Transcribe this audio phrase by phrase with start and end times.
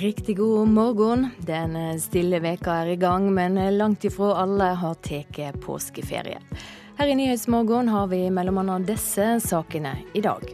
[0.00, 1.26] Riktig god morgen.
[1.38, 6.38] Den stille veka er i gang, men langt ifra alle har tatt påskeferie.
[6.96, 8.78] Her i Nyhetsmorgen har vi bl.a.
[8.88, 10.46] disse sakene i dag.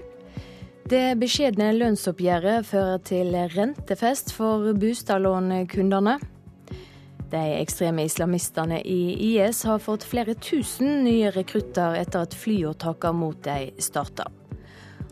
[0.90, 6.16] Det beskjedne lønnsoppgjøret fører til rentefest for bostadlånkundene.
[7.30, 13.38] De ekstreme islamistene i IS har fått flere tusen nye rekrutter etter at flyåtakene mot
[13.46, 14.26] dem starta.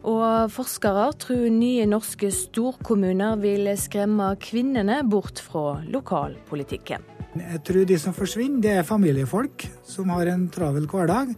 [0.04, 7.06] Og forskere tror nye norske storkommuner vil skremme kvinnene bort fra lokalpolitikken.
[7.34, 11.32] Jeg tror de som forsvinner, det er familiefolk som har en travel hverdag.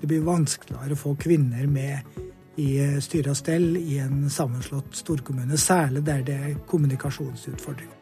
[0.00, 2.18] Det blir vanskeligere å få kvinner med
[2.58, 7.94] i styre og stell i en sammenslått storkommune, særlig der det er kommunikasjonsutfordringer.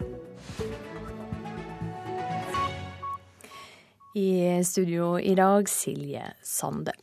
[4.16, 6.96] I studio i dag, Silje Sande.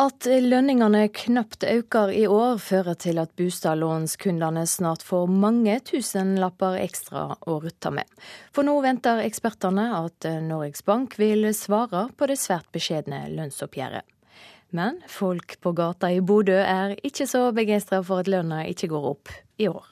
[0.00, 7.26] At lønningene knapt øker i år, fører til at bostadlånskundene snart får mange tusenlapper ekstra
[7.44, 8.08] å rutte med.
[8.56, 14.08] For nå venter ekspertene at Norges Bank vil svare på det svært beskjedne lønnsoppgjøret.
[14.72, 19.12] Men folk på gata i Bodø er ikke så begeistra for at lønna ikke går
[19.12, 19.84] opp i år.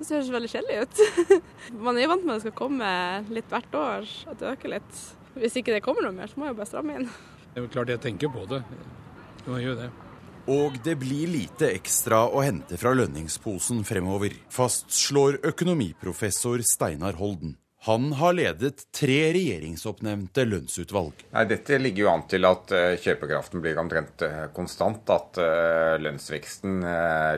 [0.00, 1.40] Det ser ikke veldig kjedelig ut.
[1.86, 2.92] Man er vant med at det skal komme
[3.30, 5.02] litt hvert år, at det øker litt.
[5.38, 7.10] Hvis ikke det kommer noe mer, så må jeg bare stramme inn.
[7.52, 8.64] Det er jo klart jeg tenker på det.
[9.46, 9.90] Jo, gjør det.
[10.46, 17.56] Og det blir lite ekstra å hente fra lønningsposen fremover, fastslår økonomiprofessor Steinar Holden.
[17.86, 21.20] Han har ledet tre regjeringsoppnevnte lønnsutvalg.
[21.30, 25.06] Nei, dette ligger jo an til at uh, kjøpekraften blir omtrent uh, konstant.
[25.14, 26.80] At uh, lønnsveksten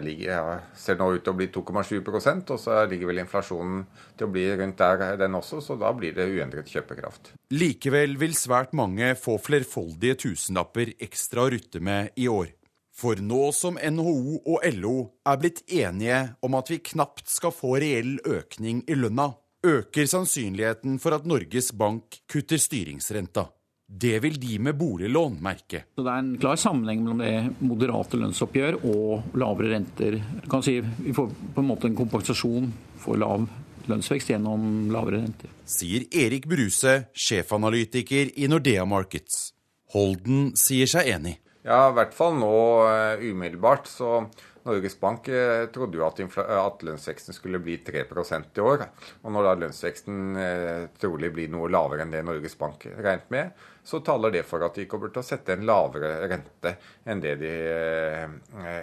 [0.01, 3.83] ligger, ser nå ut til å bli 2,7% og så ligger vel inflasjonen
[4.17, 7.35] til å bli rundt der den også, så da blir det uendret kjøpekraft.
[7.53, 12.55] Likevel vil svært mange få flerfoldige tusenlapper ekstra å rutte med i år.
[12.99, 14.97] For nå som NHO og LO
[15.29, 19.29] er blitt enige om at vi knapt skal få reell økning i lønna,
[19.65, 23.49] øker sannsynligheten for at Norges Bank kutter styringsrenta.
[23.89, 25.87] Det vil de med boliglån merke.
[25.97, 30.19] Så det er en klar sammenheng mellom det moderate lønnsoppgjør og lavere renter.
[30.51, 33.49] kan si Vi får på en måte en kompensasjon for lav
[33.89, 35.49] lønnsvekst gjennom lavere renter.
[35.65, 39.55] Sier Erik Bruse, sjefanalytiker i Nordea Markets.
[39.95, 41.39] Holden sier seg enig.
[41.65, 42.55] Ja, i hvert fall nå
[42.85, 43.89] uh, umiddelbart.
[43.89, 44.29] Så
[44.69, 48.85] Norges Bank uh, trodde jo at, at, lønnsveksten skulle bli 3% i år.
[49.25, 53.67] Og når da lønnsveksten uh, trolig blir noe lavere enn det Norges Bank regnet med,
[53.89, 56.75] så taler det for at de kommer til å sette en lavere rente
[57.09, 57.53] enn det de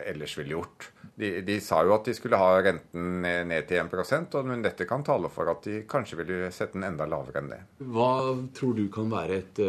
[0.09, 0.87] ellers ville gjort.
[1.13, 5.05] De, de, sa jo at de skulle ha renten ned til 1% men dette kan
[5.05, 7.61] tale for at de kanskje ville sette den enda lavere enn det.
[7.85, 8.09] Hva
[8.57, 9.61] tror du kan være et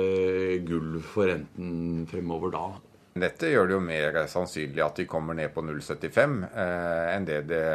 [0.65, 2.65] gull for renten fremover da?
[3.17, 7.43] Dette gjør det jo mer sannsynlig at de kommer ned på 0,75 eh, enn det
[7.49, 7.67] det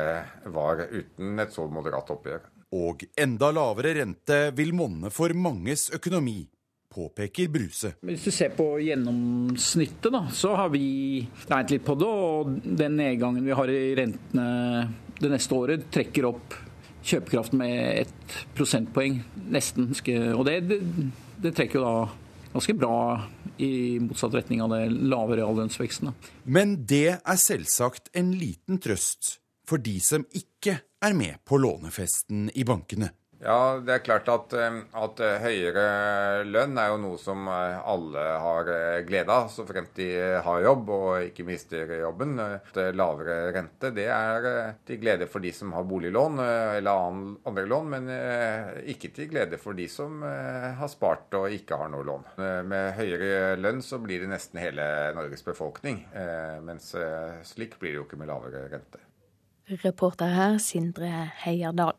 [0.54, 2.46] var uten et så moderat oppgjør.
[2.78, 6.46] Og enda lavere rente vil monne for manges økonomi,
[6.92, 7.94] påpeker Bruse.
[8.06, 12.08] Hvis du ser på gjennomsnittet, da, så har vi regnet litt på det.
[12.08, 14.48] Og den nedgangen vi har i rentene
[15.22, 16.56] det neste året, trekker opp
[17.02, 19.22] kjøpekraften med ett prosentpoeng,
[19.52, 19.92] nesten.
[20.36, 20.82] Og det, det,
[21.42, 21.96] det trekker jo da
[22.54, 22.98] ganske bra
[23.62, 26.12] i motsatt retning av det lave reallønnsveksten.
[26.44, 32.50] Men det er selvsagt en liten trøst for de som ikke er med på lånefesten
[32.56, 33.12] i bankene.
[33.42, 37.78] Ja, det er klart at, eh, at, eh, høyere lønn er jo noe som eh,
[37.90, 38.68] alle har
[39.08, 40.10] glede av, så fremt de
[40.46, 42.38] har jobb og ikke mister jobben.
[42.94, 46.38] Lavere rente det er til glede for de som har boliglån
[46.78, 47.08] eller
[47.50, 48.12] andre lån, men
[48.94, 52.28] ikke til glede for de som har spart og ikke har noe lån.
[52.70, 54.86] Med høyere lønn så blir det nesten hele
[55.18, 56.04] Norges befolkning,
[56.68, 56.94] mens
[57.50, 59.02] slik blir det jo ikke med lavere rente.
[59.82, 61.10] Reporter her, Sindre
[61.46, 61.98] Heierdal.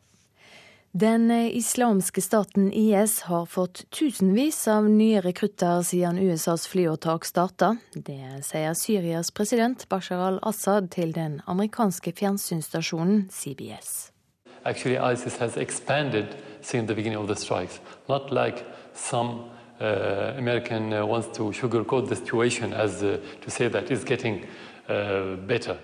[0.95, 7.71] Den islamske staten IS har fått tusenvis av nye rekrutter siden USAs flyåtak starta.
[7.95, 14.11] Det sier Syrias president Bashar al-Assad til den amerikanske fjernsynsstasjonen CBS.
[14.65, 17.81] Actually, ISIS has expanded since the beginning of the strikes.
[18.07, 18.63] Not like
[18.93, 19.49] some
[19.81, 24.45] uh, American uh, wants to sugarcoat the situation as uh, to say that it's getting
[24.87, 25.75] uh, better.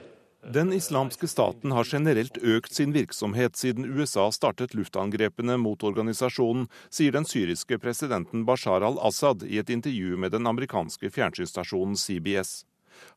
[0.53, 7.13] Den islamske staten har generelt økt sin virksomhet siden USA startet luftangrepene mot organisasjonen, sier
[7.13, 12.63] den syriske presidenten Bashar al-Assad i et intervju med den amerikanske fjernsynsstasjonen CBS.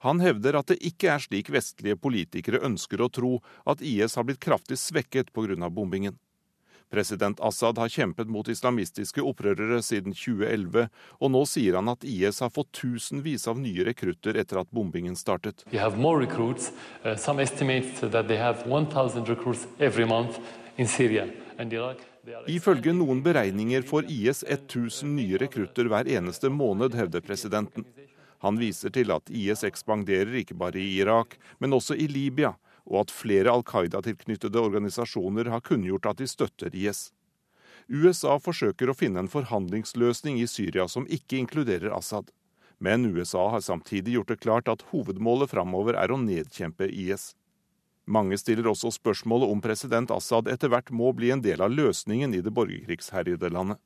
[0.04, 3.32] Han hevder at det ikke er slik vestlige politikere ønsker å tro,
[3.64, 5.70] at IS har blitt kraftig svekket pga.
[5.70, 6.20] bombingen.
[6.92, 10.90] President Assad har kjempet mot islamistiske opprørere siden 2011,
[11.24, 15.16] og nå sier han at IS har fått tusenvis av nye rekrutter etter at bombingen
[15.16, 15.64] startet.
[15.72, 15.78] Uh.
[22.52, 27.88] Ifølge noen beregninger får IS 1000 nye rekrutter hver eneste måned, hevder presidenten.
[28.44, 32.52] Han viser til at IS ekspanderer ikke bare i Irak, men også i Libya,
[32.88, 37.10] og at flere Al Qaida-tilknyttede organisasjoner har kunngjort at de støtter IS.
[37.88, 42.30] USA forsøker å finne en forhandlingsløsning i Syria som ikke inkluderer Assad.
[42.82, 47.32] Men USA har samtidig gjort det klart at hovedmålet framover er å nedkjempe IS.
[48.10, 52.34] Mange stiller også spørsmålet om president Assad etter hvert må bli en del av løsningen
[52.34, 53.78] i det borgerkrigsherjede landet.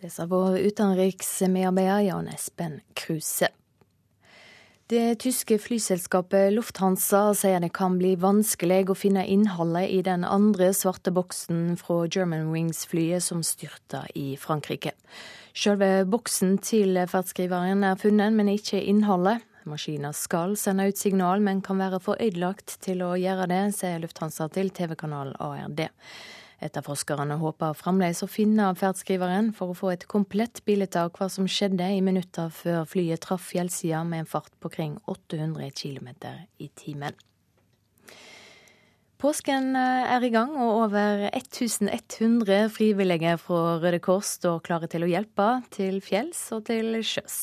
[0.00, 3.52] Det sa vår utenriksmedarbeider Jan Espen Kruse.
[4.90, 10.72] Det tyske flyselskapet Lufthansa sier det kan bli vanskelig å finne innholdet i den andre
[10.74, 14.90] svarte boksen fra Germanwings-flyet som styrta i Frankrike.
[15.54, 19.46] Selve boksen til ferdskriveren er funnet, men ikke innholdet.
[19.70, 24.02] Maskina skal sende ut signal, men kan være for ødelagt til å gjøre det, sier
[24.02, 25.86] Lufthansa til TV-kanalen ARD.
[26.60, 31.48] Etterforskerne håper fremdeles å finne ferdskriveren for å få et komplett bilde av hva som
[31.48, 36.12] skjedde i minutter før flyet traff fjellsida med en fart på kring 800 km
[36.60, 37.16] i timen.
[39.20, 45.04] Påsken eh, er i gang, og over 1100 frivillige fra Røde Kors står klare til
[45.04, 47.34] å hjelpe til fjells og til sjøs.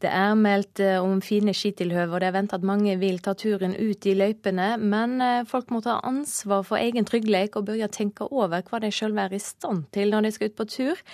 [0.00, 3.34] Det er meldt eh, om fine skitilhøve, og det er ventet at mange vil ta
[3.36, 4.70] turen ut i løypene.
[4.80, 8.80] Men eh, folk må ta ansvar for egen trygghet og begynne å tenke over hva
[8.80, 11.06] de sjøl er i stand til når de skal ut på tur.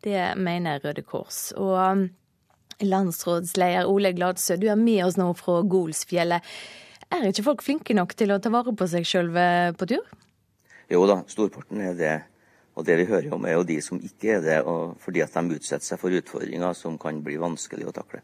[0.00, 1.50] Det mener Røde Kors.
[1.60, 2.08] Og
[2.80, 6.40] landsrådsleder Ole Gladsø, du er med oss nå fra Golsfjellet.
[7.12, 9.28] Er ikke folk flinke nok til å ta vare på seg sjøl
[9.76, 10.04] på tur?
[10.90, 12.14] Jo da, storparten er det.
[12.72, 14.60] Og det vi hører om er jo de som ikke er det,
[15.02, 18.22] fordi at de utsetter seg for utfordringer som kan bli vanskelig å takle.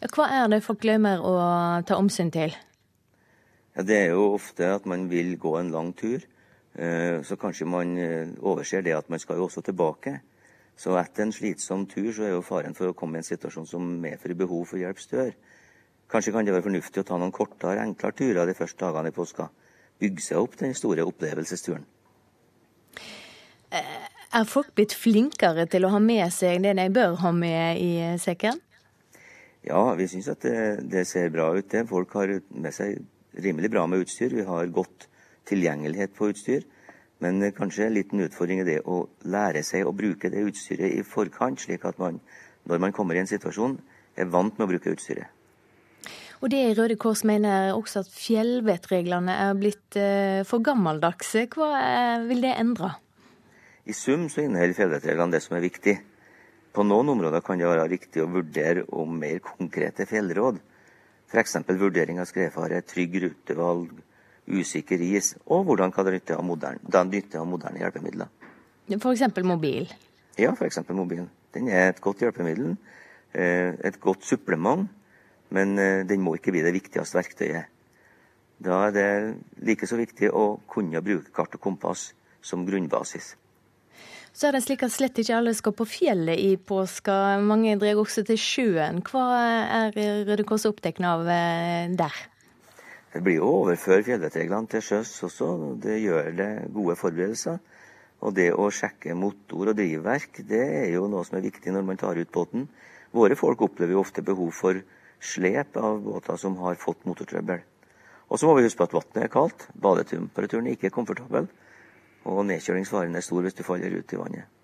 [0.00, 1.34] Ja, hva er det folk glemmer å
[1.84, 2.54] ta omsyn til?
[3.76, 6.24] Ja, det er jo ofte at man vil gå en lang tur.
[6.78, 10.16] Eh, så kanskje man eh, overser det at man skal jo også tilbake.
[10.78, 13.68] Så etter en slitsom tur så er jo faren for å komme i en situasjon
[13.68, 15.34] som medfører behov for hjelp større.
[16.08, 19.16] Kanskje kan det være fornuftig å ta noen kortere, enklere turer de første dagene i
[19.16, 19.48] påska.
[20.00, 21.84] Bygge seg opp den store opplevelsesturen.
[23.68, 24.06] Eh,
[24.38, 27.92] er folk blitt flinkere til å ha med seg det de bør ha med i
[28.20, 28.62] sekken?
[29.68, 31.68] Ja, vi syns at det, det, ser bra ut.
[31.68, 31.84] det.
[31.88, 33.02] Folk har med seg
[33.36, 34.32] rimelig bra med utstyr.
[34.32, 35.08] Vi har godt
[35.50, 36.64] tilgjengelighet på utstyr.
[37.18, 41.02] Men kanskje en liten utfordring er det å lære seg å bruke det utstyret i
[41.02, 42.22] forkant, slik at man
[42.68, 43.78] når man kommer i en situasjon,
[44.16, 45.37] er vant med å bruke utstyret.
[46.38, 51.48] Og det Røde Kors mener også at fjellvettreglene er blitt eh, for gammeldagse.
[51.50, 52.92] Hva eh, vil det endre?
[53.88, 55.96] I sum så inneholder fjellvettreglene det som er viktig.
[56.74, 60.60] På noen områder kan det være riktig å vurdere om mer konkrete fjellråd.
[61.28, 61.56] F.eks.
[61.80, 63.90] vurdering av skredfare, trygg rutevalg,
[64.48, 68.30] usikker is, og hvordan kan det nytte av moderne, nytte av moderne hjelpemidler.
[68.94, 69.26] F.eks.
[69.42, 69.90] mobil?
[70.38, 70.84] Ja, f.eks.
[70.94, 71.26] mobilen.
[71.56, 72.76] Den er et godt hjelpemiddel.
[73.34, 74.86] Eh, et godt supplement
[75.54, 77.74] men eh, den må ikke bli det viktigste verktøyet.
[78.58, 79.10] Da er det
[79.62, 82.10] like så viktig å kunne bruke kart og kompass
[82.42, 83.36] som grunnbasis.
[84.34, 87.38] Så er det slik at slett ikke alle skal på fjellet i påska.
[87.42, 89.00] Mange drar også til sjøen.
[89.06, 89.24] Hva
[89.86, 89.96] er
[90.28, 92.18] Røde Kors opptatt av eh, der?
[93.08, 95.48] Det blir jo å overføre fjellvettreglene til sjøs også.
[95.82, 97.58] Det gjør det gode forberedelser.
[98.26, 101.86] Og det å sjekke motor og drivverk, det er jo noe som er viktig når
[101.86, 102.66] man tar ut båten.
[103.14, 104.82] Våre folk opplever jo ofte behov for
[105.20, 107.64] slep av båter som har fått motortrøbbel.
[108.28, 111.48] Og så må vi huske på at vannet er kaldt, badetemperaturen er ikke komfortabel,
[112.28, 114.54] og nedkjølingsfaren er stor hvis du faller ut i vannet.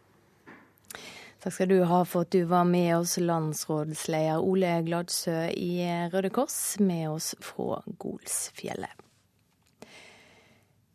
[1.45, 6.31] Takk skal du ha for at du var med oss, landsrådsleder Ole Gladsø i Røde
[6.33, 9.03] Kors, med oss fra Golsfjellet.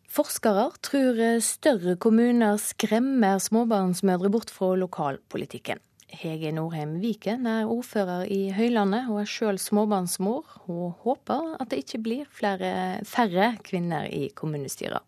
[0.10, 5.78] Forskere tror større kommuner skremmer småbarnsmødre bort fra lokalpolitikken.
[6.10, 10.48] Hege Norheim Viken er ordfører i Høylandet og er sjøl småbarnsmor.
[10.66, 15.06] Hun håper at det ikke blir flere, færre kvinner i kommunestyret.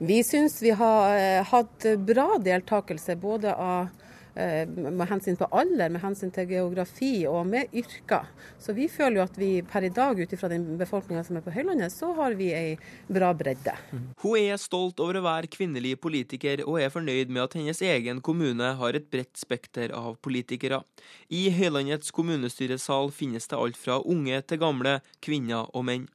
[0.00, 3.90] Vi syns vi har eh, hatt bra deltakelse både av
[4.34, 8.28] med hensyn på alder, med hensyn til geografi og med yrker.
[8.60, 11.44] Så vi føler jo at vi per i dag, ut ifra den befolkninga som er
[11.44, 12.76] på Høylandet, så har vi ei
[13.10, 13.74] bra bredde.
[14.22, 18.22] Hun er stolt over å være kvinnelig politiker, og er fornøyd med at hennes egen
[18.24, 20.82] kommune har et bredt spekter av politikere.
[21.30, 26.06] I Høylandets kommunestyresal finnes det alt fra unge til gamle, kvinner og menn.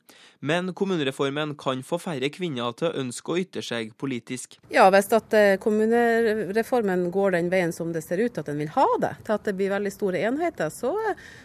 [0.45, 4.59] Men kommunereformen kan få færre kvinner til å ønske å ytre seg politisk.
[4.69, 8.69] Ja, hvis at eh, kommunereformen går den veien som det ser ut at den vil
[8.75, 10.93] ha det, til at det blir veldig store enheter, så,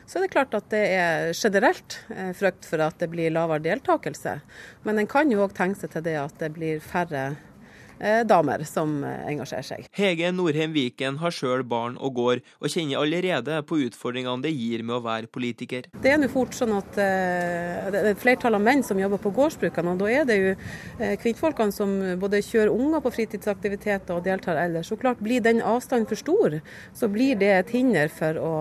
[0.04, 3.64] så er det klart at det er generelt eh, frykt for at det blir lavere
[3.70, 4.36] deltakelse.
[4.84, 7.30] Men en kan jo òg tenke seg til det at det blir færre
[8.00, 9.88] damer som eh, engasjerer seg.
[9.96, 14.84] Hege Norheim Viken har sjøl barn og gård, og kjenner allerede på utfordringene det gir
[14.86, 15.88] med å være politiker.
[16.00, 19.20] Det er nå fort sånn at uh, det er et flertall av menn som jobber
[19.22, 20.52] på gårdsbrukene, og da er det jo
[21.20, 24.90] kvinnfolkene som både kjører unger på fritidsaktiviteter og deltar ellers.
[24.90, 26.60] Så klart Blir den avstanden for stor,
[26.96, 28.52] så blir det et hinder for å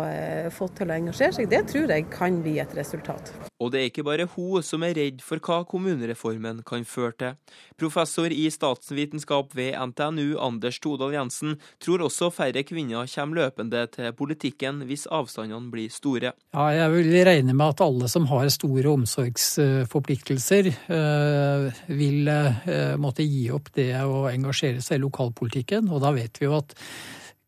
[0.53, 1.51] få til å engasjere seg.
[1.51, 3.31] Det tror jeg kan bli et resultat.
[3.59, 7.55] Og det er ikke bare hun som er redd for hva kommunereformen kan føre til.
[7.79, 14.13] Professor i statsvitenskap ved NTNU, Anders Todal Jensen, tror også færre kvinner kommer løpende til
[14.17, 16.33] politikken hvis avstandene blir store.
[16.55, 23.25] Ja, jeg vil regne med at alle som har store omsorgsforpliktelser, eh, vil eh, måtte
[23.25, 25.89] gi opp det å engasjere seg i lokalpolitikken.
[25.93, 26.75] Og da vet vi jo at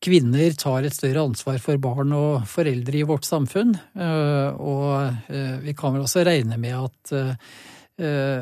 [0.02, 3.76] kvinner tar et større ansvar for barn og foreldre i vårt samfunn.
[3.96, 5.28] Eh, og
[5.62, 7.14] vi kan vel også regne med at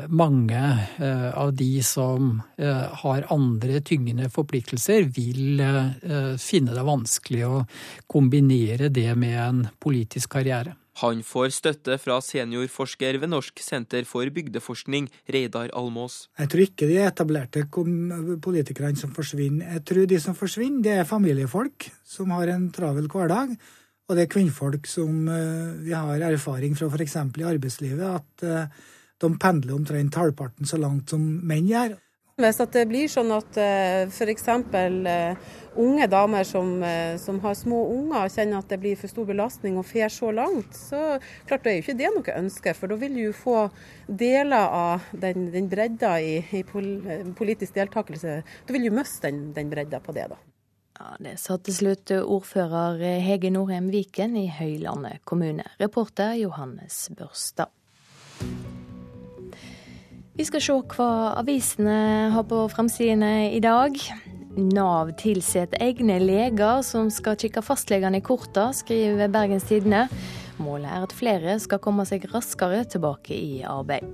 [0.08, 0.60] mange
[1.36, 5.60] av de som har andre tyngende forpliktelser, vil
[6.40, 7.64] finne det vanskelig å
[8.10, 10.76] kombinere det med en politisk karriere.
[11.00, 16.26] Han får støtte fra seniorforsker ved Norsk senter for bygdeforskning, Reidar Almås.
[16.36, 17.64] Jeg tror ikke de etablerte
[18.44, 19.78] politikerne som forsvinner.
[19.78, 23.54] Jeg tror de som forsvinner, det er familiefolk som har en travel hverdag.
[24.10, 27.16] Og det er kvinnfolk som eh, vi har erfaring fra f.eks.
[27.38, 28.88] i arbeidslivet, at eh,
[29.20, 31.98] de pendler omtrent halvparten så langt som menn gjør.
[32.40, 34.46] Hvis det blir sånn at uh, f.eks.
[35.80, 39.76] unge damer som, eh, som, har små unger kjenner at det blir for stor belastning
[39.78, 42.74] og fer så langt, så klart det er jo ikke det noe ønske.
[42.76, 43.58] For da vil du jo få
[44.08, 48.40] deler av den, den bredda i, i, politisk deltakelse.
[48.40, 50.40] Da vil du miste den, den bredda på det, da.
[51.00, 55.64] Ja, Det sa til slutt ordfører Hege Norheim Viken i Høylandet kommune.
[55.80, 57.72] Reporter Johannes Børstad.
[60.40, 61.06] Vi skal se hva
[61.36, 63.92] avisene har på framsidene i dag.
[64.56, 70.06] Nav tilsetter egne leger som skal kikke fastlegene i korta, skriver Bergens Tidende.
[70.56, 74.08] Målet er at flere skal komme seg raskere tilbake i arbeid.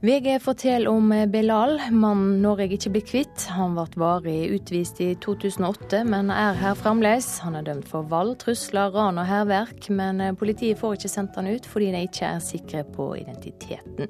[0.00, 3.50] VG forteller om Belal, mannen Norge ikke blir kvitt.
[3.52, 7.34] Han ble varig utvist i 2008, men er her fremdeles.
[7.44, 11.52] Han er dømt for vold, trusler, ran og hærverk, men politiet får ikke sendt han
[11.52, 14.08] ut fordi de ikke er sikre på identiteten.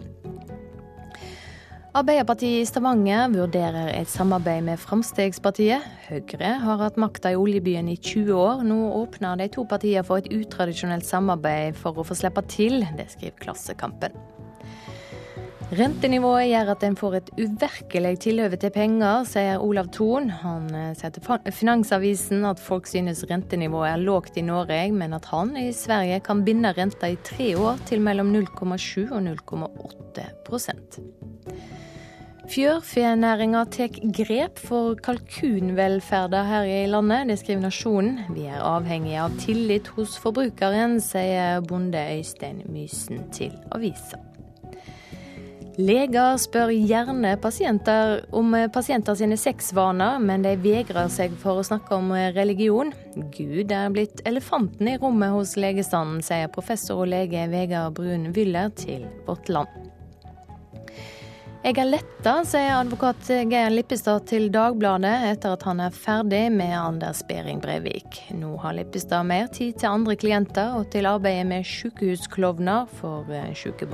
[1.93, 5.85] Arbeiderpartiet i Stavanger vurderer et samarbeid med Fremskrittspartiet.
[6.07, 8.63] Høyre har hatt makta i oljebyen i 20 år.
[8.65, 12.81] Nå åpner de to partiene for et utradisjonelt samarbeid for å få slippe til.
[12.97, 14.17] Det skriver Klassekampen.
[15.73, 20.27] Rentenivået gjør at en får et uvirkelig tilhøve til penger, sier Olav Thon.
[20.43, 21.25] Han eh, sier til
[21.57, 26.45] Finansavisen at folk synes rentenivået er lågt i Norge, men at han i Sverige kan
[26.45, 31.01] binde renta i tre år til mellom 0,7 og 0,8%
[32.53, 38.19] Fjørfenæringa tar grep for kalkunvelferda her i landet, det skriver Nasjonen.
[38.35, 44.21] Vi er avhengige av tillit hos forbrukeren, sier bonde Øystein Mysen til avisa.
[45.81, 51.97] Leger spør gjerne pasienter om pasienter sine sexvaner, men de vegrer seg for å snakke
[51.97, 52.93] om religion.
[53.33, 58.69] Gud er blitt elefanten i rommet hos legestanden, sier professor og lege Vegard Brun Wyller
[58.77, 59.73] til Vårt Land.
[61.63, 66.75] Jeg er letta, sier advokat Geir Lippestad til Dagbladet etter at han er ferdig med
[66.75, 68.19] Anders Behring Breivik.
[68.35, 73.55] Nå har Lippestad mer tid til andre klienter og til arbeidet med sykehusklovner for eh,
[73.57, 73.89] syke.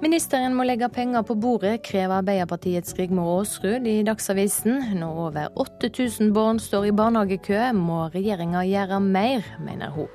[0.00, 4.78] Ministeren må legge penger på bordet, krever Arbeiderpartiets Rigmor Aasrud i Dagsavisen.
[4.96, 10.08] Når over 8000 barn står i barnehagekø, må regjeringa gjøre mer, mener hun.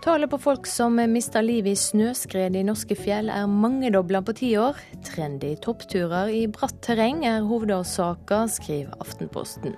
[0.00, 4.54] Tallet på folk som mister livet i snøskred i norske fjell er mangedobla på ti
[4.56, 4.80] år.
[5.04, 9.76] Trendy toppturer i bratt terreng er hovedårsaka, skriver Aftenposten.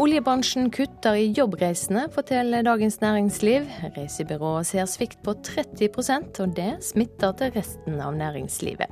[0.00, 3.66] Oljebransjen kutter i jobbreisene, forteller Dagens Næringsliv.
[3.98, 8.88] Reisebyrået ser svikt på 30% og det smitter til resten av næringslivet.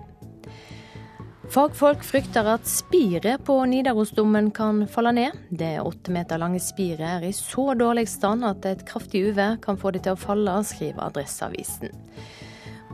[1.49, 5.39] Fagfolk frykter at spiret på Nidarosdomen kan falle ned.
[5.49, 9.81] Det åtte meter lange spiret er i så dårlig stand at et kraftig uvær kan
[9.81, 11.97] få det til å falle, skriver Adresseavisen.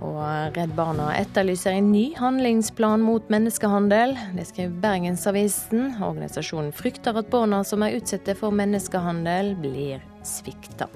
[0.02, 4.16] Og Redd Barna etterlyser en ny handlingsplan mot menneskehandel.
[4.34, 5.94] Det skriver Bergensavisen.
[6.02, 10.90] Organisasjonen frykter at barna som er utsatte for menneskehandel, blir svikta.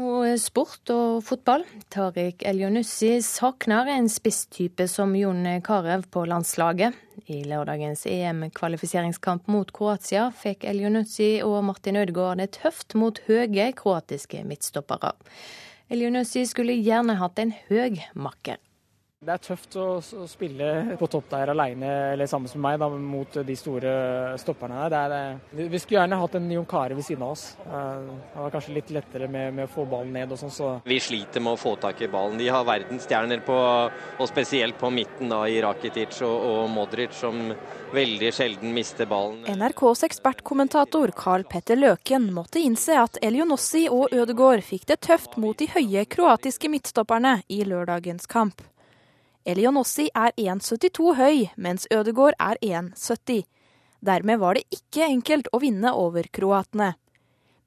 [0.00, 1.66] Og sport og fotball.
[1.92, 6.96] Tariq Elionussi savner en spisstype som Jon Carew på landslaget.
[7.28, 14.40] I lørdagens EM-kvalifiseringskamp mot Kroatia fikk Elionussi og Martin Ødegaard det tøft mot høye kroatiske
[14.48, 15.12] midtstoppere.
[15.92, 18.56] Elionussi skulle gjerne hatt en høy makker.
[19.20, 23.34] Det er tøft å, spille på topp der alene eller sammen med meg da, mot
[23.44, 23.90] de store
[24.40, 25.12] stopperne der.
[25.12, 27.42] Er, vi skulle gjerne hatt en Jon Kare ved siden av oss.
[27.66, 30.54] Eh, det var kanskje litt lettere med, med å få ballen ned og sånn.
[30.56, 30.70] Så.
[30.88, 32.40] Vi sliter med å få tak i ballen.
[32.40, 37.52] De har verdensstjerner på, og spesielt på midten da, i Rakitic og, og Modric, som
[37.92, 39.44] veldig sjelden mister ballen.
[39.44, 45.60] NRKs ekspertkommentator Carl Petter Løken måtte innse at Elionossi og Ødegaard fikk det tøft mot
[45.60, 48.64] de høye kroatiske midtstopperne i lørdagens kamp.
[49.48, 53.46] Elionossi er 1,72 høy, mens Ødegaard er 1,70.
[54.04, 56.94] Dermed var det ikke enkelt å vinne over kroatene.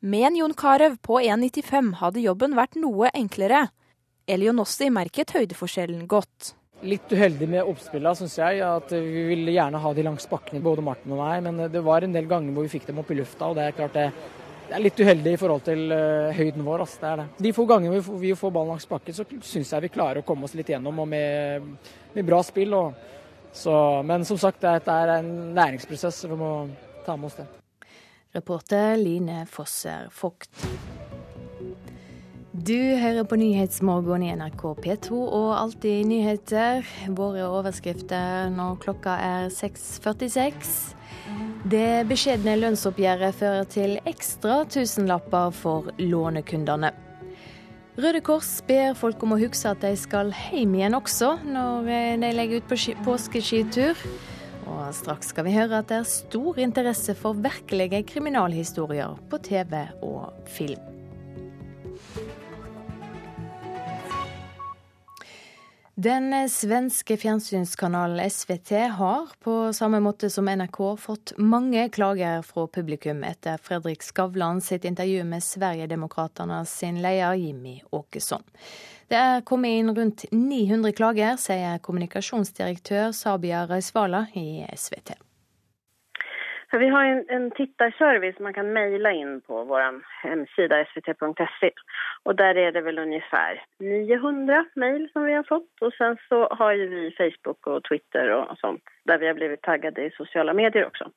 [0.03, 3.69] Med en Jon Carew på 1,95 hadde jobben vært noe enklere.
[4.29, 6.53] Elionossi merket høydeforskjellen godt.
[6.83, 8.61] Litt uheldig med oppspillene, syns jeg.
[8.67, 11.41] at Vi ville gjerne ha de langs bakkene, både Martin og meg.
[11.47, 13.65] Men det var en del ganger hvor vi fikk dem opp i lufta, og det
[13.65, 14.09] er klart det
[14.73, 16.81] det er litt uheldig i forhold til uh, høyden vår.
[16.81, 16.97] Altså.
[16.97, 17.25] Det er det.
[17.45, 20.25] De få gangene vi, vi får ballen langs bakken, så syns jeg vi klarer å
[20.25, 21.67] komme oss litt gjennom og med,
[22.15, 22.73] med bra spill.
[22.73, 23.03] Og,
[23.53, 26.23] så, men som sagt, dette er en læringsprosess.
[26.25, 26.49] Vi må
[27.05, 27.45] ta med oss det.
[28.33, 30.49] Reporter Line Fosser Vogt.
[32.53, 36.81] Du hører på Nyhetsmorgen i NRK P2 og Alltid nyheter.
[37.13, 40.73] Våre overskrifter når klokka er 6.46.
[41.63, 46.91] Det beskjedne lønnsoppgjøret fører til ekstra tusenlapper for lånekundene.
[47.93, 51.91] Røde Kors ber folk om å huske at de skal hjem igjen også når
[52.23, 53.99] de legger ut på påskeskitur.
[54.65, 59.85] Og straks skal vi høre at det er stor interesse for virkelige kriminalhistorier på TV
[60.01, 60.81] og film.
[66.03, 73.21] Den svenske fjernsynskanalen SVT har, på samme måte som NRK, fått mange klager fra publikum
[73.23, 78.43] etter Fredrik Skavlan sitt intervju med Sverigedemokraterna sin leder Jimmy Åkesson.
[79.07, 85.15] Det er kommet inn rundt 900 klager, sier kommunikasjonsdirektør Sabia Raisvala i SVT.
[86.79, 91.71] Vi har en, en tittarservice man kan mejla in på vår hemsida svt.se.
[92.23, 95.81] Och där är det väl ungefär 900 mejl som vi har fått.
[95.81, 100.05] Och sen så har vi Facebook och Twitter och sånt där vi har blivit taggade
[100.05, 101.11] i sociala medier också.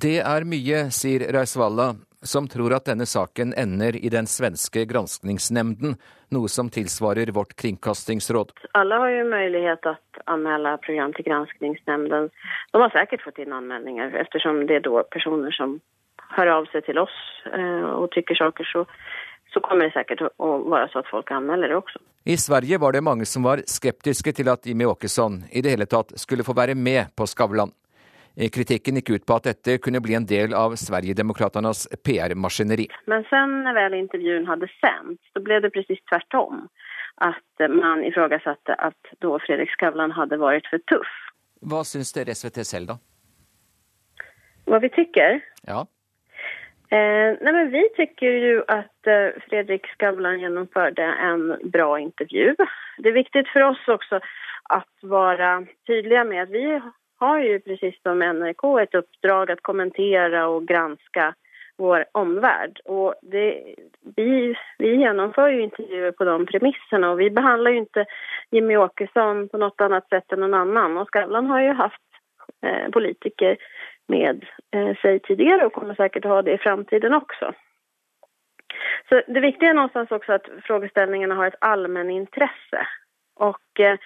[0.00, 5.96] Det er mye, sier Raisvalla, som tror at denne saken ender i den svenske granskningsnemnden,
[6.34, 8.52] noe som tilsvarer vårt kringkastingsråd.
[8.78, 12.28] Alle har jo mulighet til å anmelde program til granskningsnemnden.
[12.72, 15.78] De har sikkert fått inn anmeldinger, ettersom det er da personer som
[16.34, 17.14] hører av seg til oss
[17.52, 18.84] eh, og tykker saker, så,
[19.54, 22.02] så kommer det sikkert å være så at folk anmelder det også.
[22.28, 25.86] I Sverige var det mange som var skeptiske til at Jimmy Åkesson i det hele
[25.88, 27.72] tatt skulle få være med på Skavlan.
[28.38, 32.86] Kritikken gikk ut på at dette kunne bli en del av Sverigedemokraternas PR-maskineri.
[33.10, 36.68] Men sen når väl intervjuen hadde sendt, så ble det precis tvärtom.
[37.18, 41.14] At man ifrågasatte at da Fredrik Skavlan hadde vært for tøff.
[41.66, 42.98] Hva syns dere SVT selv, da?
[44.70, 45.40] Hva vi tykker?
[45.66, 45.82] Ja.
[46.94, 52.54] Eh, nei, men vi tycker ju att eh, Fredrik Skavlan genomförde en bra intervju.
[52.98, 54.20] Det är viktigt för oss också
[54.62, 56.80] att vara tydliga med att vi
[57.18, 61.34] har ju precis som NRK ett uppdrag att kommentera och granska
[61.78, 62.80] vår omvärld.
[62.84, 63.74] Och det,
[64.16, 68.04] vi, vi genomför ju intervjuer på de premisserna och vi behandlar ju inte
[68.50, 70.98] Jimmy Åkesson på något annat sätt än någon annan.
[70.98, 72.02] Och Skavlan har ju haft
[72.62, 73.56] eh, politiker
[74.06, 77.52] med eh, sig tidigare och kommer säkert ha det i framtiden också.
[79.08, 82.86] Så det viktiga är någonstans också att frågeställningarna har ett allmänintresse.
[83.36, 83.98] Och eh,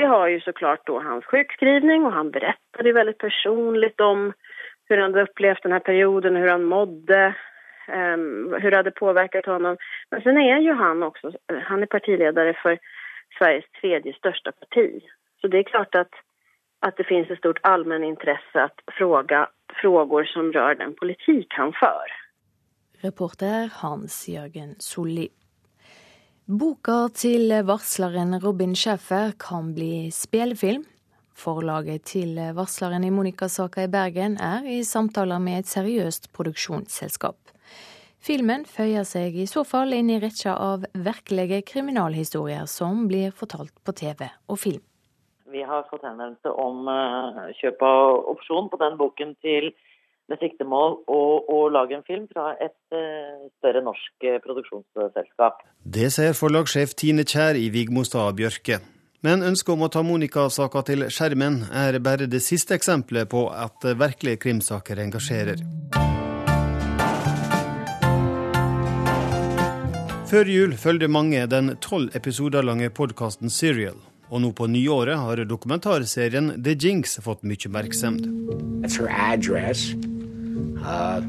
[0.00, 4.32] vi har ju såklart då hans sjukskrivning och han berättade väldigt personligt om
[4.88, 7.34] hur han hade upplevt den här perioden, hur han mådde,
[7.88, 9.76] um, hur det hade påverkat honom.
[10.10, 11.32] Men sen är ju han också,
[11.68, 12.78] han är partiledare för
[13.38, 15.02] Sveriges tredje största parti.
[15.40, 16.14] Så det är klart att,
[16.80, 19.48] att det finns ett stort allmänintresse att fråga
[19.82, 22.06] frågor som rör den politik han för.
[23.06, 25.28] Reporter Hans-Jørgen Solli.
[26.50, 30.82] Boka til varsleren Robin Schäfer kan bli spillefilm.
[31.38, 37.38] Forlaget til varsleren i Monica-saka i Bergen er i samtaler med et seriøst produksjonsselskap.
[38.18, 43.76] Filmen føyer seg i så fall inn i rekka av virkelige kriminalhistorier som blir fortalt
[43.86, 44.82] på TV og film.
[45.54, 46.90] Vi har fått henvendelse om
[47.60, 49.70] kjøp av opsjon på den boken til
[50.30, 55.64] med siktemål å, å lage en film fra et uh, større norsk produksjonsselskap.
[55.82, 58.80] Det sier forlagssjef Tine Kjær i Vigmostad Bjørke.
[59.20, 63.84] Men ønsket om å ta Monica-saka til skjermen er bare det siste eksempelet på at
[63.84, 65.60] virkelige krimsaker engasjerer.
[70.30, 73.98] Før jul følger mange den tolv episoder lange podkasten Serial.
[74.30, 78.24] Og nå på nyåret har dokumentarserien The Jinx fått mye oppmerksomhet.
[80.82, 81.20] Uh,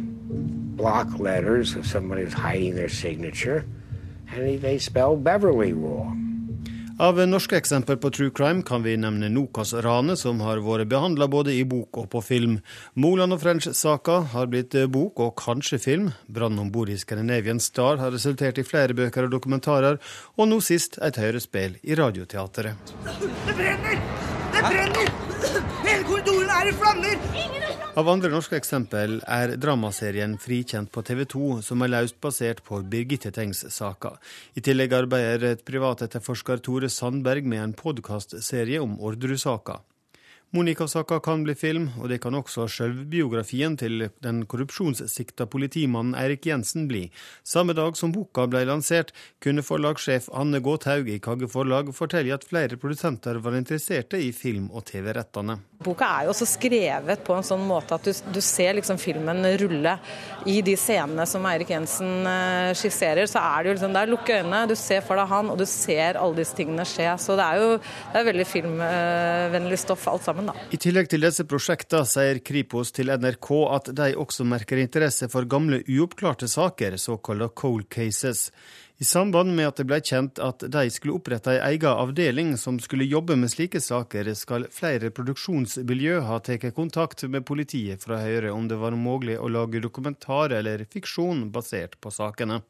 [0.77, 3.65] block letters if somebody is hiding their signature,
[4.31, 6.21] and they spell Beverly wrong.
[7.01, 11.55] Av norske eksempler på true crime kan vi nevne Nokas-ranet, som har vært behandla både
[11.57, 12.59] i bok og på film.
[12.93, 16.11] Moland og French-saka har blitt bok og kanskje film.
[16.29, 19.97] Brannen om bord i Scandinavian Star har resultert i flere bøker og dokumentarer,
[20.37, 22.93] og nå sist et hørespill i Radioteatret.
[23.01, 23.97] Det brenner!
[24.53, 25.13] Det brenner!
[25.81, 27.70] Hele korridoren er i flammer!
[27.91, 32.79] Av andre norske eksempel er dramaserien Frikjent på TV 2, som er løst basert på
[32.87, 34.13] Birgitte Tengs-saka.
[34.55, 39.81] I tillegg arbeider et privatetterforsker Tore Sandberg med en podkastserie om Orderud-saka.
[40.51, 46.89] Monica-saka kan bli film, og det kan også sjølvbiografien til den korrupsjonssikta politimannen Eirik Jensen
[46.89, 47.05] bli.
[47.47, 52.43] Samme dag som boka ble lansert, kunne forlagssjef Anne Gåthaug i Kagge Forlag fortelle at
[52.49, 55.55] flere produsenter var interesserte i film- og TV-rettene.
[55.81, 59.47] Boka er jo også skrevet på en sånn måte at du, du ser liksom filmen
[59.63, 59.95] rulle.
[60.51, 64.41] I de scenene som Eirik Jensen eh, skisserer, så er det jo liksom der, lukke
[64.41, 67.07] øynene, du ser for deg han, og du ser alle disse tingene skje.
[67.23, 70.61] Så det er jo det er veldig filmvennlig stoff alt sammen sammen.
[70.61, 70.75] Da.
[70.75, 75.45] I tillegg til disse prosjektene sier Kripos til NRK at de også merker interesse for
[75.45, 78.51] gamle uoppklarte saker, såkalte cold cases.
[79.01, 82.77] I samband med at det ble kjent at de skulle opprette ei egen avdeling som
[82.79, 88.21] skulle jobbe med slike saker, skal flere produksjonsmiljø ha tatt kontakt med politiet for å
[88.21, 92.61] høre om det var mulig å lage dokumentar eller fiksjon basert på sakene.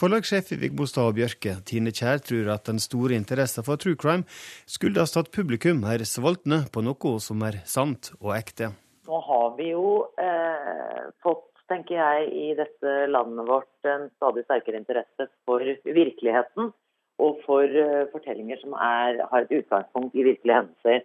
[0.00, 4.24] Forlagssjef i Vigbostad og Bjørke, Tine Kjær, tror at den store interessen for true crime
[4.64, 8.70] skyldes at publikum er sultne på noe som er sant og ekte.
[9.04, 14.80] Nå har vi jo eh, fått, tenker jeg, i dette landet vårt en stadig sterkere
[14.80, 16.72] interesse for virkeligheten.
[17.20, 21.02] Og for uh, fortellinger som er, har et utgangspunkt i virkelige hendelser.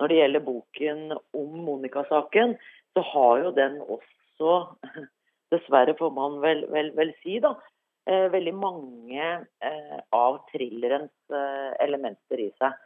[0.00, 2.56] Når det gjelder boken om Monica-saken,
[2.96, 4.54] så har jo den også,
[5.52, 7.77] dessverre får man vel, vel, vel si, da, Eh,
[8.32, 9.24] veldig mange
[9.64, 12.76] eh, av thrillerens eh, elementer i seg.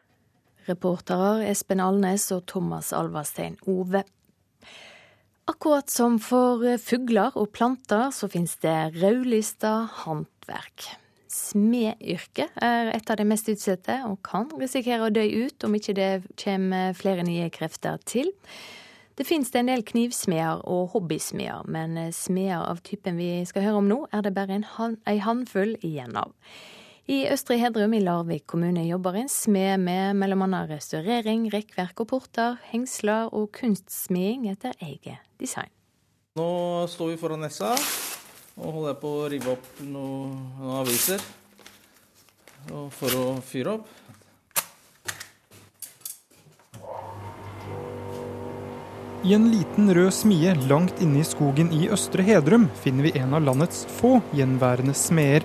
[0.66, 4.04] Reportere Espen Alnes og Thomas Alvarstein Ove.
[5.50, 9.72] Akkurat som for fugler og planter, så finnes det rødlista
[10.04, 10.86] håndverk.
[11.32, 15.96] Smedyrket er et av de mest utsatte, og kan risikere å dø ut om ikke
[15.98, 18.30] det kommer flere nye krefter til.
[19.22, 23.62] Det finnes det en del knivsmeder og hobbysmeder, men eh, smeder av typen vi skal
[23.62, 26.32] høre om nå, er det bare en, en håndfull igjen av.
[27.06, 30.64] I Østre Hedrum i Larvik kommune jobber en smed med bl.a.
[30.72, 35.70] restaurering, rekkverk og porter, hengsler og kunstsmeding etter eget design.
[36.34, 36.50] Nå
[36.90, 37.76] står vi foran Nessa
[38.56, 41.22] og holder på å rive opp noen, noen aviser
[42.98, 43.86] for å fyre opp.
[49.22, 53.36] I en liten rød smie langt inne i skogen i Østre Hedrum finner vi en
[53.36, 55.44] av landets få gjenværende smeder.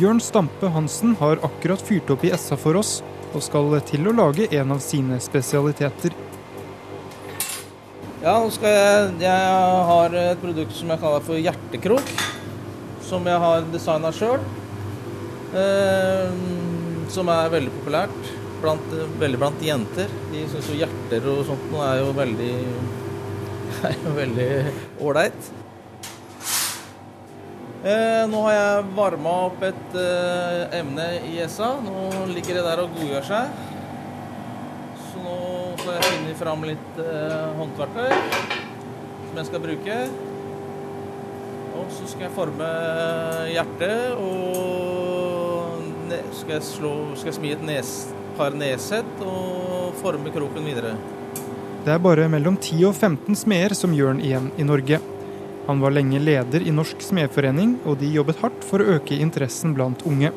[0.00, 3.02] Jørn Stampe Hansen har akkurat fyrt opp i essa for oss,
[3.34, 6.16] og skal til å lage en av sine spesialiteter.
[8.22, 12.16] Ja, nå skal jeg Jeg har et produkt som jeg kaller for hjertekrok.
[13.04, 14.40] Som jeg har designa sjøl.
[15.52, 16.32] Eh,
[17.12, 18.90] som er veldig populært blant,
[19.20, 20.10] veldig blant jenter.
[20.32, 22.52] De syns jo hjerter og sånt nå er jo veldig
[23.88, 24.50] er jo veldig
[25.04, 25.50] ålreit.
[27.78, 31.76] Eh, nå har jeg varma opp et eh, emne i essa.
[31.84, 33.60] Nå ligger det der og godgjør seg.
[35.04, 35.36] Så nå
[35.78, 38.10] skal jeg finne fram litt eh, håndverktøy
[39.28, 40.00] som jeg skal bruke.
[41.78, 42.68] Og så skal jeg forme
[43.52, 45.78] hjertet og
[46.34, 47.92] skal jeg, slå, skal jeg smi et nes,
[48.38, 50.94] par nedsett og forme kroken videre.
[51.84, 55.00] Det er bare mellom 10 og 15 smeder som gjør den igjen i Norge.
[55.68, 59.74] Han var lenge leder i Norsk smedforening, og de jobbet hardt for å øke interessen
[59.76, 60.30] blant unge.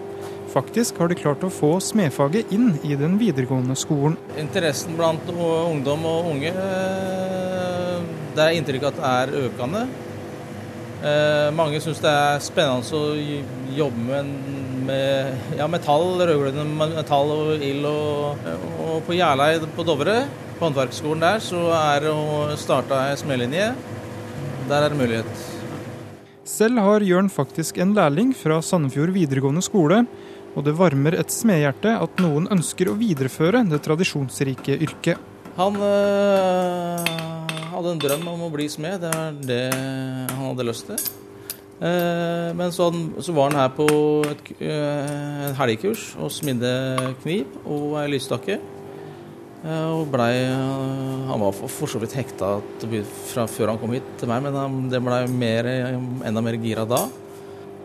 [0.52, 4.18] Faktisk har de klart å få smedfaget inn i den videregående skolen.
[4.40, 8.02] Interessen blant ungdom og unge, eh,
[8.36, 9.86] det er inntrykk at det er økende.
[11.02, 13.16] Eh, mange syns det er spennende å
[13.74, 14.36] jobbe med,
[14.86, 17.86] med ja, metall, rødglødende metall og ild.
[17.88, 20.24] Og, og, på Gjerleid på Dovre,
[20.58, 23.72] på håndverksskolen der, så er det starta ei smedlinje.
[24.70, 25.48] der er det mulighet.
[26.48, 30.06] Selv har Jørn faktisk en lærling fra Sandefjord videregående skole,
[30.56, 35.18] og det varmer et smedhjerte at noen ønsker å videreføre det tradisjonsrike yrket.
[35.58, 37.12] Han øh,
[37.72, 39.64] hadde en drøm om å bli smed, det er det
[40.32, 41.00] han hadde lyst til.
[41.82, 43.88] Eh, men så, så, var han her på
[44.30, 46.70] et, eh, en helgekurs og smidde
[47.24, 48.60] kniv og ei lysstakke.
[49.62, 52.60] Eh, og blei Han var for, så vidt hekta
[53.32, 57.08] fra før han kom hit til meg, men han, det blei enda mer gira da.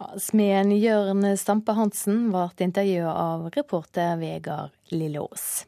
[0.01, 5.65] Ja, Smeden Jørn Stampe-Hansen ble intervjua av reporter Vegard Lilleås.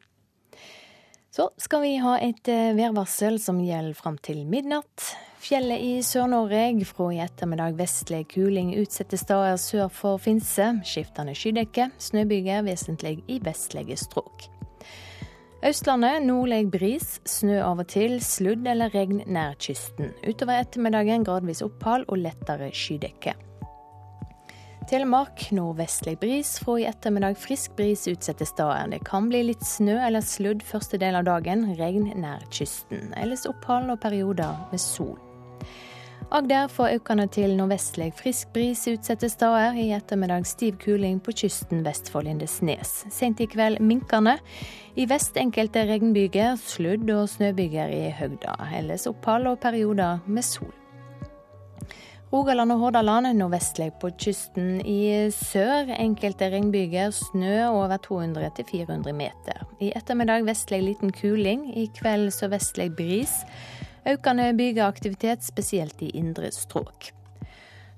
[1.32, 5.06] Så skal vi ha et eh, værvarsel som gjelder fram til midnatt.
[5.40, 10.74] Fjellet i Sør-Norge fra i ettermiddag vestlig kuling utsatte steder sør for Finse.
[10.84, 14.50] Skiftende skydekke, snøbyger vesentlig i vestlige strøk.
[15.64, 20.12] Østlandet nordlig bris, snø av og til, sludd eller regn nær kysten.
[20.26, 23.38] Utover ettermiddagen gradvis opphold og lettere skydekke.
[24.88, 28.86] Telemark nordvestlig bris, fra i ettermiddag frisk bris utsatte steder.
[28.88, 33.10] Det kan bli litt snø eller sludd første del av dagen, regn nær kysten.
[33.20, 35.18] Ellers opphold og perioder med sol.
[36.32, 39.76] Agder får økende til nordvestlig frisk bris utsatte steder.
[39.76, 43.02] I ettermiddag stiv kuling på kysten vest for Lindesnes.
[43.12, 44.38] Sent i kveld minkende.
[44.96, 48.56] I vest enkelte regnbyger, sludd- og snøbyger i høgda.
[48.80, 50.72] Ellers opphold og perioder med sol.
[52.28, 54.82] Rogaland og Hordaland nordvestlig på kysten.
[54.84, 59.62] I sør enkelte regnbyger, snø over 200-400 meter.
[59.80, 61.64] I ettermiddag vestlig liten kuling.
[61.72, 63.32] I kveld sørvestlig bris.
[64.04, 67.14] Økende bygeaktivitet, spesielt i indre strøk.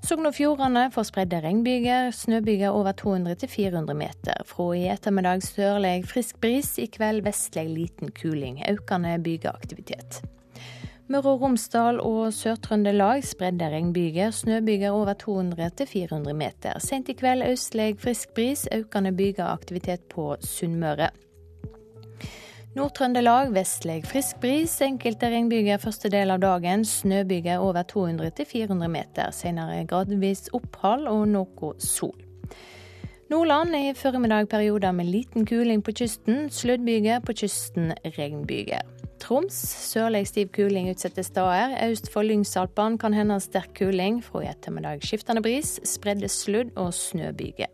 [0.06, 4.46] Sogn og Fjordane får spredde regnbyger, snøbyger over 200-400 meter.
[4.46, 8.62] Fra i ettermiddag sørlig frisk bris, i kveld vestlig liten kuling.
[8.70, 10.22] Økende bygeaktivitet.
[11.10, 16.78] Møre og Romsdal og Sør-Trøndelag spredde regnbyger, snøbyger over 200-400 meter.
[16.78, 21.08] Sent i kveld østlig frisk bris, økende bygeaktivitet på Sunnmøre.
[22.78, 26.86] Nord-Trøndelag vestlig frisk bris, enkelte regnbyger første del av dagen.
[26.86, 29.34] Snøbyger over 200-400 meter.
[29.34, 32.14] Senere gradvis opphold og noe sol.
[33.30, 36.46] Nordland i formiddag perioder med liten kuling på kysten.
[36.54, 38.99] Sluddbyger på kysten, regnbyger.
[39.20, 39.54] Troms
[39.92, 41.76] sørlig stiv kuling utsatte steder.
[41.90, 44.22] Øst for Lyngsalpene kan hende sterk kuling.
[44.24, 47.68] Fra i ettermiddag skiftende bris, spredde sludd og snøbyger.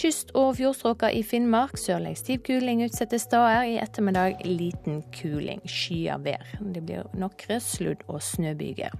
[0.00, 3.62] Kyst- og fjordstrøka i Finnmark sørlig stiv kuling utsatte steder.
[3.62, 5.62] I ettermiddag liten kuling.
[5.66, 6.46] Skyet vær.
[6.60, 8.94] Det blir nokre sludd- og snøbyger.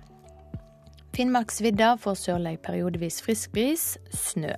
[1.17, 4.55] Finnmarksvidda får sørlig periodevis frisk bris, snø.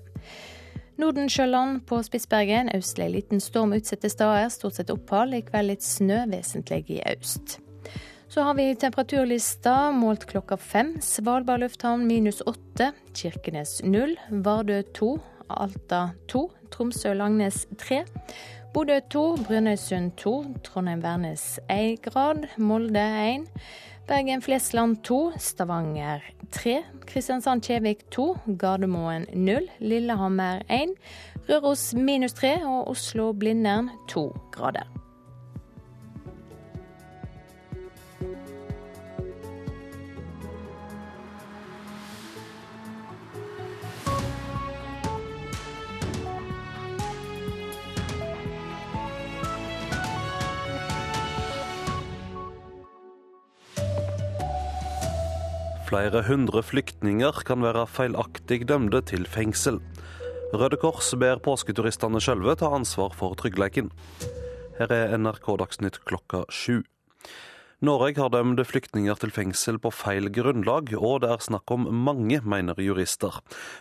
[1.01, 5.35] Nordensjøland på Spitsbergen østlig liten storm utsatte steder, stort sett opphold.
[5.35, 7.59] I kveld litt snø, vesentlig i øst.
[8.33, 10.95] Så har vi temperaturlista målt klokka fem.
[11.05, 12.93] Svalbard lufthavn minus åtte.
[13.13, 14.15] Kirkenes null.
[14.31, 15.19] Vardø to.
[15.53, 16.47] Alta to.
[16.73, 18.05] Tromsø-Langnes tre.
[18.73, 19.25] Bodø to.
[19.45, 20.39] Brønnøysund to.
[20.65, 22.49] Trondheim-Værnes én grad.
[22.57, 23.45] Molde én.
[24.07, 30.95] Bergen-Flesland 2, Stavanger 3, Kristiansand-Kjevik 2, Gardermoen 0, Lillehammer 1,
[31.49, 34.87] Røros minus 3 og Oslo-Blindern 2 grader.
[55.93, 59.77] Flere hundre flyktninger kan være feilaktig dømte til fengsel.
[60.57, 63.91] Røde Kors ber påsketuristene sjølve ta ansvar for tryggleiken.
[64.79, 66.79] Her er NRK Dagsnytt klokka sju.
[67.83, 72.39] Norge har dømt flyktninger til fengsel på feil grunnlag, og det er snakk om mange,
[72.47, 73.41] mener jurister.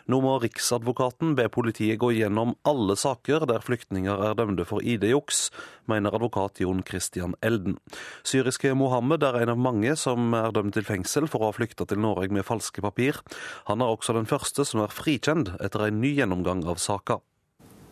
[0.10, 5.44] Nå må Riksadvokaten be politiet gå gjennom alle saker der flyktninger er dømte for ID-juks,
[5.86, 7.78] mener advokat Jon Christian Elden.
[8.26, 11.86] Syriske Mohammed er en av mange som er dømt til fengsel for å ha flykta
[11.86, 13.22] til Norge med falske papir.
[13.70, 17.22] Han er også den første som er frikjent etter en ny gjennomgang av saka.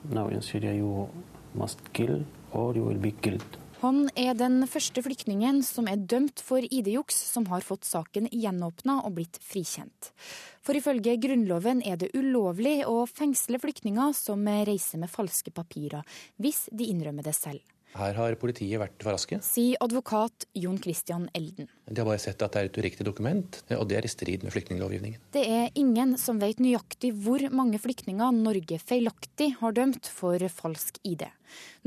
[0.10, 1.06] Now in Syria you
[1.54, 3.69] must kill or you will be killed.
[3.80, 8.98] Han er den første flyktningen som er dømt for ID-juks, som har fått saken gjenåpna
[9.08, 10.10] og blitt frikjent.
[10.60, 16.04] For ifølge Grunnloven er det ulovlig å fengsle flyktninger som reiser med falske papirer,
[16.36, 17.64] hvis de innrømmer det selv.
[17.98, 19.40] Her har politiet vært for raske.
[19.42, 21.70] Sier advokat Jon Christian Elden.
[21.90, 24.46] De har bare sett at det er et uriktig dokument, og det er i strid
[24.46, 25.24] med flyktninglovgivningen.
[25.34, 31.02] Det er ingen som vet nøyaktig hvor mange flyktninger Norge feilaktig har dømt for falsk
[31.02, 31.26] ID.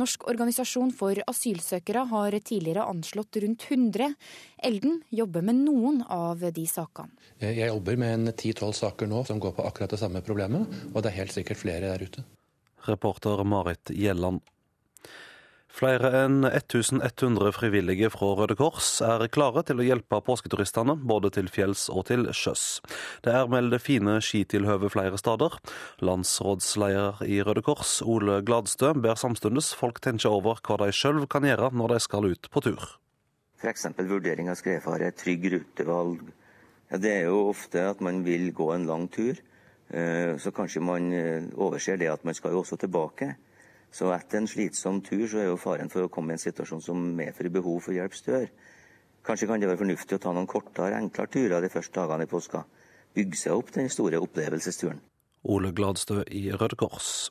[0.00, 4.16] Norsk organisasjon for asylsøkere har tidligere anslått rundt 100.
[4.66, 7.14] Elden jobber med noen av de sakene.
[7.42, 10.98] Jeg jobber med en ti-tolv saker nå som går på akkurat det samme problemet, og
[10.98, 12.26] det er helt sikkert flere der ute.
[12.88, 14.42] Reporter Marit Gjelland.
[15.72, 21.46] Flere enn 1100 frivillige fra Røde Kors er klare til å hjelpe påsketuristene, både til
[21.48, 22.82] fjells og til sjøs.
[23.24, 25.56] Det er meldt fine skitilhøve flere steder.
[26.04, 31.46] Landsrådsleder i Røde Kors, Ole Gladstø, ber samtidig folk tenke over hva de sjøl kan
[31.48, 32.84] gjøre når de skal ut på tur.
[33.62, 33.86] F.eks.
[33.96, 36.20] vurdering av skredfare, trygg rutevalg.
[36.92, 39.40] Ja, det er jo ofte at man vil gå en lang tur,
[39.88, 43.30] eh, så kanskje man eh, overser det at man skal jo også tilbake.
[43.92, 46.80] Så etter en slitsom tur så er jo faren for å komme i en situasjon
[46.80, 48.48] som medfører behov for hjelp større.
[49.22, 52.30] Kanskje kan det være fornuftig å ta noen kortere, enklere turer de første dagene i
[52.30, 52.64] påska.
[53.14, 55.02] Bygge seg opp den store opplevelsesturen.
[55.44, 57.30] Ole Gladstø i Røde Kors.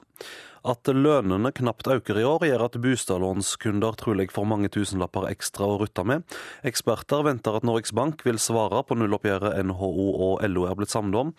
[0.61, 5.79] At lønnene knapt øker i år, gjør at bostadlånskunder trolig får mange tusenlapper ekstra å
[5.81, 6.25] rutte med.
[6.67, 11.21] Eksperter venter at Norges Bank vil svare på nulloppgjøret NHO og LO er blitt samlet
[11.23, 11.35] om.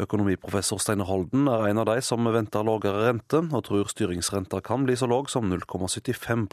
[0.00, 4.88] Økonomiprofessor Steine Holden er en av de som venter lavere rente, og tror styringsrenta kan
[4.88, 6.48] bli så lav som 0,75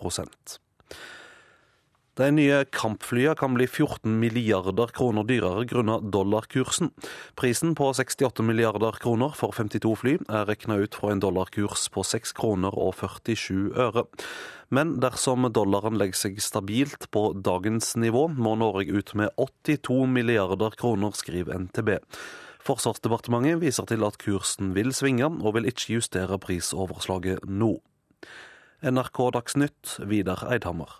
[2.20, 6.92] de nye kampflyene kan bli 14 milliarder kroner dyrere grunnet dollarkursen.
[7.40, 12.04] Prisen på 68 milliarder kroner for 52 fly er regna ut fra en dollarkurs på
[12.04, 14.04] 6 kroner og 47 øre.
[14.68, 20.76] Men dersom dollaren legger seg stabilt på dagens nivå, må Norge ut med 82 milliarder
[20.76, 21.96] kroner, skriver NTB.
[22.68, 27.78] Forsvarsdepartementet viser til at kursen vil svinge, og vil ikke justere prisoverslaget nå.
[28.84, 31.00] NRK Dagsnytt, Vidar Eidhammer.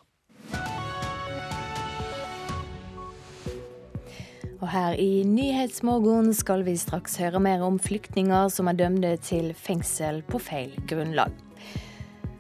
[4.60, 9.54] Og her i Nyhetsmorgen skal vi straks høre mer om flyktninger som er dømte til
[9.56, 11.32] fengsel på feil grunnlag.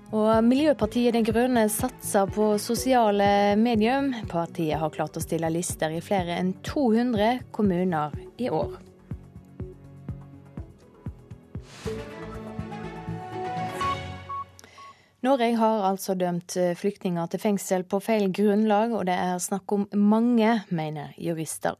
[0.09, 4.09] Og Miljøpartiet De Grønne satser på sosiale medier.
[4.27, 8.88] Partiet har klart å stille lister i flere enn 200 kommuner i år.
[15.21, 19.87] Norge har altså dømt flyktninger til fengsel på feil grunnlag, og det er snakk om
[19.91, 21.75] mange, mener jurister.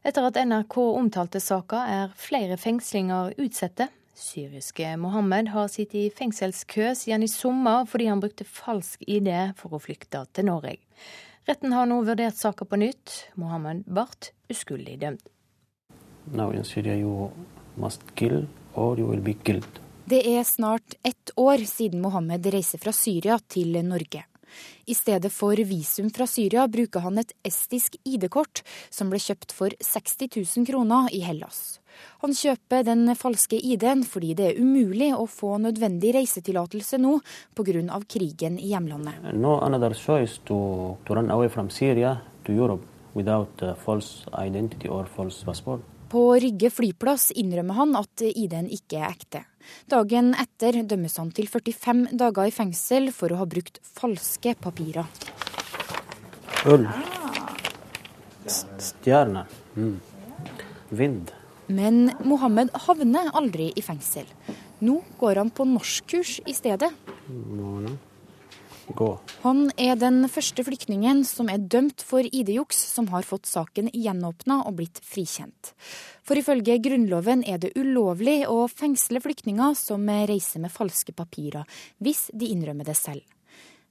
[0.00, 3.90] Etter at NRK omtalte saka, er flere fengslinger utsatte.
[4.20, 9.28] Syriske Mohammed har sittet i fengselskø siden i sommer fordi han brukte falsk ID
[9.60, 10.76] for å flykte til Norge.
[11.48, 13.14] Retten har nå vurdert saka på nytt.
[13.40, 14.08] Mohammed ble
[14.52, 15.28] uskyldig dømt.
[16.32, 17.30] Now in Syria you
[17.76, 19.36] must kill or you will be.
[20.10, 24.24] Det er snart ett år siden Mohammed reiser fra Syria til Norge.
[24.90, 29.70] I stedet for visum fra Syria bruker han et estisk ID-kort som ble kjøpt for
[29.78, 31.78] 60 000 kroner i Hellas.
[32.24, 37.20] Han kjøper den falske ID-en fordi det er umulig å få nødvendig reisetillatelse nå
[37.54, 38.00] pga.
[38.08, 39.30] krigen i hjemlandet.
[39.38, 39.60] No
[40.44, 40.58] to,
[41.06, 42.18] to run away from Syria
[42.48, 42.82] Europe
[43.14, 45.80] without uh, false identity or false passport.
[46.10, 49.44] På Rygge flyplass innrømmer han at ID-en ikke er ekte.
[49.90, 55.08] Dagen etter dømmes han til 45 dager i fengsel for å ha brukt falske papirer.
[56.70, 56.86] Ull.
[58.50, 59.46] Stjerner.
[59.76, 59.98] Mm.
[60.90, 61.30] Vind.
[61.70, 64.26] Men Mohammed havner aldri i fengsel.
[64.82, 66.90] Nå går han på norskkurs i stedet.
[68.96, 69.10] Gå.
[69.42, 74.60] Han er den første flyktningen som er dømt for ID-juks, som har fått saken gjenåpna
[74.68, 75.72] og blitt frikjent.
[76.26, 81.68] For ifølge Grunnloven er det ulovlig å fengsle flyktninger som reiser med falske papirer,
[81.98, 83.22] hvis de innrømmer det selv.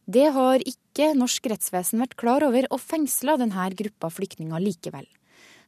[0.09, 5.05] Det har ikke norsk rettsvesen vært klar over, og fengsla denne gruppa flyktninger likevel.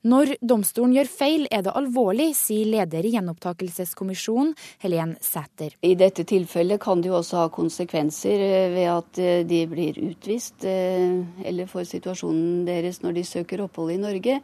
[0.01, 5.75] Når domstolen gjør feil, er det alvorlig, sier leder i gjenopptakelseskommisjonen, Helen Sæter.
[5.85, 9.99] I dette tilfellet kan det jo også ha konsekvenser eh, ved at eh, de blir
[10.01, 14.39] utvist, eh, eller for situasjonen deres når de søker opphold i Norge.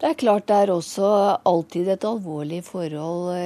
[0.00, 1.12] Det er klart det er også
[1.46, 3.36] alltid et alvorlig forhold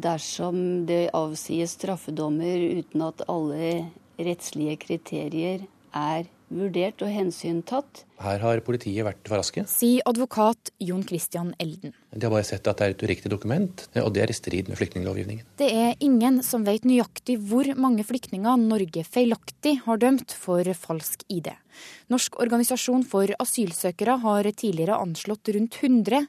[0.00, 3.74] dersom det avsies straffedommer uten at alle
[4.16, 8.04] rettslige kriterier er vurdert og hensyntatt.
[8.20, 9.64] Her har politiet vært for raske.
[9.70, 11.94] Sier advokat Jon Christian Elden.
[12.12, 14.68] De har bare sett at det er et uriktig dokument, og det er i strid
[14.68, 15.46] med flyktninglovgivningen.
[15.60, 21.24] Det er ingen som vet nøyaktig hvor mange flyktninger Norge feilaktig har dømt for falsk
[21.32, 21.52] ID.
[22.12, 26.26] Norsk organisasjon for asylsøkere har tidligere anslått rundt 100.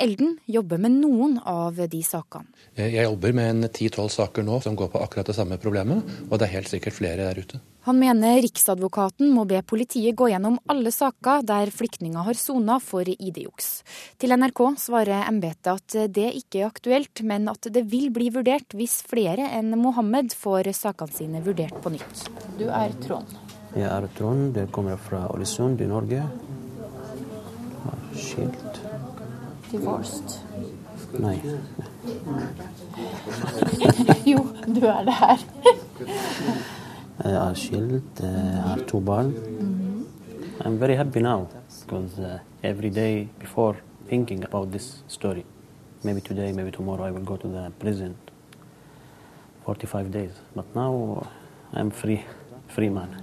[0.00, 2.48] Elden jobber med noen av de sakene.
[2.78, 6.38] Jeg jobber med en ti-tolv saker nå som går på akkurat det samme problemet, og
[6.38, 7.60] det er helt sikkert flere der ute.
[7.84, 13.04] Han mener Riksadvokaten må be politiet gå gjennom alle saker der flyktninger har sona for
[13.04, 13.68] ID-juks.
[14.16, 18.72] Til NRK svarer embetet at det ikke er aktuelt, men at det vil bli vurdert
[18.72, 22.24] hvis flere enn Mohammed får sakene sine vurdert på nytt.
[22.56, 23.36] Du er Trond.
[23.76, 24.54] Jeg er Trond.
[24.56, 26.22] Det kommer fra Ålesund i Norge.
[28.16, 28.80] Skilt.
[29.70, 30.38] Divorced.
[31.20, 31.36] Nei.
[34.32, 35.44] jo, du er det her.
[37.22, 39.30] Jeg er skilt, jeg har to barn.
[40.64, 41.48] I'm very happy now
[41.86, 43.76] because uh, every day before
[44.08, 45.44] thinking about this story,
[46.02, 48.16] maybe today, maybe tomorrow, I will go to the prison
[49.64, 50.32] 45 days.
[50.54, 51.26] But now
[51.72, 52.24] I'm free,
[52.66, 53.14] free man.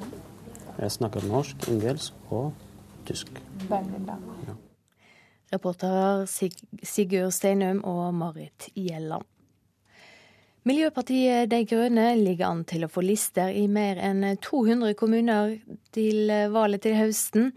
[0.79, 2.53] Jeg snakker norsk, engelsk og
[3.05, 3.27] tysk.
[3.69, 4.15] Veldig bra.
[4.47, 4.53] Ja.
[5.53, 6.51] Reporter Sig
[6.83, 9.27] Sigurd Steinum og Marit Gjelland.
[10.61, 15.55] Miljøpartiet De Grønne ligger an til å få lister i mer enn 200 kommuner
[15.89, 17.47] til valget til høsten.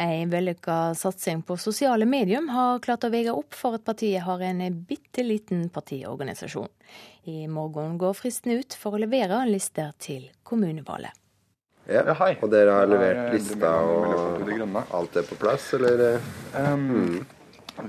[0.00, 4.40] En vellykka satsing på sosiale medium har klart å veie opp for at partiet har
[4.48, 6.72] en bitte liten partiorganisasjon.
[7.28, 11.12] I morgen går fristen ut for å levere lister til kommunevalget.
[11.92, 14.48] Ja, og dere har levert lista og
[14.96, 16.22] alt er på plass, eller?
[16.56, 17.24] Um, mm.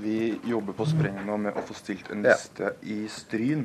[0.04, 2.78] Vi jobber på spreng nå med å få stilt en liste ja.
[2.84, 3.64] i Stryn.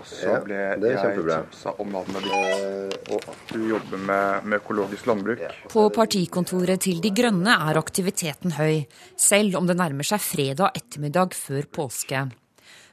[0.00, 4.60] Og så ble ja, jeg tipsa om navnet ditt, og at du jobber med, med,
[4.62, 5.42] økologisk landbruk.
[5.72, 8.86] På partikontoret til De Grønne er aktiviteten høy,
[9.20, 12.28] selv om det nærmer seg fredag ettermiddag før påske.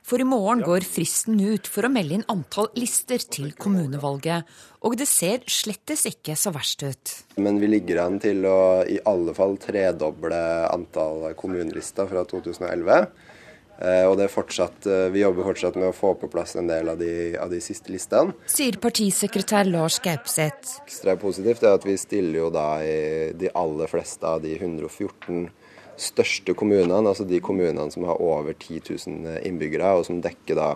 [0.07, 4.47] For i morgen går fristen ut for å melde inn antall lister til kommunevalget.
[4.87, 7.11] Og det ser slettes ikke så verst ut.
[7.43, 10.39] Men vi ligger an til å i alle fall tredoble
[10.69, 13.09] antall kommunelister fra 2011.
[13.77, 16.69] Eh, og det er fortsatt, eh, vi jobber fortsatt med å få på plass en
[16.69, 18.33] del av de, av de siste listene.
[18.49, 20.79] Sier partisekretær Lars Gaupseth.
[20.87, 25.49] Ekstra positivt er at vi stiller jo da i de aller fleste av de 114
[25.97, 30.73] største kommunene, altså de kommunene som har over 10 000 innbyggere, og som dekker da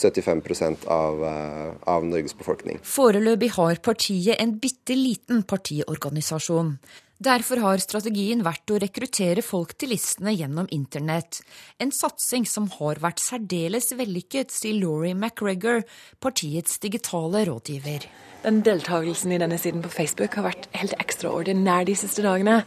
[0.00, 2.80] 75 av, eh, av Norges befolkning.
[2.80, 6.78] Foreløpig har partiet en bitte liten partiorganisasjon.
[7.20, 11.42] Derfor har strategien vært å rekruttere folk til listene gjennom internett.
[11.76, 15.84] En satsing som har vært særdeles vellykket, sier Laurie McGregor,
[16.24, 18.08] partiets digitale rådgiver.
[18.40, 22.62] Den deltakelsen i denne siden på Facebook har vært helt ekstraordinær de siste dagene.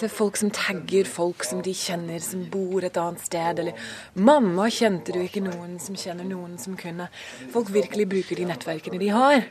[0.00, 3.74] Så folk som tagger folk som de kjenner som bor et annet sted, eller
[4.14, 7.10] 'Mamma, kjente du ikke noen som kjenner noen som kunne?'
[7.52, 9.44] Folk virkelig bruker de nettverkene de har.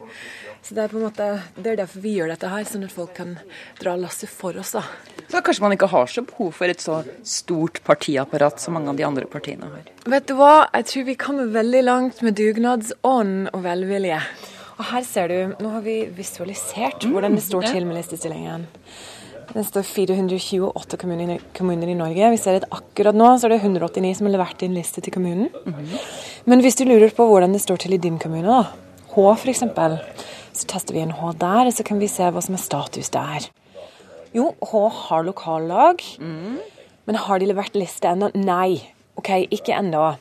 [0.64, 2.92] Så det er på en måte, det er derfor vi gjør dette her, sånn at
[2.92, 3.38] folk kan
[3.80, 4.72] dra lasset for oss.
[4.72, 4.84] da.
[5.30, 8.98] Så kanskje man ikke har så behov for et så stort partiapparat som mange av
[8.98, 9.86] de andre partiene har?
[10.06, 14.22] Vet du hva, jeg tror vi kommer veldig langt med dugnadsånd og velvilje.
[14.78, 18.68] Og her ser du, nå har vi visualisert mm, hvordan det står til med listestillingen.
[19.48, 22.32] Det står 428 kommuner, kommuner, i Norge.
[22.34, 25.16] Vi ser at akkurat nå så er det 189 som har levert inn liste til
[25.16, 25.48] kommunen.
[25.66, 25.96] Mm.
[26.52, 29.64] Men hvis du lurer på hvordan det står til i din kommune, da, H f.eks.,
[30.58, 33.10] så tester vi en H der, og så kan vi se hva som er status
[33.14, 33.50] der.
[34.36, 36.58] Jo, H har lokallag, mm.
[37.08, 38.30] men har de levert liste ennå?
[38.38, 38.84] Nei.
[39.18, 40.12] OK, ikke ennå.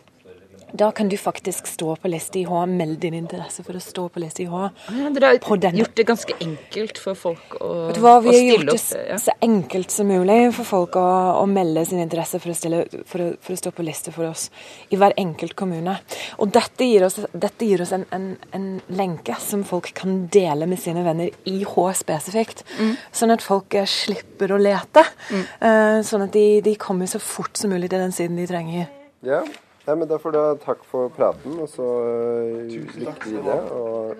[0.72, 2.66] Da kan du faktisk stå på liste i H.
[2.66, 4.62] melde din interesse for å stå på liste i H.
[4.90, 8.48] Ja, dere har gjort det ganske enkelt for folk å, Vet du hva, Vi har
[8.50, 9.18] gjort det ja.
[9.22, 11.04] så enkelt som mulig for folk å,
[11.38, 14.28] å melde sin interesse for å, stille, for, å, for å, stå på liste for
[14.28, 14.48] oss
[14.90, 15.94] i hver enkelt kommune.
[16.42, 18.66] Og dette gir oss, dette gir oss en, en, en,
[18.98, 22.64] lenke som folk kan dele med sine venner i H spesifikt.
[22.80, 22.96] Mm.
[23.14, 25.06] Sånn at folk eh, slipper å lete.
[25.30, 25.46] Mm.
[25.62, 28.90] Uh, sånn at de, de kommer så fort som mulig til den siden de trenger.
[29.26, 29.44] Ja.
[29.86, 33.60] Nei, men Da får du takk for praten, og så uh, lykke til videre.
[33.70, 34.16] Og,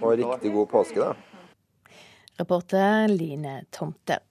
[0.00, 1.14] og riktig god påske, da.
[2.38, 4.22] Reporter Line Tomter.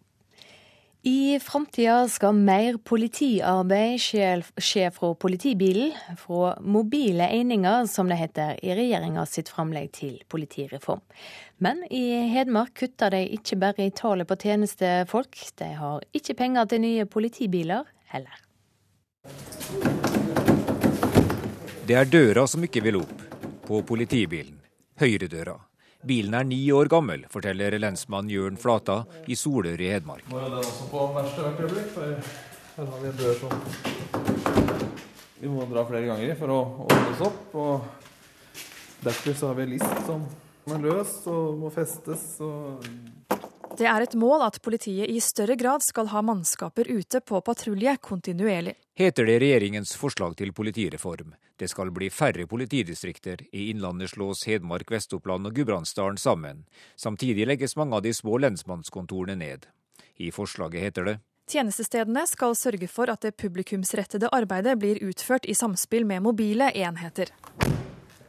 [1.05, 8.73] I framtida skal mer politiarbeid skje fra politibilen, fra mobile eininger, som det heter i
[8.73, 11.03] regjeringa sitt framlegg til politireform.
[11.61, 16.73] Men i Hedmark kutter de ikke bare i tallet på tjenestefolk, de har ikke penger
[16.73, 18.41] til nye politibiler heller.
[21.85, 23.19] Det er døra som ikke vil opp
[23.67, 24.55] på politibilen.
[24.97, 25.53] Høyredøra.
[26.01, 30.25] Bilen er ni år gammel, forteller lensmann Jørn Flata i Solør i Hedmark.
[30.31, 32.07] Nå er den også på verste hvert øyeblikk, for
[32.79, 33.53] her har vi en dør som
[35.43, 37.53] vi må dra flere ganger i for å åpnes opp.
[37.53, 40.25] Og derfor så har vi en list som
[40.73, 42.27] er løs og må festes.
[42.41, 42.81] og
[43.77, 47.97] det er et mål at politiet i større grad skal ha mannskaper ute på patrulje
[48.01, 48.73] kontinuerlig.
[48.95, 51.35] Heter det regjeringens forslag til politireform.
[51.55, 53.45] Det skal bli færre politidistrikter.
[53.51, 56.65] I Innlandet slås Hedmark, Vest-Oppland og Gudbrandsdalen sammen.
[56.95, 59.69] Samtidig legges mange av de små lensmannskontorene ned.
[60.19, 65.53] I forslaget heter det Tjenestestedene skal sørge for at det publikumsrettede arbeidet blir utført i
[65.53, 67.29] samspill med mobile enheter.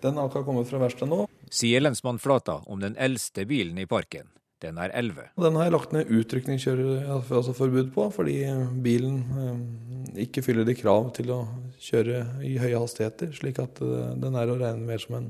[0.05, 1.23] Den har ikke kommet fra verkstedet nå.
[1.51, 4.29] Sier lensmann Flata om den eldste bilen i parken.
[4.65, 5.27] Den er 11.
[5.37, 8.39] Den har jeg lagt ned utrykningskjøreforbud på, fordi
[8.85, 11.43] bilen eh, ikke fyller de krav til å
[11.77, 13.35] kjøre i høye hastigheter.
[13.37, 15.29] Slik at eh, den er å regne mer som en,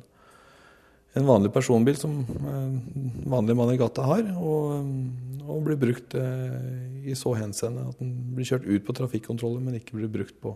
[1.18, 4.30] en vanlig personbil som en eh, vanlig mann i gata har.
[4.38, 4.94] Og,
[5.42, 9.98] og blir brukt i så henseende at den blir kjørt ut på trafikkontroller, men ikke
[9.98, 10.54] blir brukt på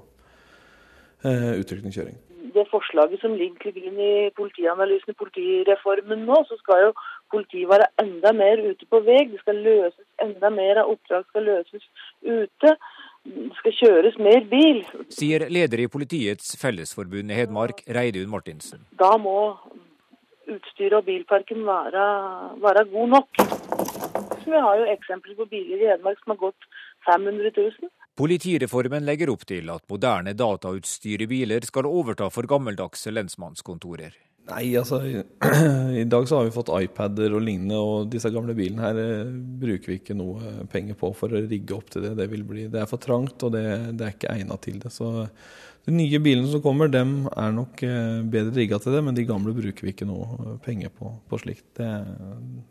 [1.21, 2.17] utrykningskjøring
[2.55, 6.93] det forslaget som ligger til grunn i politianalysen i politireformen nå, så skal jo
[7.33, 9.21] politiet være enda mer ute på vei.
[9.31, 11.87] Det skal løses enda mer av oppdrag skal løses
[12.23, 12.75] ute.
[13.25, 14.83] Det skal kjøres mer bil.
[15.13, 18.87] Sier leder i Politiets Fellesforbund i Hedmark, Reidun Martinsen.
[19.01, 19.37] Da må
[20.51, 22.05] utstyret og bilparken være,
[22.65, 23.43] være god nok.
[24.41, 26.71] Så vi har jo eksempler på biler i Hedmark som har gått
[27.07, 27.93] 500 000.
[28.21, 34.17] Politireformen legger opp til at moderne datautstyr i biler skal overta for gammeldagse lensmannskontorer.
[34.49, 34.99] Nei, altså
[36.03, 39.33] i dag så har vi fått iPader og lignende, og disse gamle bilene her eh,
[39.61, 42.17] bruker vi ikke noe penger på for å rigge opp til det.
[42.19, 43.65] Det, bli, det er for trangt, og det,
[43.99, 44.91] det er ikke egnet til det.
[44.95, 45.13] Så
[45.87, 49.25] de nye bilene som kommer, dem er nok eh, bedre rigga til det, men de
[49.29, 51.65] gamle bruker vi ikke noe eh, penger på, på slikt.
[51.79, 51.89] Det,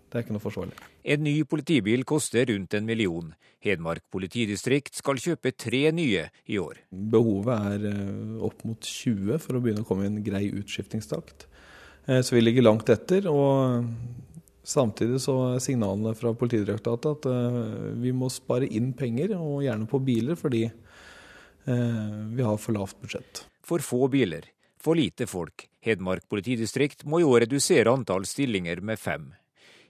[0.06, 0.78] det, er ikke noe forsvarlig.
[1.10, 3.32] En ny politibil koster rundt en million.
[3.66, 6.84] Hedmark politidistrikt skal kjøpe tre nye i år.
[6.94, 11.48] Behovet er eh, opp mot 20 for å begynne å komme i en grei utskiftingstakt.
[12.10, 13.28] Så vi ligger langt etter.
[13.30, 13.84] og
[14.66, 20.00] Samtidig så er signalene fra Politidirektoratet at vi må spare inn penger, og gjerne på
[20.08, 20.64] biler, fordi
[21.66, 23.44] vi har for lavt budsjett.
[23.66, 24.48] For få biler,
[24.82, 25.68] for lite folk.
[25.86, 29.30] Hedmark politidistrikt må i år redusere antall stillinger med fem.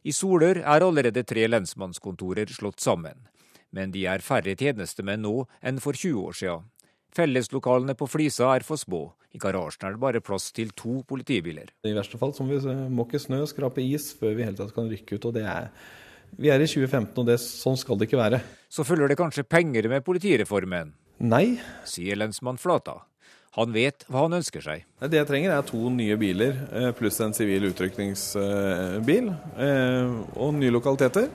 [0.04, 3.28] I Solør er allerede tre lensmannskontorer slått sammen.
[3.76, 6.68] Men de er færre tjenestemenn nå enn for 20 år siden.
[7.16, 9.02] Felleslokalene på Flisa er for små.
[9.34, 11.70] I garasjen er det bare plass til to politibiler.
[11.86, 14.90] I verste fall så må vi måke snø, skrape is før vi helt tatt kan
[14.90, 15.26] rykke ut.
[15.30, 15.70] og det er
[16.38, 18.40] vi er i 2015, og det, sånn skal det ikke være.
[18.70, 20.92] Så følger det kanskje penger med politireformen?
[21.20, 21.60] Nei.
[21.84, 23.02] Sier lensmann Flata.
[23.58, 24.86] Han vet hva han ønsker seg.
[25.02, 30.72] Det jeg trenger er to nye biler eh, pluss en sivil utrykningsbil eh, og nye
[30.72, 31.28] lokaliteter.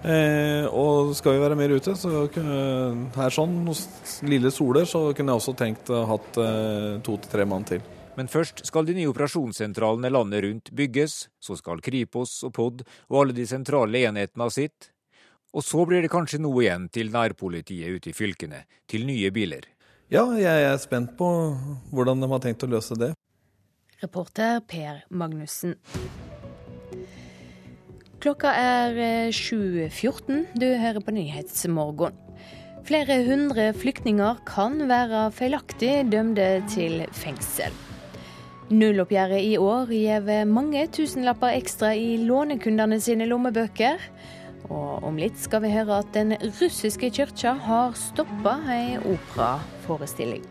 [0.00, 3.84] Eh, og skal vi være mer ute, så kunne, her sånn hos
[4.26, 6.30] Lille Soler, så kunne jeg også tenkt å hatt
[7.04, 7.84] to til tre mann til.
[8.18, 12.82] Men først skal de nye operasjonssentralene landet rundt bygges, så skal Kripos og POD
[13.12, 14.90] og alle de sentrale enhetene ha sitt.
[15.50, 19.66] Og så blir det kanskje noe igjen til nærpolitiet ute i fylkene, til nye biler.
[20.10, 21.26] Ja, jeg er spent på
[21.90, 23.12] hvordan de har tenkt å løse det.
[24.00, 25.74] Reporter Per Magnussen.
[28.20, 28.96] Klokka er
[29.32, 29.90] 7.14.
[29.90, 32.16] Eh, du hører på Nyhetsmorgen.
[32.86, 37.74] Flere hundre flyktninger kan være feilaktig dømte til fengsel.
[38.70, 43.98] Nulloppgjøret i år gir mange tusenlapper ekstra i lånekundene sine lommebøker.
[44.70, 50.46] Og om litt skal vi høre at den russiske kirka har stoppa ei operaforestilling.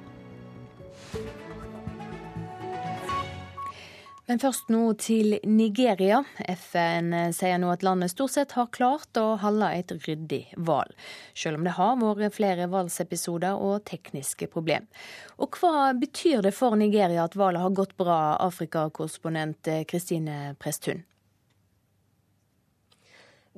[4.30, 6.20] Men først nå til Nigeria.
[6.54, 10.94] FN sier nå at landet stort sett har klart å holde et ryddig valg,
[11.34, 14.86] selv om det har vært flere valgsepisoder og tekniske problem.
[15.42, 21.02] Og hva betyr det for Nigeria at valget har gått bra, Afrikakorrespondent Kristine Presthun?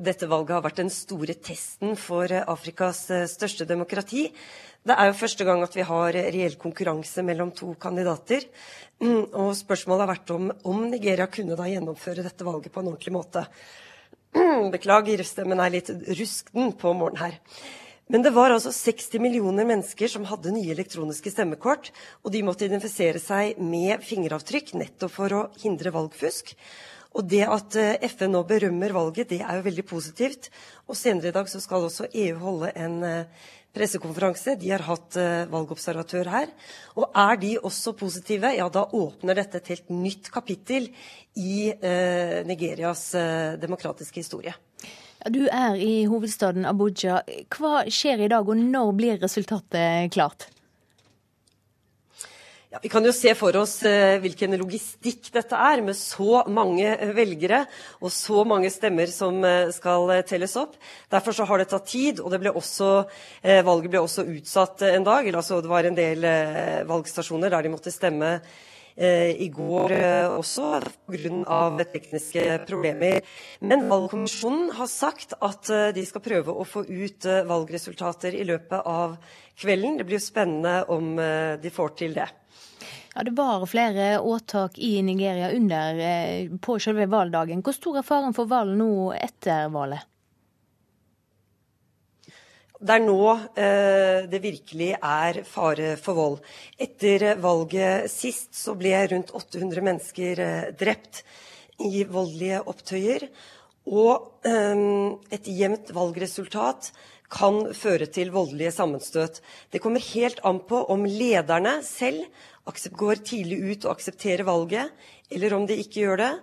[0.02, 4.30] Dette valget har vært den store testen for Afrikas eh, største demokrati.
[4.82, 8.48] Det er jo første gang at vi har reell konkurranse mellom to kandidater.
[9.02, 13.14] Og spørsmålet har vært om, om Nigeria kunne da gjennomføre dette valget på en ordentlig
[13.14, 13.46] måte.
[14.74, 17.38] Beklager, stemmen er litt rusken på morgenen her.
[18.12, 21.94] Men det var altså 60 millioner mennesker som hadde nye elektroniske stemmekort,
[22.26, 26.56] og de måtte identifisere seg med fingeravtrykk nettopp for å hindre valgfusk.
[27.18, 30.52] Og det at eh, FN nå berømmer valget, det er jo veldig positivt.
[30.88, 34.56] Og senere i dag så skal også EU holde en eh, pressekonferanse.
[34.60, 36.52] De har hatt uh, valgobservatør her.
[37.00, 40.90] Og er de også positive, ja da åpner dette et helt nytt kapittel
[41.40, 44.54] i eh, Nigerias eh, demokratiske historie.
[45.32, 47.22] Du er i hovedstaden Abuja.
[47.54, 50.50] Hva skjer i dag, og når blir resultatet klart?
[52.72, 56.86] Ja, vi kan jo se for oss eh, hvilken logistikk dette er, med så mange
[56.88, 57.66] eh, velgere
[58.00, 60.78] og så mange stemmer som eh, skal eh, telles opp.
[61.12, 62.94] Derfor så har det tatt tid, og ble også,
[63.44, 65.28] eh, valget ble også utsatt en dag.
[65.28, 68.38] Altså, det var en del eh, valgstasjoner der de måtte stemme
[69.02, 69.94] i går
[70.36, 71.60] også pga.
[71.94, 73.24] tekniske problemer.
[73.64, 79.16] Men valgkommisjonen har sagt at de skal prøve å få ut valgresultater i løpet av
[79.56, 79.96] kvelden.
[79.98, 82.28] Det blir jo spennende om de får til det.
[83.16, 87.62] Ja, Det var flere åtak i Nigeria under, eh, på selve valgdagen.
[87.62, 90.08] Hvor stor er faren for valg nå etter valget?
[92.82, 93.26] Det er nå
[93.62, 96.40] eh, det virkelig er fare for vold.
[96.82, 101.22] Etter valget sist så ble rundt 800 mennesker eh, drept
[101.84, 103.28] i voldelige opptøyer.
[103.92, 104.86] Og eh,
[105.36, 106.94] et jevnt valgresultat
[107.32, 109.44] kan føre til voldelige sammenstøt.
[109.72, 112.26] Det kommer helt an på om lederne selv
[112.66, 114.92] går tidlig ut og aksepterer valget,
[115.32, 116.34] eller om de ikke gjør det.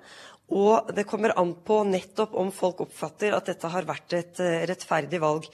[0.48, 4.64] Og det kommer an på nettopp om folk oppfatter at dette har vært et eh,
[4.68, 5.44] rettferdig valg.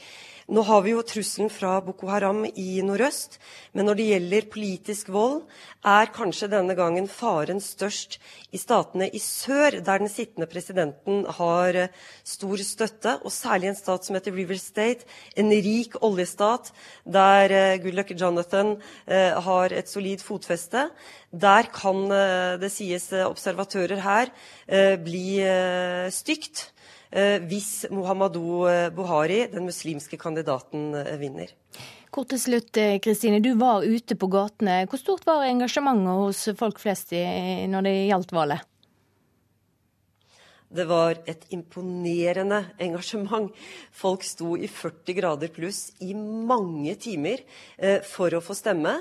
[0.44, 3.38] Nå har vi jo trusselen fra Boko Haram i nordøst,
[3.72, 5.38] men når det gjelder politisk vold,
[5.80, 8.18] er kanskje denne gangen faren størst
[8.52, 11.96] i statene i sør, der den sittende presidenten har eh,
[12.28, 16.74] stor støtte, og særlig en stat som heter River State, en rik oljestat
[17.08, 20.90] der uh, Goodluck Jonathan uh, har et solid fotfeste.
[21.32, 22.04] Der kan,
[22.60, 24.30] det sies observatører her,
[25.02, 25.40] bli
[26.14, 26.68] stygt.
[27.14, 31.52] Eh, hvis Muhammadu eh, Buhari, den muslimske kandidaten, eh, vinner.
[32.10, 33.38] Kort til slutt, Kristine.
[33.42, 34.80] Du var ute på gatene.
[34.90, 38.68] Hvor stort var engasjementet hos folk flest når det gjaldt valget?
[40.74, 43.50] Det var et imponerende engasjement.
[43.90, 47.42] Folk sto i 40 grader pluss i mange timer
[48.06, 48.94] for å få stemme.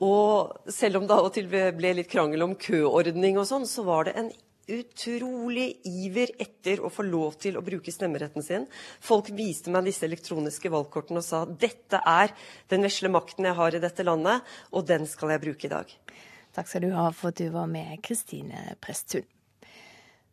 [0.00, 3.84] Og selv om det av og til ble litt krangel om køordning og sånn, så
[3.84, 4.32] var det en
[4.70, 8.66] utrolig iver etter å få lov til å bruke stemmeretten sin.
[9.04, 12.34] Folk viste meg disse elektroniske valgkortene og sa dette er
[12.72, 14.42] den vesle makten jeg har i dette landet,
[14.72, 15.94] og den skal jeg bruke i dag.
[16.54, 19.26] Takk skal du ha for at du var med, Kristine Presttun.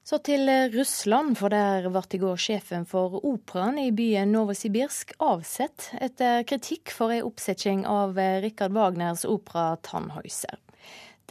[0.04, 5.92] Så til Russland, for der ble i går sjefen for operaen i byen Novosibirsk avsett
[6.02, 10.70] etter kritikk for ei oppsetting av Rikard Wagners opera 'Tannhäuser'.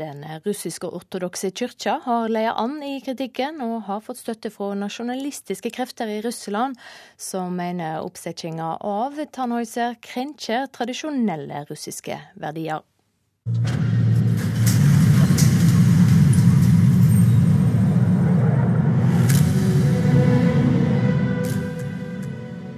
[0.00, 5.72] Den russiske ortodokse kyrkja har leia an i kritikken, og har fått støtte fra nasjonalistiske
[5.76, 6.80] krefter i Russland,
[7.20, 12.80] som mener oppsettinga av Tannhäuser krenker tradisjonelle russiske verdier.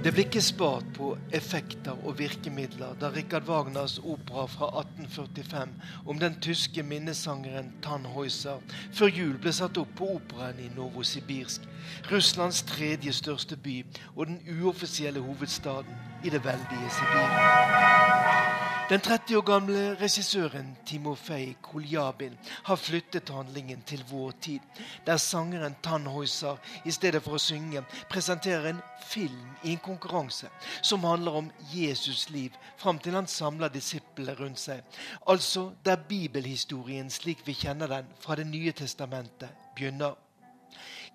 [0.03, 5.69] Det ble ikke spart på effekter og virkemidler da Richard Wagners opera fra 1845
[6.11, 8.59] om den tyske minnesangeren Tannhäuser
[8.91, 11.63] før jul ble satt opp på operaen i Novosibirsk,
[12.11, 13.79] Russlands tredje største by
[14.17, 18.72] og den uoffisielle hovedstaden i det veldige Sibir.
[18.89, 22.33] Den 30 år gamle regissøren Timofei Koljabin
[22.67, 24.59] har flyttet handlingen til vår tid,
[25.05, 31.07] der sangeren Tannhäuser i stedet for å synge presenterer en film i en konkurranse som
[31.07, 34.83] handler om Jesus' liv fram til han samler disiplene rundt seg.
[35.27, 40.19] Altså der bibelhistorien slik vi kjenner den fra Det nye testamentet, begynner.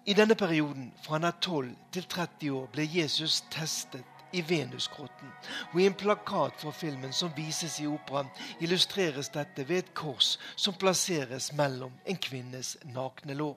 [0.06, 5.29] I denne perioden, fra han er 12 til 30 år, ble Jesus testet i Venusgrotten.
[5.73, 10.37] Og i en plakat for filmen som vises i operaen, illustreres dette ved et kors
[10.55, 13.55] som plasseres mellom en kvinnes nakne lår.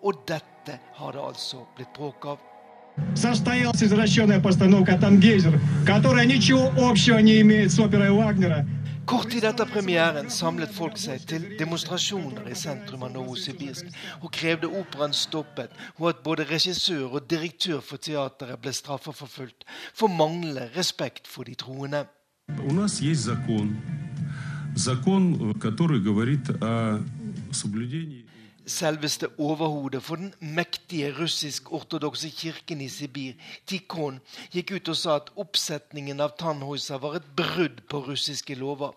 [0.00, 2.48] Og dette har det altså blitt bråk av.
[3.14, 8.66] Состоялась извращенная постановка «Тангейзер», которая ничего общего не имеет с оперой Вагнера.
[9.07, 13.87] Kort tid etter premieren samlet folk seg til demonstrasjoner i sentrum av Novosibirsk
[14.19, 19.63] og krevde operaen stoppet, og at både regissør og direktør for teateret ble straffeforfulgt
[19.95, 22.03] for manglende respekt for de troende.
[28.67, 34.19] Selveste overhodet for den mektige russisk-ortodokse kirken i Sibir, Tikhon,
[34.51, 38.91] gikk ut og sa at oppsetningen av Tannhoisa var et brudd på russiske lover.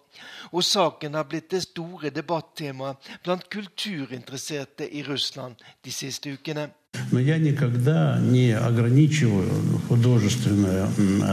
[0.51, 6.66] Og saken har blitt det store debattemaet blant kulturinteresserte i Russland de siste ukene.
[7.11, 9.49] Но я никогда не ограничиваю
[9.88, 10.88] художественное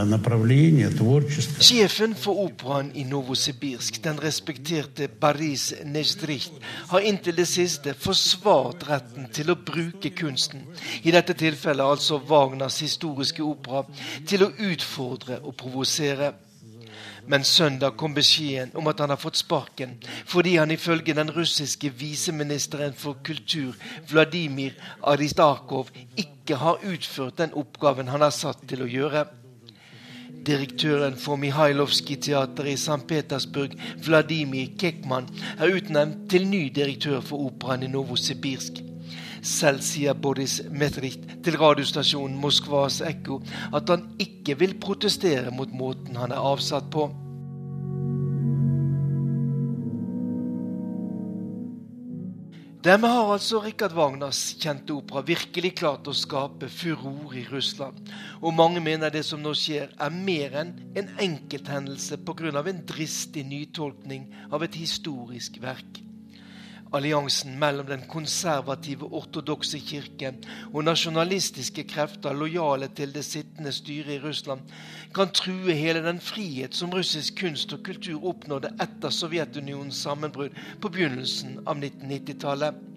[0.05, 1.61] направление, творчество.
[1.61, 6.53] Sjefen for operaen i Novosibirsk, den respekterte Baris Nezdricht,
[6.87, 10.67] har inntil det siste forsvart retten til å bruke kunsten,
[11.03, 13.85] i dette tilfellet altså Wagners historiske opera,
[14.27, 16.33] til å utfordre og provosere.
[17.28, 19.98] Men søndag kom beskjeden om at han har fått sparken
[20.28, 23.76] fordi han ifølge den russiske viseministeren for kultur,
[24.08, 29.26] Vladimir Aristakov, ikke har utført den oppgaven han er satt til å gjøre.
[30.48, 33.04] Direktøren for Mihailovskij-teatret i St.
[33.08, 33.74] Petersburg,
[34.06, 38.87] Vladimir Kekman, er utnevnt til ny direktør for operaen i Novosibirsk.
[39.42, 43.40] Selv sier Boris Metrich til radiostasjonen Moskvas Ekko
[43.74, 47.08] at han ikke vil protestere mot måten han er avsatt på.
[52.88, 57.98] Dermed har altså Rikard Wagners kjente opera virkelig klart å skape furore i Russland.
[58.38, 62.62] Og mange mener det som nå skjer, er mer enn en enkelthendelse pga.
[62.64, 66.07] en dristig nytolkning av et historisk verk.
[66.92, 70.38] Alliansen mellom den konservative ortodokse kirken
[70.72, 74.64] og nasjonalistiske krefter lojale til det sittende styret i Russland
[75.14, 80.92] kan true hele den frihet som russisk kunst og kultur oppnådde etter Sovjetunionens sammenbrudd på
[80.92, 82.87] begynnelsen av 1990-tallet.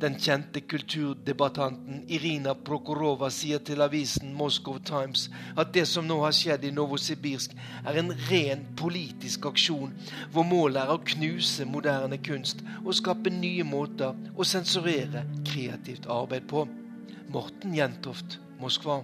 [0.00, 5.26] Den kjente kulturdebattanten Irina Prokorova sier til avisen Moscow Times
[5.60, 7.52] at det som nå har skjedd i Novosibirsk,
[7.84, 9.92] er en ren politisk aksjon,
[10.32, 16.48] hvor målet er å knuse moderne kunst og skape nye måter å sensurere kreativt arbeid
[16.48, 16.64] på.
[17.30, 19.02] Morten Jentoft, Moskva.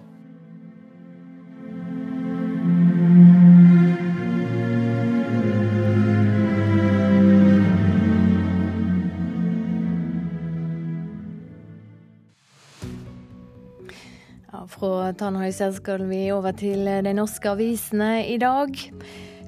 [14.77, 18.75] Fra Tannhøyser skal vi over til de norske avisene i dag.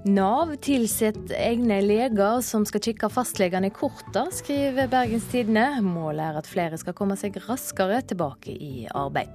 [0.10, 5.84] Nav tilsetter egne leger som skal kikke fastlegene i korta, skriver Bergens Tidende.
[5.86, 9.30] Målet er at flere skal komme seg raskere tilbake i arbeid.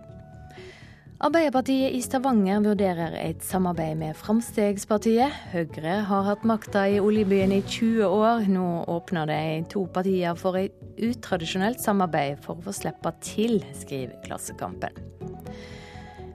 [1.24, 5.30] Arbeiderpartiet i Stavanger vurderer et samarbeid med Framstegspartiet.
[5.54, 8.50] Høyre har hatt makta i oljebyen i 20 år.
[8.50, 9.38] Nå åpner de
[9.70, 15.04] to partier for et utradisjonelt samarbeid for å få slippe til, skriver Klassekampen.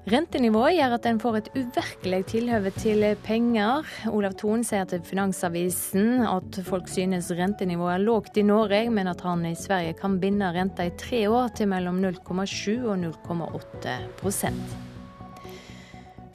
[0.08, 3.84] Rentenivået gjør at en får et uvirkelig tilhøve til penger.
[4.08, 9.22] Olav Thon sier til Finansavisen at folk synes rentenivået er lågt i Norge, men at
[9.22, 14.88] han i Sverige kan binde renta i tre år til mellom 0,7 og 0,8%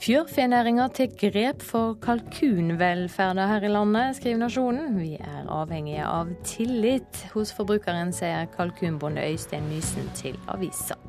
[0.04, 4.98] Fjørfenæringa tar grep for kalkunvelferda her i landet, skriver Nasjonen.
[5.00, 11.00] Vi er avhengige av tillit hos forbrukeren, sier kalkunbonde Øystein Mysen til avisa.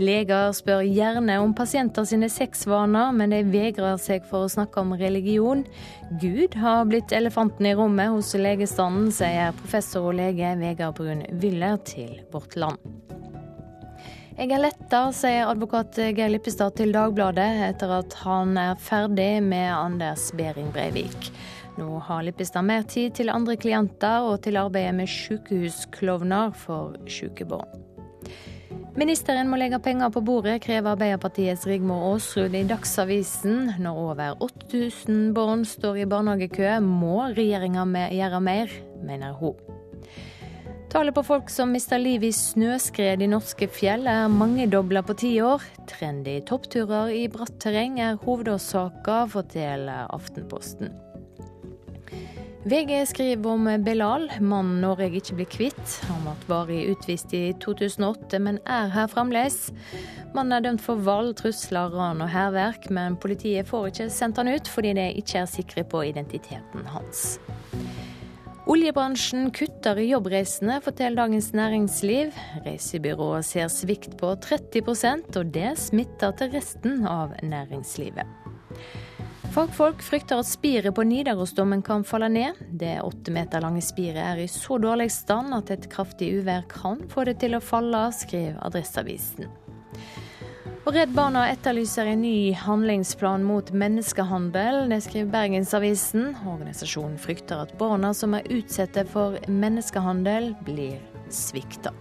[0.00, 4.94] Leger spør gjerne om pasienter sine sexvaner, men de vegrer seg for å snakke om
[4.96, 5.66] religion.
[6.22, 11.76] Gud har blitt elefanten i rommet hos legestanden, sier professor og lege Vegard Brun Wyller
[11.84, 12.80] til Vårt Land.
[14.40, 19.68] Jeg er letta, sier advokat Geir Lippestad til Dagbladet, etter at han er ferdig med
[19.74, 21.28] Anders Behring Breivik.
[21.76, 27.44] Nå har Lippestad mer tid til andre klienter og til arbeidet med sykehusklovner for syke.
[28.98, 33.68] Ministeren må legge penger på bordet, krever Arbeiderpartiets Rigmor Aasrud i Dagsavisen.
[33.78, 38.72] Når over 8000 barn står i barnehagekø, må regjeringa gjøre mer,
[39.06, 39.54] mener hun.
[40.90, 45.30] Tallet på folk som mister livet i snøskred i norske fjell er mangedobla på ti
[45.38, 45.62] år.
[45.86, 50.90] Trendy toppturer i bratt terreng er hovedårsaka, forteller Aftenposten.
[52.64, 55.94] VG skriver om Belal, mannen Norge ikke blir kvitt.
[56.10, 59.70] Han ble varig utvist i 2008, men er her fremdeles.
[60.34, 64.52] Mannen er dømt for vold, trusler, ran og hærverk, men politiet får ikke sendt han
[64.52, 67.38] ut fordi de ikke er sikre på identiteten hans.
[68.68, 72.36] Oljebransjen kutter i jobbreisene, forteller Dagens Næringsliv.
[72.66, 78.28] Reisebyrået ser svikt på 30% og det smitter til resten av næringslivet.
[79.50, 82.58] Fagfolk frykter at spiret på Nidarosdomen kan falle ned.
[82.70, 87.00] Det åtte meter lange spiret er i så dårlig stand at et kraftig uvær kan
[87.10, 89.50] få det til å falle, skriver Adresseavisen.
[90.86, 94.84] Og Redd Barna etterlyser en ny handlingsplan mot menneskehandel.
[94.94, 96.30] Det skriver Bergensavisen.
[96.46, 101.94] Organisasjonen frykter at barna som er utsatte for menneskehandel, blir svikter.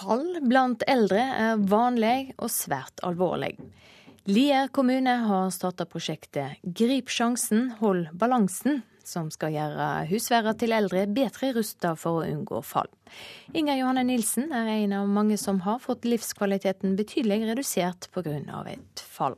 [0.00, 3.52] Fall blant eldre er vanlig og svært alvorlig.
[4.30, 11.02] Lier kommune har starta prosjektet Grip sjansen, hold balansen, som skal gjøre husværa til eldre
[11.10, 12.88] bedre rusta for å unngå fall.
[13.52, 18.38] Inger Johanne Nilsen er en av mange som har fått livskvaliteten betydelig redusert pga.
[18.68, 19.36] et fall.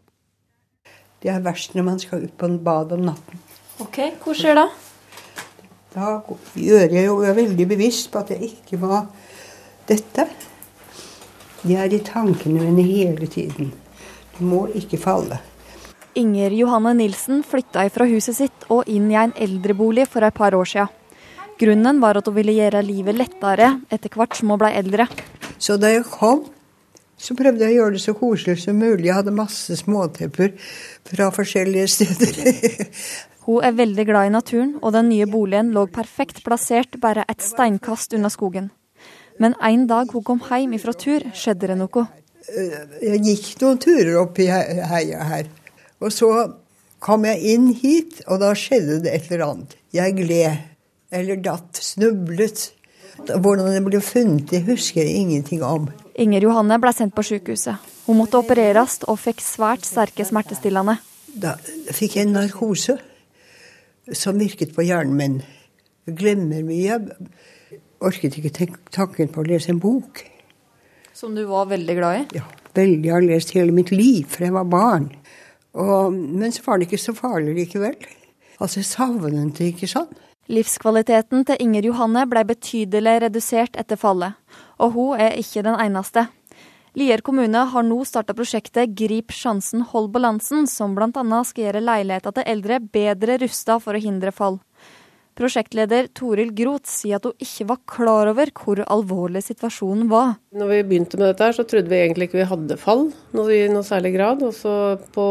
[1.22, 3.38] Det er verst når man skal ut på en bad om natten.
[3.80, 4.68] Ok, Hvor skjer da?
[5.94, 6.22] Da
[6.54, 9.06] gjør jeg jo veldig bevisst på at jeg ikke må
[9.86, 10.51] dette.
[11.62, 13.72] De er i tankene mine hele tiden.
[14.38, 15.38] Du må ikke falle.
[16.18, 20.56] Inger Johanne Nilsen flytta fra huset sitt og inn i en eldrebolig for et par
[20.58, 20.98] år siden.
[21.62, 25.06] Grunnen var at hun ville gjøre livet lettere etter hvert som hun ble eldre.
[25.62, 26.42] Så da jeg kom,
[27.22, 29.06] så prøvde jeg å gjøre det så koselig som mulig.
[29.06, 30.56] Jeg hadde masse småtepper
[31.06, 32.40] fra forskjellige steder.
[33.46, 37.44] hun er veldig glad i naturen, og den nye boligen lå perfekt plassert bare et
[37.46, 38.72] steinkast unna skogen.
[39.42, 42.04] Men en dag hun kom hjem ifra tur, skjedde det noe.
[42.46, 45.48] Eh, jeg gikk noen turer opp i heia her.
[46.02, 46.28] Og så
[47.02, 49.74] kom jeg inn hit, og da skjedde det et eller annet.
[49.94, 50.62] Jeg gled.
[51.12, 51.82] Eller datt.
[51.82, 52.70] Snublet.
[53.22, 55.90] Hvordan det ble funnet, det husker jeg ingenting om.
[56.18, 57.90] Inger Johanne ble sendt på sykehuset.
[58.06, 60.96] Hun måtte opereres og fikk svært sterke smertestillende.
[61.32, 61.54] Da
[61.94, 62.96] fikk jeg en narkose
[64.18, 65.36] som virket på hjernen min.
[66.08, 66.98] Jeg glemmer mye.
[68.02, 70.24] Orket ikke tenke tanken på å lese en bok.
[71.14, 72.40] Som du var veldig glad i?
[72.40, 73.06] Ja, veldig.
[73.06, 75.08] Jeg har lest hele mitt liv fra jeg var barn.
[75.78, 77.96] Og, men så var det ikke så farlig likevel.
[78.58, 80.10] Altså, jeg savnet det ikke sånn.
[80.52, 84.34] Livskvaliteten til Inger Johanne ble betydelig redusert etter fallet,
[84.82, 86.26] og hun er ikke den eneste.
[86.98, 91.08] Lier kommune har nå starta prosjektet Grip sjansen, hold balansen, som bl.a.
[91.46, 94.58] skal gjøre leiligheter til eldre bedre rusta for å hindre fall.
[95.38, 100.34] Prosjektleder Toril Groth sier at hun ikke var klar over hvor alvorlig situasjonen var.
[100.52, 103.46] Når vi begynte med dette, her, så trodde vi egentlig ikke vi hadde fall noe,
[103.54, 104.44] i noe særlig grad.
[104.44, 104.74] Og så
[105.14, 105.26] på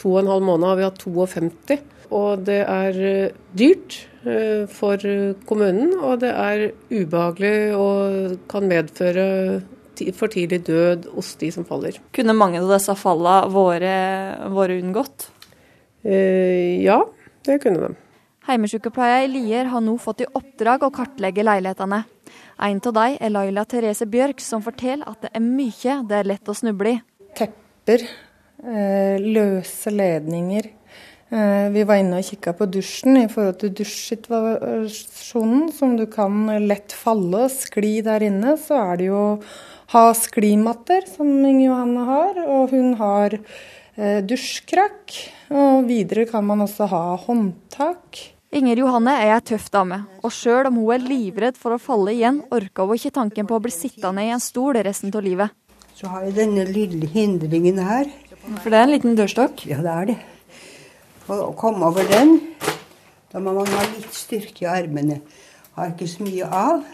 [0.00, 1.82] to og en halv måned har vi hatt 52.
[2.12, 3.98] Og det er eh, dyrt
[4.28, 5.00] eh, for
[5.48, 9.28] kommunen, og det er ubehagelig og kan medføre
[10.16, 11.98] for tidlig død hos de som faller.
[12.16, 13.52] Kunne mange av disse fallene
[14.56, 15.28] vært unngått?
[16.02, 17.02] Eh, ja,
[17.46, 18.00] det kunne de.
[18.48, 22.02] Heimesykepleia i Lier har nå fått i oppdrag å kartlegge leilighetene.
[22.58, 26.28] En av dem er Laila Therese Bjørk, som forteller at det er mye det er
[26.32, 27.00] lett å snuble i.
[27.38, 28.02] Tepper,
[28.66, 30.70] eh, løse ledninger.
[31.32, 36.46] Eh, vi var inne og kikka på dusjen i forhold til dusjsituasjonen, som du kan
[36.66, 38.58] lett falle og skli der inne.
[38.58, 39.42] Så er det jo å
[39.94, 43.38] ha sklimatter, som Inge Johanne har, og hun har
[43.96, 45.16] dusjkrakk.
[45.52, 48.20] Og videre kan man også ha håndtak.
[48.52, 52.12] Inger Johanne er ei tøff dame, og sjøl om hun er livredd for å falle
[52.12, 55.54] igjen, orker hun ikke tanken på å bli sittende i en stol resten av livet.
[55.96, 58.10] Så har jeg denne lille hindringen her.
[58.60, 59.64] For det er en liten dørstokk?
[59.70, 60.18] Ja, det er det.
[61.24, 62.34] For å komme over den,
[63.32, 65.22] da må man ha litt styrke i armene.
[65.78, 66.84] Har ikke så mye av.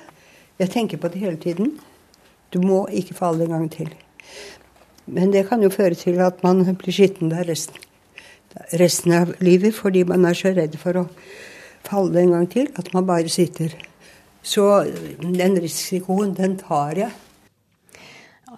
[0.63, 1.75] Jeg tenker på det hele tiden.
[2.55, 3.91] Du må ikke falle en gang til.
[5.09, 7.81] Men det kan jo føre til at man blir skitten der resten,
[8.77, 11.07] resten av livet fordi man er så redd for å
[11.89, 13.73] falle en gang til at man bare sitter.
[14.43, 14.85] Så
[15.21, 17.15] den risikoen, den tar jeg.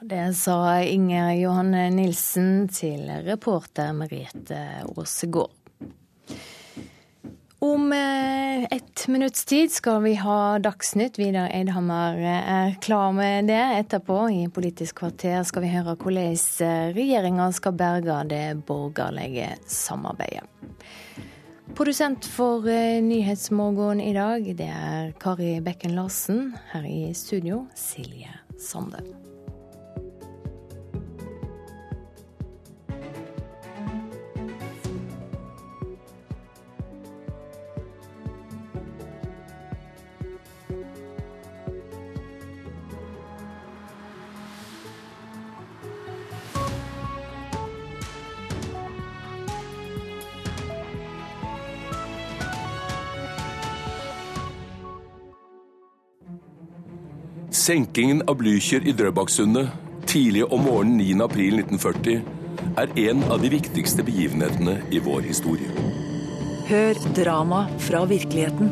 [0.00, 5.59] Det sa Inger Johanne Nilsen til reporter Merete Aasegård.
[7.62, 11.18] Om eh, ett minutts tid skal vi ha Dagsnytt.
[11.18, 13.60] Vidar Eidhammer er klar med det.
[13.82, 20.48] Etterpå, i Politisk kvarter, skal vi høre hvordan eh, regjeringa skal berge det borgerlige samarbeidet.
[21.76, 26.54] Produsent for eh, Nyhetsmorgen i dag, det er Kari Bekken Larsen.
[26.72, 29.19] Her i studio, Silje Sande.
[57.60, 59.68] Senkingen av Blücher i Drøbaksundet
[60.08, 62.22] tidlig om morgenen 9.4.1940
[62.80, 65.68] er en av de viktigste begivenhetene i vår historie.
[66.70, 68.70] Hør drama fra virkeligheten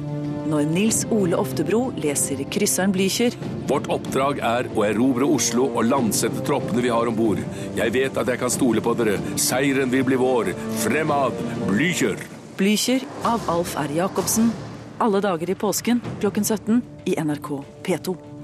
[0.49, 3.37] når Nils Ole Oftebro leser 'Krysseren Blücher'.
[3.69, 7.45] Vårt oppdrag er å erobre Oslo og landsette troppene vi har om bord.
[7.77, 9.19] Jeg vet at jeg kan stole på dere.
[9.37, 10.55] Seieren vil bli vår.
[10.87, 11.37] Fremad,
[11.67, 12.17] Blücher!
[12.57, 13.93] Blücher av Alf R.
[14.01, 14.49] Jacobsen.
[14.99, 17.53] Alle dager i påsken klokken 17 i NRK
[17.85, 18.38] P2.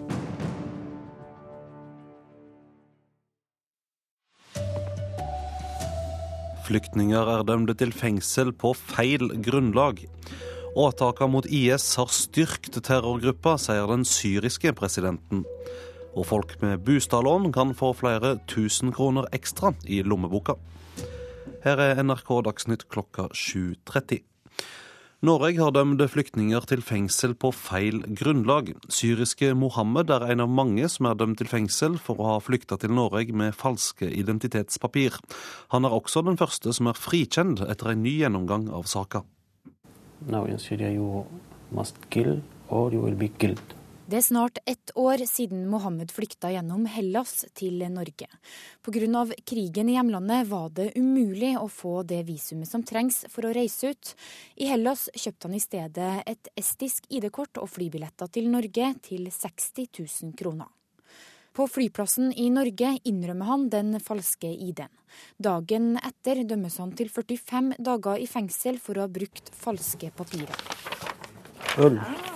[6.65, 9.99] Flyktninger er dømt til fengsel på feil grunnlag.
[10.81, 15.45] Åtakene mot IS har styrkt terrorgruppa, sier den syriske presidenten.
[16.17, 20.57] Og folk med bostadlån kan få flere tusen kroner ekstra i lommeboka.
[21.67, 24.25] Her er NRK Dagsnytt klokka 7.30.
[25.25, 28.75] Norge har dømt flyktninger til fengsel på feil grunnlag.
[28.93, 32.77] Syriske Mohammed er en av mange som er dømt til fengsel for å ha flykta
[32.83, 35.17] til Norge med falske identitetspapir.
[35.73, 39.23] Han er også den første som er frikjent etter en ny gjennomgang av saka.
[44.07, 48.27] Det er snart ett år siden Mohammed flykta gjennom Hellas til Norge.
[48.85, 49.25] Pga.
[49.49, 53.95] krigen i hjemlandet var det umulig å få det visumet som trengs for å reise
[53.95, 54.15] ut.
[54.57, 59.89] I Hellas kjøpte han i stedet et estisk ID-kort og flybilletter til Norge til 60
[59.97, 60.69] 000 kroner.
[61.57, 64.93] På flyplassen i Norge innrømmer han den falske ID-en.
[65.39, 70.61] Dagen etter dømmes han til 45 dager i fengsel for å ha brukt falske papirer.
[71.81, 72.34] Øl.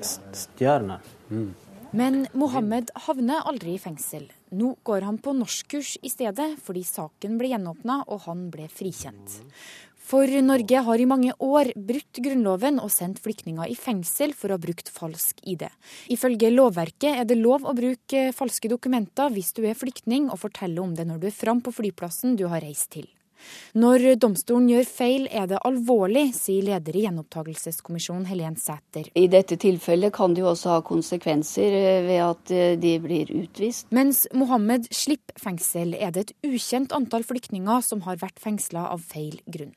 [0.00, 1.00] Stjerner.
[1.30, 1.54] Mm.
[1.96, 4.26] Men Mohammed havner aldri i fengsel.
[4.52, 9.40] Nå går han på norskkurs i stedet, fordi saken ble gjenåpna og han ble frikjent.
[10.06, 14.58] For Norge har i mange år brutt Grunnloven og sendt flyktninger i fengsel for å
[14.58, 15.64] ha brukt falsk ID.
[16.14, 20.78] Ifølge lovverket er det lov å bruke falske dokumenter hvis du er flyktning, og fortelle
[20.84, 23.08] om det når du er fram på flyplassen du har reist til.
[23.76, 29.10] Når domstolen gjør feil er det alvorlig, sier leder i gjenopptakelseskommisjonen Helen Sæter.
[29.14, 33.32] I dette tilfellet kan det jo også ha konsekvenser eh, ved at eh, de blir
[33.36, 33.88] utvist.
[33.94, 39.04] Mens Mohammed slipper fengsel, er det et ukjent antall flyktninger som har vært fengsla av
[39.04, 39.74] feil grunn.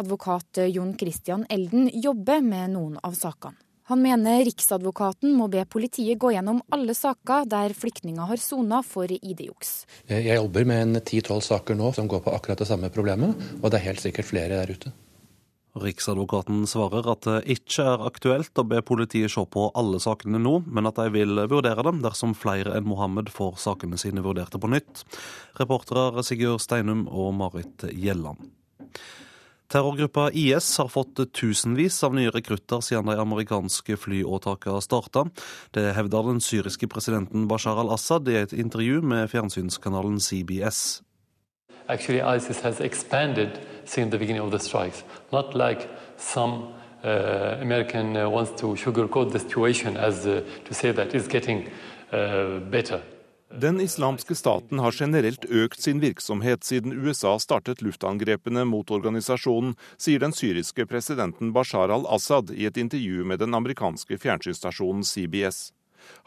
[0.00, 3.58] Advokat Jon Christian Elden jobber med noen av sakene.
[3.90, 9.10] Han mener Riksadvokaten må be politiet gå gjennom alle saker der flyktninger har sona for
[9.10, 9.72] ID-juks.
[10.06, 13.66] Jeg jobber med en ti-tolv saker nå som går på akkurat det samme problemet, og
[13.66, 14.92] det er helt sikkert flere der ute.
[15.82, 20.60] Riksadvokaten svarer at det ikke er aktuelt å be politiet se på alle sakene nå,
[20.70, 24.70] men at de vil vurdere dem dersom flere enn Mohammed får sakene sine vurderte på
[24.70, 25.02] nytt.
[25.58, 28.50] Reportere Sigurd Steinum og Marit Gjelland.
[29.70, 35.28] Terrorgruppa IS har fått tusenvis av nye rekrutter siden de amerikanske flyåtakene starta.
[35.70, 41.02] Det hevder den syriske presidenten Bashar al-Assad i et intervju med fjernsynskanalen CBS.
[41.86, 45.04] Actually, ISIS has expanded since the beginning of the strikes.
[45.30, 45.86] Not like
[46.18, 51.28] some uh, American uh, wants to sugarcoat the situation as uh, to say that it's
[51.28, 51.68] getting
[52.12, 53.00] uh, better.
[53.52, 60.22] Den islamske staten har generelt økt sin virksomhet siden USA startet luftangrepene mot organisasjonen, sier
[60.22, 65.72] den syriske presidenten Bashar al-Assad i et intervju med den amerikanske fjernsynsstasjonen CBS.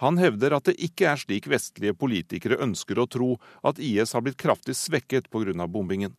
[0.03, 3.29] Han hevder at det ikke er slik vestlige politikere ønsker å tro,
[3.63, 5.67] at IS har blitt kraftig svekket pga.
[5.67, 6.17] bombingen.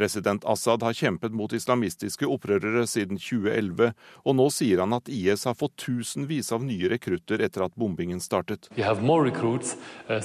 [0.00, 3.90] President Assad har kjempet mot islamistiske opprørere siden 2011,
[4.24, 8.22] og nå sier han at IS har fått tusenvis av nye rekrutter etter at bombingen
[8.24, 8.70] startet.
[8.80, 9.74] Recruits,
[10.08, 10.24] uh,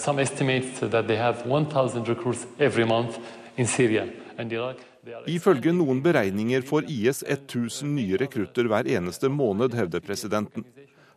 [5.35, 10.63] Ifølge noen beregninger får IS 1000 nye rekrutter hver eneste måned, hevder presidenten.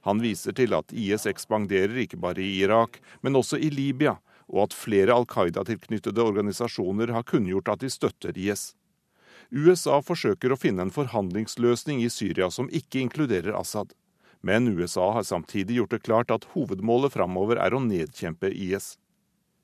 [0.03, 4.19] Han viser til at IS ekspanderer ikke bare i Irak, men også i Libya,
[4.49, 8.73] og at flere Al Qaida-tilknyttede organisasjoner har kunngjort at de støtter IS.
[9.51, 13.95] USA forsøker å finne en forhandlingsløsning i Syria som ikke inkluderer Assad.
[14.41, 18.97] Men USA har samtidig gjort det klart at hovedmålet framover er å nedkjempe IS.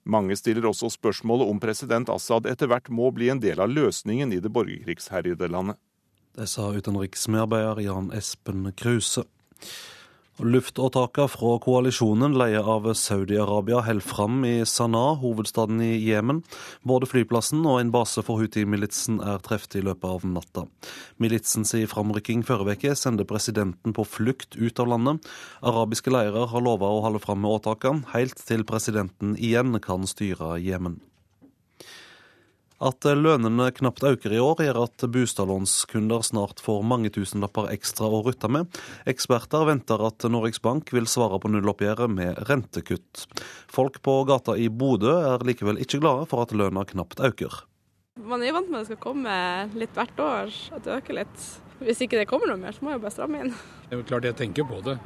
[0.05, 4.35] Mange stiller også spørsmålet om president Assad etter hvert må bli en del av løsningen
[4.37, 5.80] i det borgerkrigsherjede landet.
[6.35, 9.22] Det sa utenriksmedarbeider Jan Espen Kruse.
[10.43, 16.41] Luftåtaket fra koalisjonen leie av Saudi-Arabia holder fram i Sanaa, hovedstaden i Jemen.
[16.82, 20.66] Både flyplassen og en base for Houthi-militsen er truffet i løpet av natta.
[21.22, 25.22] Militsens framrykking forrige uke sendte presidenten på flukt ut av landet.
[25.62, 30.57] Arabiske leirer har lova å holde fram med åtakene, helt til presidenten igjen kan styre
[30.59, 30.99] Jemen.
[32.83, 38.22] At lønnene knapt øker i år, gjør at bostadlånskunder snart får mange tusenlapper ekstra å
[38.27, 38.66] rutte med.
[39.07, 43.29] Eksperter venter at Norges Bank vil svare på nulloppgjøret med rentekutt.
[43.70, 47.62] Folk på gata i Bodø er likevel ikke glade for at lønna knapt øker.
[48.18, 49.37] Man er vant med at det skal komme
[49.79, 51.47] litt hvert år, at det øker litt.
[51.85, 53.55] Hvis ikke det kommer noe mer, så må jeg bare stramme inn.
[53.87, 54.99] Det er jo klart jeg tenker på det.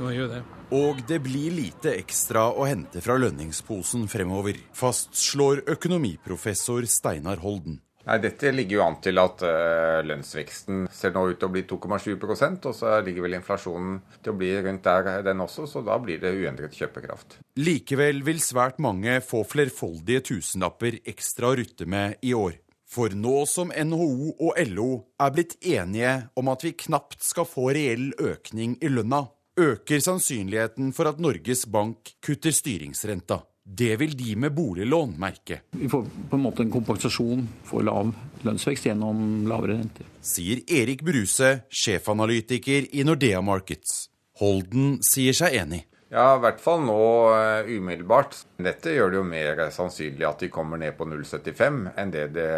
[0.00, 0.40] Man gjør det.
[0.72, 7.80] Og det blir lite ekstra å hente fra lønningsposen fremover, fastslår økonomiprofessor Steinar Holden.
[8.06, 11.62] Nei, Dette ligger jo an til at uh, lønnsveksten ser nå ut til å bli
[11.68, 15.98] 2,7% og så ligger vel inflasjonen til å bli rundt der den også, så da
[16.00, 17.36] blir det uendret kjøpekraft.
[17.60, 22.56] Likevel vil svært mange få flerfoldige tusenlapper ekstra å rutte med i år.
[22.90, 24.88] For nå som NHO og LO
[25.22, 29.28] er blitt enige om at vi knapt skal få reell økning i lønna,
[29.60, 33.42] øker sannsynligheten for at Norges Bank kutter styringsrenta.
[33.64, 35.60] Det vil de med boliglån merke.
[35.76, 38.10] Vi får på en måte en kompensasjon for lav
[38.42, 40.08] lønnsvekst gjennom lavere renter.
[40.24, 44.08] Sier Erik Bruse, sjefanalytiker i Nordea Markets.
[44.40, 45.84] Holden sier seg enig.
[46.10, 46.98] Ja, i hvert fall nå
[47.30, 48.34] uh, umiddelbart.
[48.58, 52.50] Dette gjør det jo mer sannsynlig at de kommer ned på 0,75 enn det det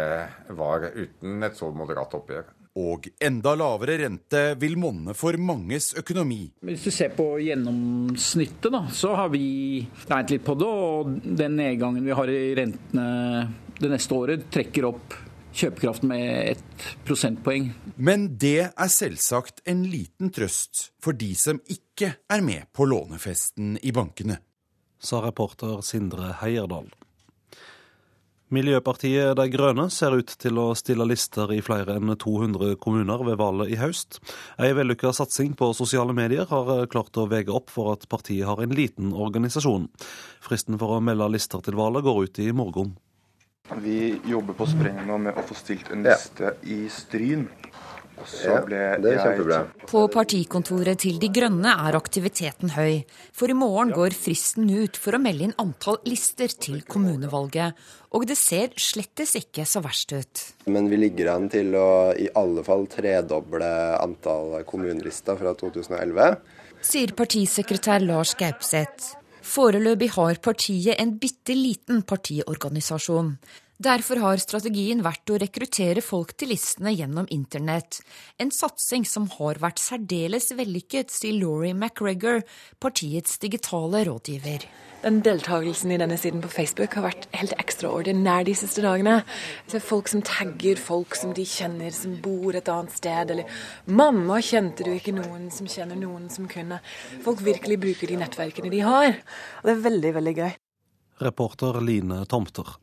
[0.57, 2.47] var uten et så moderat oppgjør.
[2.79, 6.47] Og enda lavere rente vil monne for manges økonomi.
[6.65, 10.69] Hvis du ser på gjennomsnittet, da, så har vi regnet litt på det.
[10.69, 13.05] Og den nedgangen vi har i rentene
[13.77, 15.13] det neste året, trekker opp
[15.53, 17.69] kjøpekraften med ett prosentpoeng.
[17.95, 23.77] Men det er selvsagt en liten trøst for de som ikke er med på lånefesten
[23.85, 24.39] i bankene.
[25.03, 26.89] Sa reporter Sindre Heierdal.
[28.53, 33.39] Miljøpartiet De Grønne ser ut til å stille lister i flere enn 200 kommuner ved
[33.39, 34.19] valget i høst.
[34.61, 38.61] Ei vellykka satsing på sosiale medier har klart å vege opp for at partiet har
[38.61, 39.87] en liten organisasjon.
[40.43, 42.93] Fristen for å melde lister til valget går ut i morgen.
[43.81, 47.47] Vi jobber på spreng nå med å få stilt en liste i Stryn.
[48.43, 49.59] Ja, det er kjempebra.
[49.89, 53.03] På partikontoret til De Grønne er aktiviteten høy.
[53.35, 57.79] For i morgen går fristen ut for å melde inn antall lister til kommunevalget.
[58.13, 60.43] Og det ser slettes ikke så verst ut.
[60.69, 66.37] Men vi ligger an til å i alle fall tredoble antall kommunelister fra 2011.
[66.83, 69.17] Sier partisekretær Lars Gaupseth.
[69.43, 73.33] Foreløpig har partiet en bitte liten partiorganisasjon.
[73.83, 77.97] Derfor har strategien vært å rekruttere folk til listene gjennom internett.
[78.39, 82.45] En satsing som har vært særdeles vellykket, sier Laurie McGregor,
[82.79, 84.63] partiets digitale rådgiver.
[85.03, 89.17] Den deltakelsen i denne siden på Facebook har vært helt ekstraordinær de siste dagene.
[89.73, 93.33] Det folk som tagger folk som de kjenner som bor et annet sted.
[93.35, 93.49] Eller
[93.85, 96.79] 'mamma, kjente du ikke noen som kjenner noen som kunne?'
[97.25, 99.19] Folk virkelig bruker de nettverkene de har.
[99.59, 100.55] Og det er veldig, veldig gøy.
[101.19, 102.77] Reporter Line Tomter.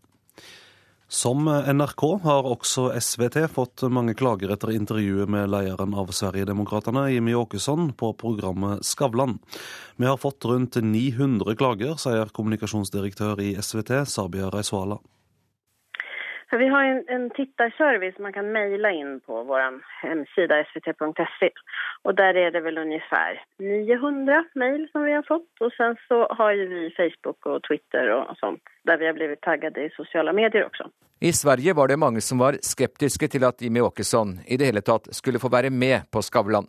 [1.10, 7.34] Som NRK har også SVT fått mange klager etter intervjuet med lederen av Sverigedemokraterna, Jimmy
[7.34, 9.40] Åkesson, på programmet Skavlan.
[9.98, 15.00] Vi har fått rundt 900 klager, sier kommunikasjonsdirektør i SVT, Sabia Reiswala.
[16.50, 19.60] För vi har en, en tittarservice man kan mejla in på vår
[20.02, 21.50] hemsida svt.se.
[22.02, 25.60] Och där är det väl ungefär 900 mejl som vi har fått.
[25.60, 29.40] Och sen så har ju vi Facebook och Twitter och sånt där vi har blivit
[29.40, 30.90] taggade i sociala medier också.
[31.20, 34.80] I Sverige var det mange som var skeptiske til at Jimmy Åkesson i det hele
[34.80, 36.66] tatt skulle få være med på Skavlan.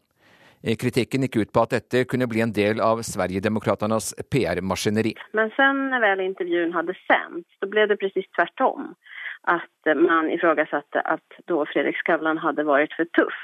[0.61, 5.15] Kritikken gikk ut på at dette kunne bli en del av Sverigedemokraternas PR-maskineri.
[5.33, 8.91] Men sen når vel intervjuen hadde sendt, så ble det precis tvärtom
[9.49, 13.39] at man ifrågasatte at da Fredrik Skavlan hadde vært for tuff.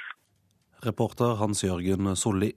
[0.86, 2.52] Reporter Hans-Jørgen Solli.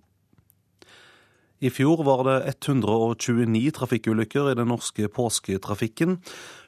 [1.61, 6.17] I fjor var det 129 trafikkulykker i den norske påsketrafikken.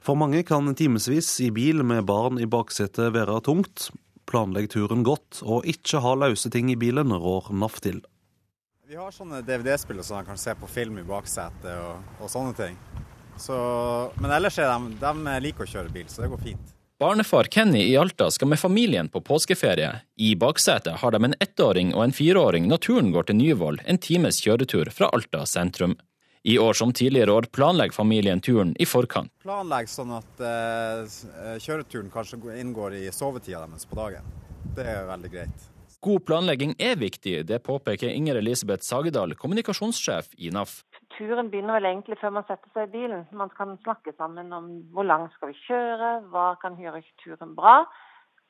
[0.05, 3.89] For mange kan timevis i bil med barn i baksetet være tungt.
[4.29, 8.03] Planlegg turen godt, og ikke ha løse ting i bilen, rår NAF til.
[8.85, 12.53] Vi har sånne DVD-spill som man kan se på film i baksetet og, og sånne
[12.59, 12.77] ting.
[13.43, 13.57] Så,
[14.23, 16.69] men ellers er de, de liker å kjøre bil, så det går fint.
[17.03, 19.89] Barnefar Kenny i Alta skal med familien på påskeferie.
[20.17, 23.99] I baksetet har de en ettåring og en fireåring når turen går til Nyvoll, en
[23.99, 25.97] times kjøretur fra Alta sentrum.
[26.47, 29.33] I år som tidligere år planlegger familien turen i forkant.
[29.43, 31.19] Planlegg sånn at eh,
[31.67, 34.31] kjøreturen kanskje inngår i sovetida deres på dagen.
[34.79, 35.69] Det er veldig greit.
[36.03, 40.81] God planlegging er viktig, det påpeker Inger Elisabeth Sagedal, kommunikasjonssjef i NAF
[41.17, 43.27] turen begynner vel egentlig før man setter seg i bilen.
[43.37, 47.83] Man kan snakke sammen om hvor langt skal vi kjøre, hva kan gjøre turen bra.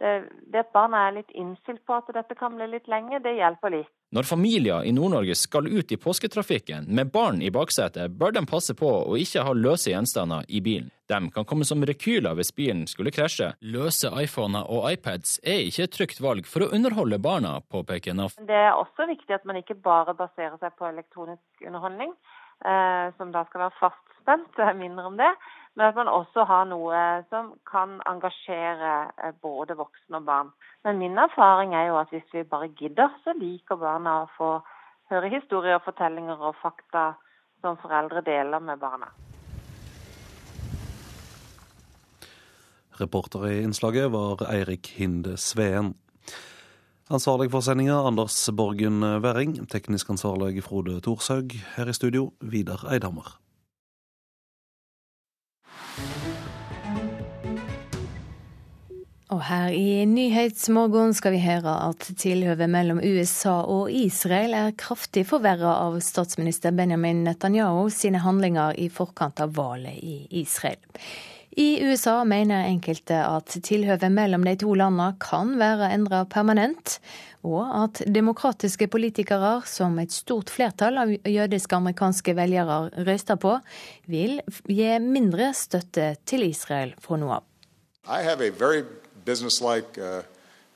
[0.03, 0.13] Det,
[0.51, 3.71] det at barna er litt innstilt på at dette kan bli litt lenge, det hjelper
[3.77, 3.91] litt.
[4.13, 8.75] Når familier i Nord-Norge skal ut i påsketrafikken med barn i baksetet, bør de passe
[8.77, 10.91] på å ikke ha løse gjenstander i bilen.
[11.09, 13.53] De kan komme som rekyler hvis bilen skulle krasje.
[13.63, 18.37] Løse iPhoner og iPads er ikke et trygt valg for å underholde barna, påpeker NAF.
[18.49, 22.13] Det er også viktig at man ikke bare baserer seg på elektronisk underholdning
[23.19, 25.33] som da skal være fastspent, mindre om det.
[25.75, 27.01] Men at man også har noe
[27.33, 28.93] som kan engasjere
[29.25, 30.53] eh, både voksne og barn.
[30.85, 34.53] Men min erfaring er jo at hvis vi bare gidder, så liker barna å få
[35.13, 37.13] høre historier, fortellinger og fakta
[37.65, 39.09] som foreldre deler med barna.
[43.01, 45.95] Reporter i innslaget var Eirik Hinde Sveen.
[47.13, 49.59] Ansvarlig for sendinga Anders Borgen Werring.
[49.69, 51.53] Teknisk ansvarlig Frode Thorshaug.
[51.75, 53.27] Her i studio Vidar Eidhammer.
[59.29, 65.27] Og her i Nyhetsmorgen skal vi høre at tilhøvet mellom USA og Israel er kraftig
[65.29, 70.81] forverra av statsminister Benjamin Netanyahu sine handlinger i forkant av valget i Israel.
[71.57, 76.97] I USA mener enkelte at tilhøvet mellom de to landene kan være endra permanent,
[77.45, 83.59] og at demokratiske politikere, som et stort flertall av jødiske amerikanske velgere røyster på,
[84.09, 87.45] vil gi mindre støtte til Israel fra nå av.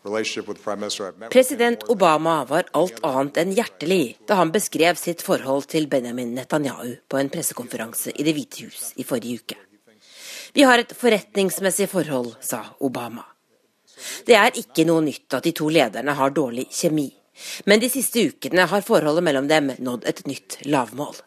[0.06, 6.36] Uh, President Obama var alt annet enn hjertelig da han beskrev sitt forhold til Benjamin
[6.36, 9.58] Netanyahu på en pressekonferanse i Det hvite hus i forrige uke.
[10.56, 13.26] Vi har et forretningsmessig forhold, sa Obama.
[14.24, 17.10] Det er ikke noe nytt at de to lederne har dårlig kjemi,
[17.68, 21.18] men de siste ukene har forholdet mellom dem nådd et nytt lavmål.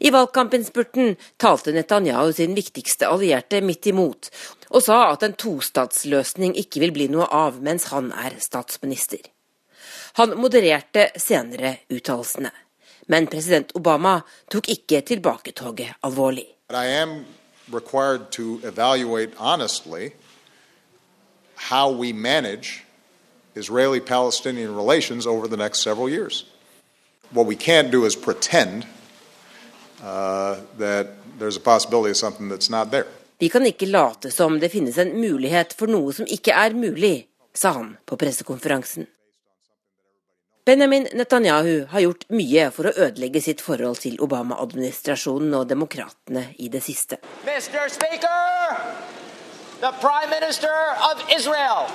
[0.00, 4.30] I valgkampinnspurten talte Netanyahu sin viktigste allierte midt imot,
[4.72, 9.20] og sa at en tostatsløsning ikke vil bli noe av mens han er statsminister.
[10.16, 12.54] Han modererte senere uttalelsene,
[13.12, 14.16] men president Obama
[14.48, 16.48] tok ikke tilbaketoget alvorlig.
[21.70, 22.84] How we manage
[23.54, 26.44] Israeli Palestinian relations over the next several years.
[27.30, 28.86] What we can't do is pretend
[30.02, 31.06] uh, that
[31.38, 33.06] there's a possibility of something that's not there.
[33.38, 37.28] Vi kan ikke late som det finnes en mulighet for noe som ikke er mulig,
[37.54, 39.06] sa han på pressekonferansen.
[40.70, 46.68] Benjamin Netanyahu har gjort mye for å ødelegge sitt forhold til Obama-administrasjonen og demokratene i
[46.70, 47.18] det siste.
[47.42, 47.88] Mr.
[47.90, 48.76] Speaker,
[49.80, 50.70] the Prime Minister
[51.08, 51.90] of Israel.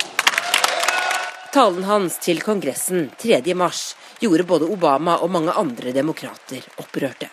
[1.56, 3.72] Talen hans til Kongressen 3.3
[4.20, 7.32] gjorde både Obama og mange andre demokrater opprørte.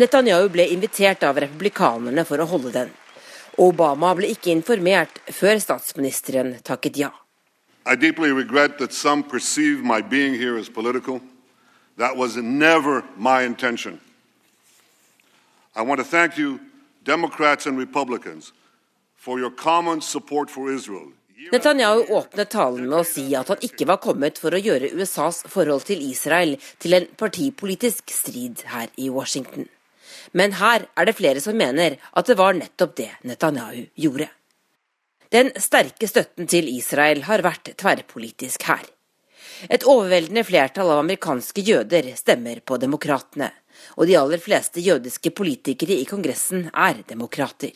[0.00, 2.96] Netanyahu ble invitert av republikanerne for å holde den.
[3.60, 7.12] Obama ble ikke informert før statsministeren takket ja.
[7.84, 11.20] I deeply regret that some perceive my being here as political.
[11.96, 14.00] That was never my intention.
[15.74, 16.60] I want to thank you,
[17.04, 18.52] Democrats and Republicans,
[19.16, 21.12] for your common support for Israel.
[21.50, 25.42] Netanyahu åpnet talen med å si at han ikke var kommet for å gjøre USAs
[25.50, 29.66] forhold til Israel til en partipolitisk strid her i Washington.
[30.32, 34.28] Men her er det flere som mener at det var nettopp det Netanyahu gjorde.
[35.32, 38.82] Den sterke støtten til Israel har vært tverrpolitisk her.
[39.72, 43.48] Et overveldende flertall av amerikanske jøder stemmer på demokratene,
[43.96, 47.72] og de aller fleste jødiske politikere i Kongressen er demokrater.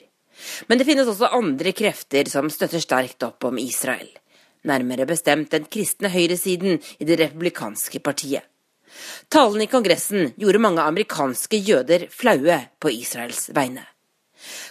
[0.68, 4.10] Men det finnes også andre krefter som støtter sterkt opp om Israel.
[4.68, 8.44] Nærmere bestemt den kristne høyresiden i det republikanske partiet.
[9.32, 13.86] Talen i Kongressen gjorde mange amerikanske jøder flaue på Israels vegne.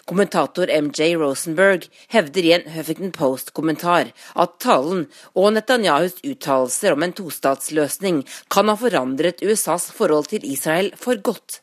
[0.09, 7.15] Kommentator MJ Rosenberg hevder i en Huffington Post-kommentar at talen og Netanyahus uttalelser om en
[7.17, 11.61] tostatsløsning kan ha forandret USAs forhold til Israel for godt.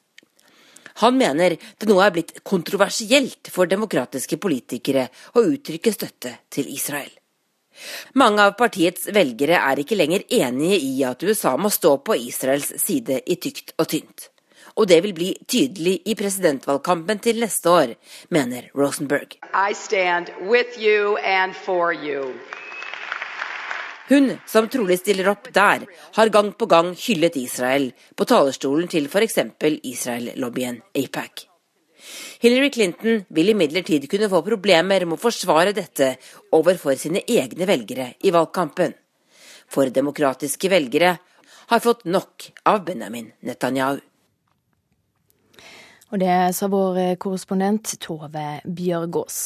[1.01, 7.11] Han mener det nå er blitt kontroversielt for demokratiske politikere å uttrykke støtte til Israel.
[8.21, 12.75] Mange av partiets velgere er ikke lenger enige i at USA må stå på Israels
[12.83, 14.29] side i tykt og tynt.
[14.77, 17.95] Og det vil bli tydelig i presidentvalgkampen til neste år,
[18.31, 19.37] mener Rosenberg.
[24.13, 25.87] Hun, som trolig stiller opp der,
[26.17, 29.39] har gang på gang hyllet Israel på talerstolen til f.eks.
[29.63, 31.47] Israel-lobbyen APAC.
[32.43, 36.17] Hillary Clinton vil imidlertid kunne få problemer med å forsvare dette
[36.59, 38.97] overfor sine egne velgere i valgkampen.
[39.71, 41.15] For demokratiske velgere
[41.71, 44.03] har fått nok av Benjamin Netanyahu.
[46.13, 49.39] Og det sa vår korrespondent Tove Bjørgaas.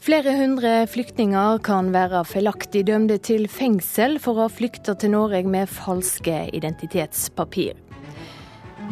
[0.00, 5.42] Flere hundre flyktninger kan være feilaktig dømte til fengsel for å ha flykta til Norge
[5.44, 7.76] med falske identitetspapir.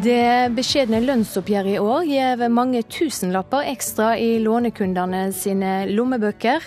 [0.04, 6.60] Det beskjedne lønnsoppgjøret i år gir mange tusenlapper ekstra i lånekundene sine lommebøker.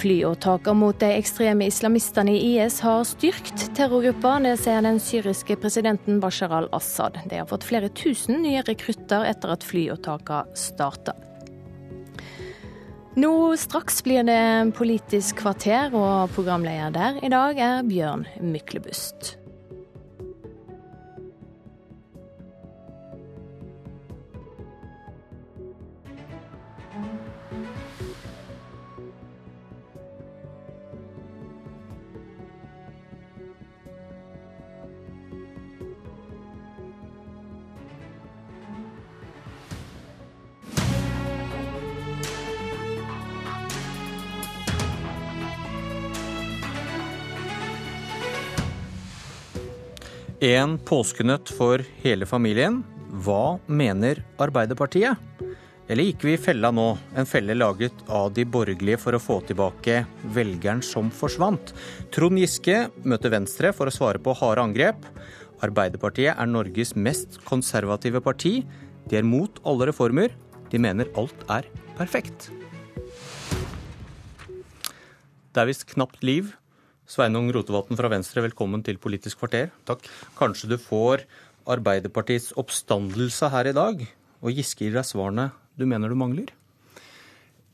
[0.00, 4.38] Flyåtaker mot de ekstreme islamistene i IS har styrkt terrorgruppa.
[4.40, 7.18] Det sier den syriske presidenten Bashar al-Assad.
[7.28, 11.12] De har fått flere tusen nye rekrutter etter at flyåtakene starta.
[13.20, 19.34] Nå straks blir det Politisk kvarter, og programleder der i dag er Bjørn Myklebust.
[50.40, 52.78] En påskenøtt for hele familien.
[53.20, 55.20] Hva mener Arbeiderpartiet?
[55.84, 59.36] Eller gikk vi i fella nå, en felle laget av de borgerlige for å få
[59.44, 59.98] tilbake
[60.32, 61.74] velgeren som forsvant?
[62.14, 65.04] Trond Giske møter Venstre for å svare på harde angrep.
[65.60, 68.62] Arbeiderpartiet er Norges mest konservative parti.
[69.12, 70.32] De er mot alle reformer.
[70.72, 71.68] De mener alt er
[72.00, 72.48] perfekt.
[75.52, 76.54] Det er visst knapt liv.
[77.10, 79.72] Sveinung Rotevatn fra Venstre, velkommen til Politisk kvarter.
[79.88, 80.04] Takk.
[80.38, 81.24] Kanskje du får
[81.70, 84.04] Arbeiderpartiets oppstandelse her i dag,
[84.38, 86.52] og Giske gir deg svarene du mener du mangler?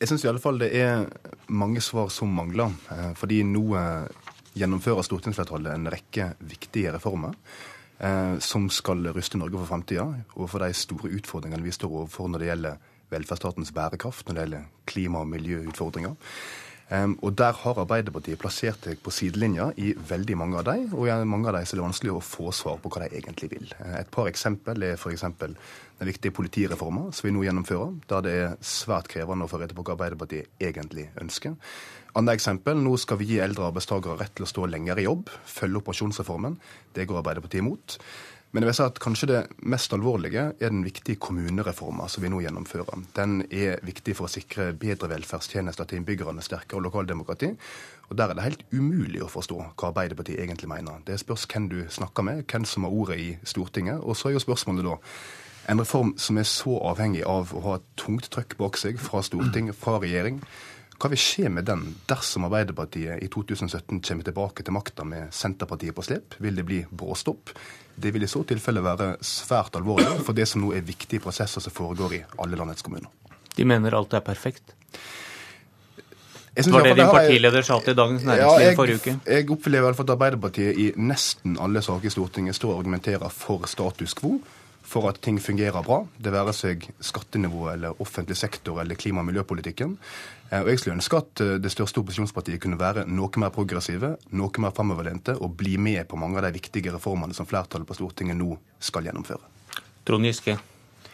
[0.00, 1.04] Jeg syns fall det er
[1.52, 2.72] mange svar som mangler.
[2.88, 4.08] Eh, fordi nå eh,
[4.56, 7.36] gjennomfører stortingsflertallet en rekke viktige reformer
[8.00, 12.32] eh, som skal ruste Norge for framtida og for de store utfordringene vi står overfor
[12.32, 16.16] når det gjelder velferdsstatens bærekraft, når det gjelder klima- og miljøutfordringer.
[16.94, 20.84] Og Der har Arbeiderpartiet plassert seg på sidelinja i veldig mange av dem.
[20.94, 23.50] Og i mange av dem er det vanskelig å få svar på hva de egentlig
[23.50, 23.72] vil.
[23.80, 25.24] Eh, et par eksempel er f.eks.
[25.40, 25.56] den
[26.06, 29.82] viktige politireformen som vi nå gjennomfører, der det er svært krevende å få rede på
[29.82, 31.58] hva Arbeiderpartiet egentlig ønsker.
[32.16, 35.28] Andre eksempel, nå skal vi gi eldre arbeidstakere rett til å stå lenger i jobb.
[35.44, 36.54] Følge opp pensjonsreformen.
[36.94, 37.98] Det går Arbeiderpartiet imot.
[38.56, 42.30] Men jeg vil si at kanskje det mest alvorlige er den viktige kommunereforma som vi
[42.32, 43.02] nå gjennomfører.
[43.12, 47.50] Den er viktig for å sikre bedre velferdstjenester til innbyggerne, sterkere lokaldemokrati.
[48.08, 51.02] Og Der er det helt umulig å forstå hva Arbeiderpartiet egentlig mener.
[51.04, 54.00] Det spørs hvem du snakker med, hvem som har ordet i Stortinget.
[54.00, 54.96] Og så er jo spørsmålet da
[55.68, 59.68] en reform som er så avhengig av å ha tungt trøkk bak seg fra storting,
[59.76, 60.40] fra regjering.
[60.96, 65.96] Hva vil skje med den dersom Arbeiderpartiet i 2017 kommer tilbake til makta med Senterpartiet
[65.96, 66.38] på slep?
[66.40, 67.52] Vil det bli bråstopp?
[67.96, 71.64] Det vil i så tilfelle være svært alvorlig for det som nå er viktige prosesser
[71.64, 73.12] som foregår i alle landets kommuner.
[73.56, 74.74] De mener alt er perfekt?
[76.56, 79.16] Det var det din partileder sa til Dagens Næringsliv ja, jeg, forrige uke.
[79.28, 84.16] Jeg opplever at Arbeiderpartiet i nesten alle saker i Stortinget står og argumenterer for status
[84.16, 84.38] quo
[84.86, 89.26] for at ting fungerer bra, det være seg skattenivået eller offentlig sektor eller klima- og
[89.26, 89.96] miljøpolitikken.
[90.50, 94.14] Eh, og Jeg skulle ønske at eh, det største opposisjonspartiet kunne være noe mer progressive,
[94.30, 97.98] noe mer framoverlente og bli med på mange av de viktige reformene som flertallet på
[97.98, 99.44] Stortinget nå skal gjennomføre.
[100.06, 100.58] Trond Giske.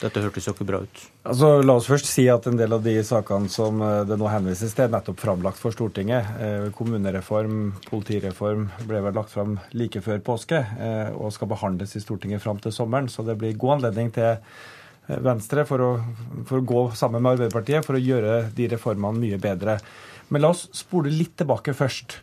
[0.03, 1.01] Dette hørtes jo ikke bra ut.
[1.31, 4.27] Altså, la oss først si at en del av de sakene som eh, det nå
[4.31, 6.33] henvises til, er nettopp framlagt for Stortinget.
[6.43, 12.03] Eh, kommunereform, politireform ble vel lagt fram like før påske eh, og skal behandles i
[12.03, 13.11] Stortinget fram til sommeren.
[13.13, 14.43] Så det blir god anledning til
[15.07, 15.91] Venstre for å,
[16.47, 19.79] for å gå sammen med Arbeiderpartiet for å gjøre de reformene mye bedre.
[20.33, 22.21] Men la oss spole litt tilbake først.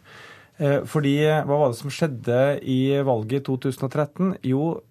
[0.59, 4.33] Fordi Hva var det som skjedde i valget i 2013?
[4.49, 4.81] Jo,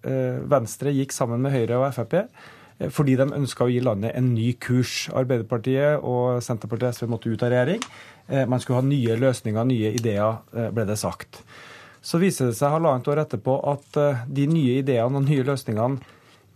[0.49, 2.15] Venstre gikk sammen med Høyre og Frp
[2.79, 5.07] Eh, fordi de ønska å gi landet en ny kurs.
[5.15, 7.83] Arbeiderpartiet og Senterpartiet SV måtte ut av regjering.
[8.27, 11.43] Eh, man skulle ha nye løsninger, nye ideer, eh, ble det sagt.
[12.01, 15.99] Så viser det seg halvannet år etterpå at de nye ideene og nye løsningene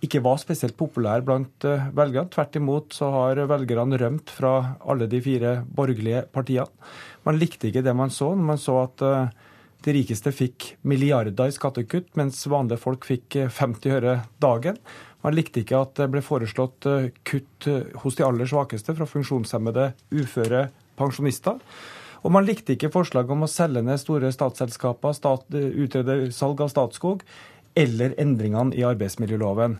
[0.03, 2.27] ikke var spesielt populær blant velgerne.
[2.33, 6.67] Tvert imot så har velgerne rømt fra alle de fire borgerlige partiene.
[7.23, 9.03] Man likte ikke det man så når man så at
[9.83, 14.13] de rikeste fikk milliarder i skattekutt, mens vanlige folk fikk 50 øre
[14.43, 14.77] dagen.
[15.23, 19.07] Man likte ikke at det ble foreslått eh, kutt eh, hos de aller svakeste fra
[19.07, 20.65] funksjonshemmede, uføre,
[20.99, 21.59] pensjonister.
[22.23, 26.71] Og man likte ikke forslaget om å selge ned store statsselskaper, stat, utrede salg av
[26.71, 27.23] Statskog,
[27.79, 29.77] eller endringene i arbeidsmiljøloven.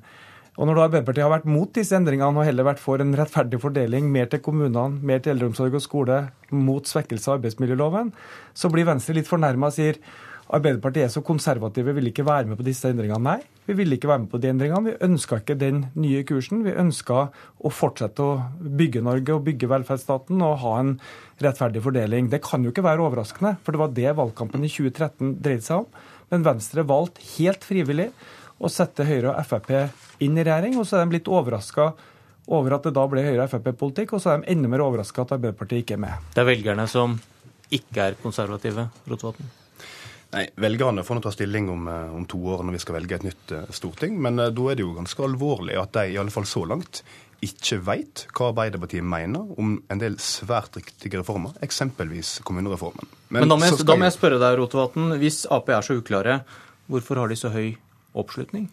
[0.53, 4.11] Og Når Arbeiderpartiet har vært mot disse endringene og heller vært for en rettferdig fordeling,
[4.13, 6.19] mer til kommunene, mer til eldreomsorg og skole,
[6.53, 8.11] mot svekkelse av arbeidsmiljøloven,
[8.53, 9.97] så blir Venstre litt fornærma og sier
[10.53, 13.23] Arbeiderpartiet er så konservative, vil ikke være med på disse endringene.
[13.23, 14.91] Nei, vi ville ikke være med på de endringene.
[14.91, 16.65] Vi ønska ikke den nye kursen.
[16.65, 17.21] Vi ønska
[17.63, 20.97] å fortsette å bygge Norge og bygge velferdsstaten og ha en
[21.41, 22.27] rettferdig fordeling.
[22.29, 25.85] Det kan jo ikke være overraskende, for det var det valgkampen i 2013 dreide seg
[25.85, 26.03] om.
[26.33, 28.09] Men Venstre valgte helt frivillig
[28.57, 29.69] å sette Høyre og Frp
[30.23, 31.91] inn i regjering, og så er de litt overraska
[32.53, 35.23] over at det da ble Høyre- og Frp-politikk, og så er de enda mer overraska
[35.23, 36.31] at Arbeiderpartiet ikke er med.
[36.33, 37.19] Det er velgerne som
[37.73, 39.51] ikke er konservative, Rotevatn?
[40.33, 43.19] Nei, Velgerne får nå ta stilling om, eh, om, to år når vi skal velge
[43.19, 44.17] et nytt uh, storting.
[44.17, 47.03] Men uh, da er det jo ganske alvorlig at de i alle fall så langt
[47.45, 53.09] ikke veit hva Arbeiderpartiet mener om en del svært riktige reformer, eksempelvis kommunereformen.
[53.29, 55.97] Men, Men da, må jeg, da må jeg spørre deg, Rotevatn, hvis Ap er så
[55.99, 56.41] uklare,
[56.91, 57.73] hvorfor har de så høy
[58.17, 58.69] oppslutning?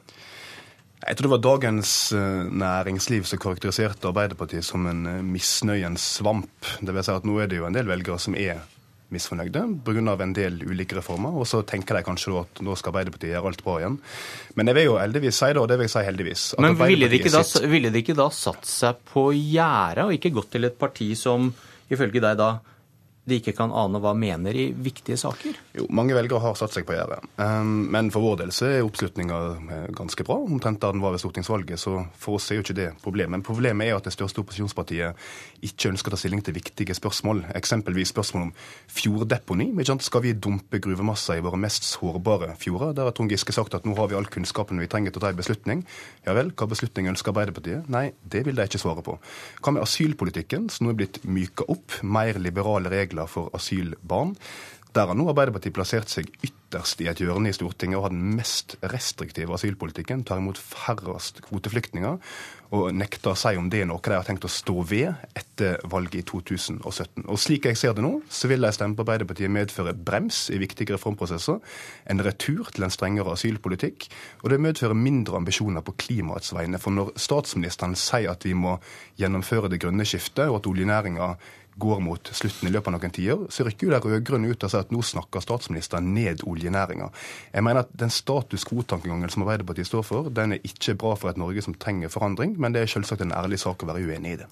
[1.00, 6.74] Jeg tror det var Dagens Næringsliv som karakteriserte Arbeiderpartiet som en misnøyens svamp.
[6.80, 8.60] Det vil si at nå er det jo en del velgere som er
[9.14, 10.14] misfornøyde pga.
[10.22, 11.34] en del ulike reformer.
[11.34, 13.98] Og så tenker de kanskje at nå skal Arbeiderpartiet gjøre alt bra igjen.
[14.56, 16.46] Men jeg vil jo heldigvis si det, og det vil jeg si heldigvis.
[16.58, 20.52] Men ville de, da, ville de ikke da satt seg på gjerdet og ikke gått
[20.56, 21.52] til et parti som
[21.90, 22.50] ifølge deg da
[23.28, 25.58] de ikke kan ane hva mener i viktige saker?
[25.76, 27.26] Jo, mange velgere har satt seg på gjerdet.
[27.36, 31.14] Um, men for vår del så er oppslutninga eh, ganske bra, omtrent da den var
[31.14, 31.80] ved stortingsvalget.
[31.80, 33.36] Så for oss er jo ikke det problemet.
[33.36, 35.20] Men problemet er at det største opposisjonspartiet
[35.68, 37.44] ikke ønsker å ta stilling til viktige spørsmål.
[37.60, 38.54] Eksempelvis spørsmål om
[38.90, 39.68] fjorddeponi.
[40.00, 42.96] Skal vi dumpe gruvemasser i våre mest sårbare fjorder?
[42.96, 45.26] Der har Trond Giske sagt at nå har vi all kunnskapen vi trenger til å
[45.26, 45.84] ta en beslutning.
[46.26, 47.86] Ja vel, hva beslutning ønsker Arbeiderpartiet?
[47.92, 49.18] Nei, det vil de ikke svare på.
[49.60, 52.00] Hva med asylpolitikken, som nå er blitt myka opp?
[52.02, 54.36] Mer liberale regler regler for asylbarn.
[54.90, 58.32] Der har nå Arbeiderpartiet plassert seg ytterst i et hjørne i Stortinget og har den
[58.34, 60.24] mest restriktive asylpolitikken.
[60.26, 62.18] Tar imot færrest kvoteflyktninger
[62.74, 65.78] og nekter å si om det er noe de har tenkt å stå ved etter
[65.90, 67.24] valget i 2017.
[67.26, 70.58] Og Slik jeg ser det nå, så vil de stemme på Arbeiderpartiet medføre brems i
[70.62, 71.58] viktige reformprosesser,
[72.10, 74.06] en retur til en strengere asylpolitikk,
[74.42, 76.78] og det medfører mindre ambisjoner på klimaets vegne.
[76.82, 78.76] For når statsministeren sier at vi må
[79.18, 81.34] gjennomføre det grønne skiftet, og at oljenæringa
[81.80, 84.72] går mot slutten i løpet av noen tiår, så rykker jo de rød-grønne ut og
[84.72, 87.10] sier at nå snakker statsministeren ned oljenæringa.
[87.54, 91.32] Jeg mener at den status quo-tankegangen som Arbeiderpartiet står for, den er ikke bra for
[91.32, 94.36] et Norge som trenger forandring, men det er selvsagt en ærlig sak å være uenig
[94.36, 94.50] i det.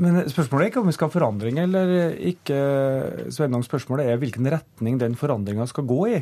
[0.00, 2.56] Men Spørsmålet er ikke om vi skal ha forandring eller ikke.
[3.34, 6.18] Sveinung, spørsmålet er hvilken retning den forandringa skal gå i.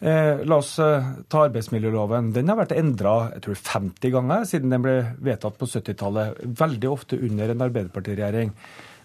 [0.00, 2.30] Eh, la oss eh, ta arbeidsmiljøloven.
[2.36, 6.44] Den har vært endra 50 ganger siden den ble vedtatt på 70-tallet.
[6.60, 8.52] Veldig ofte under en Arbeiderpartiregjering.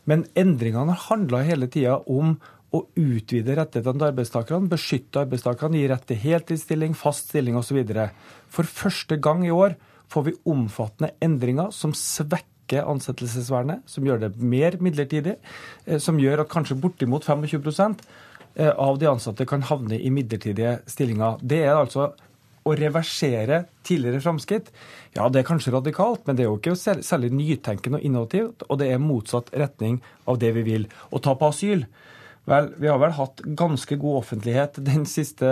[0.10, 2.36] Men endringene har handla hele tida om
[2.74, 7.84] å utvide rettighetene til arbeidstakerne, beskytte arbeidstakerne, gi rett til heltidsstilling, fast stilling osv.
[8.50, 9.78] For første gang i år
[10.14, 15.38] får vi omfattende endringer som svekker ansettelsesvernet, som gjør det mer midlertidig,
[15.86, 18.00] eh, som gjør at kanskje bortimot 25
[18.56, 21.38] eh, av de ansatte kan havne i midlertidige stillinger.
[21.42, 22.14] Det er altså
[22.64, 24.72] å reversere tidligere framskritt,
[25.18, 28.65] ja, det er kanskje radikalt, men det er jo ikke særlig nytenkende og innovativt.
[28.69, 29.99] Og det er motsatt retning
[30.30, 30.88] av det vi vil.
[31.11, 31.88] Å ta på asyl
[32.44, 35.48] Vel, vi har vel hatt ganske god offentlighet de siste,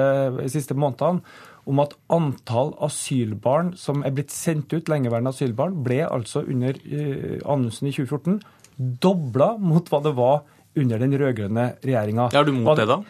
[0.51, 1.21] siste månedene
[1.69, 7.37] om at antall asylbarn som er blitt sendt ut, lengeværende asylbarn, ble altså under uh,
[7.45, 8.41] Anundsen i 2014
[8.75, 10.41] dobla mot hva det var
[10.81, 12.29] under den rød-grønne regjeringa.
[12.35, 13.01] Er du mot det, da?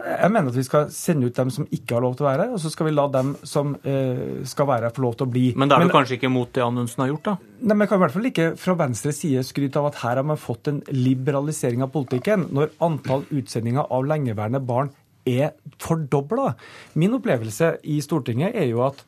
[0.00, 2.46] Jeg mener at vi skal sende ut dem som ikke har lov til å være
[2.46, 5.28] her, og så skal vi la dem som eh, skal være her, få lov til
[5.28, 5.44] å bli.
[5.60, 7.34] Men da er du men, kanskje ikke mot det Anundsen har gjort, da?
[7.60, 10.20] Nei, men Jeg kan i hvert fall ikke fra Venstres side skryte av at her
[10.22, 14.92] har man fått en liberalisering av politikken, når antall utsendinger av lengeværende barn
[15.28, 15.52] er
[15.82, 16.54] fordobla.
[16.98, 19.04] Min opplevelse i Stortinget er jo at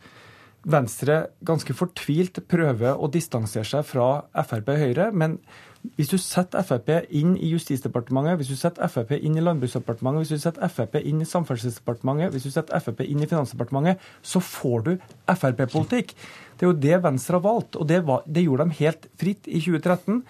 [0.62, 4.08] Venstre ganske fortvilt prøver å distansere seg fra
[4.46, 5.40] Frp og Høyre, men
[5.82, 10.38] hvis du setter Frp inn i Justisdepartementet, hvis du setter Frp inn i Landbruksdepartementet, hvis
[10.38, 14.86] du setter Frp inn i Samferdselsdepartementet, hvis du setter Frp inn i Finansdepartementet, så får
[14.86, 14.92] du
[15.26, 16.14] Frp-politikk.
[16.54, 19.50] Det er jo det Venstre har valgt, og det, var, det gjorde de helt fritt
[19.50, 20.22] i 2013.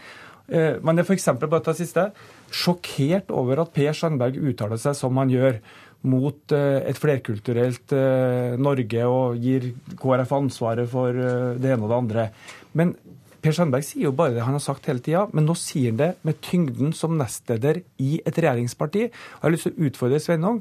[0.48, 1.30] Eh, men det er f.eks.
[1.44, 2.08] bare det siste,
[2.52, 5.60] sjokkert over at Per Sandberg uttaler seg som han gjør
[6.08, 12.00] mot eh, et flerkulturelt eh, Norge og gir KrF ansvaret for det ene og det
[12.00, 12.30] andre.
[12.72, 12.96] Men
[13.42, 15.98] Per Sandberg sier jo bare det han har sagt hele tida, men nå sier han
[15.98, 19.08] det med tyngden som nestleder i et regjeringsparti.
[19.08, 20.60] Jeg har lyst til å utfordre Sveinung.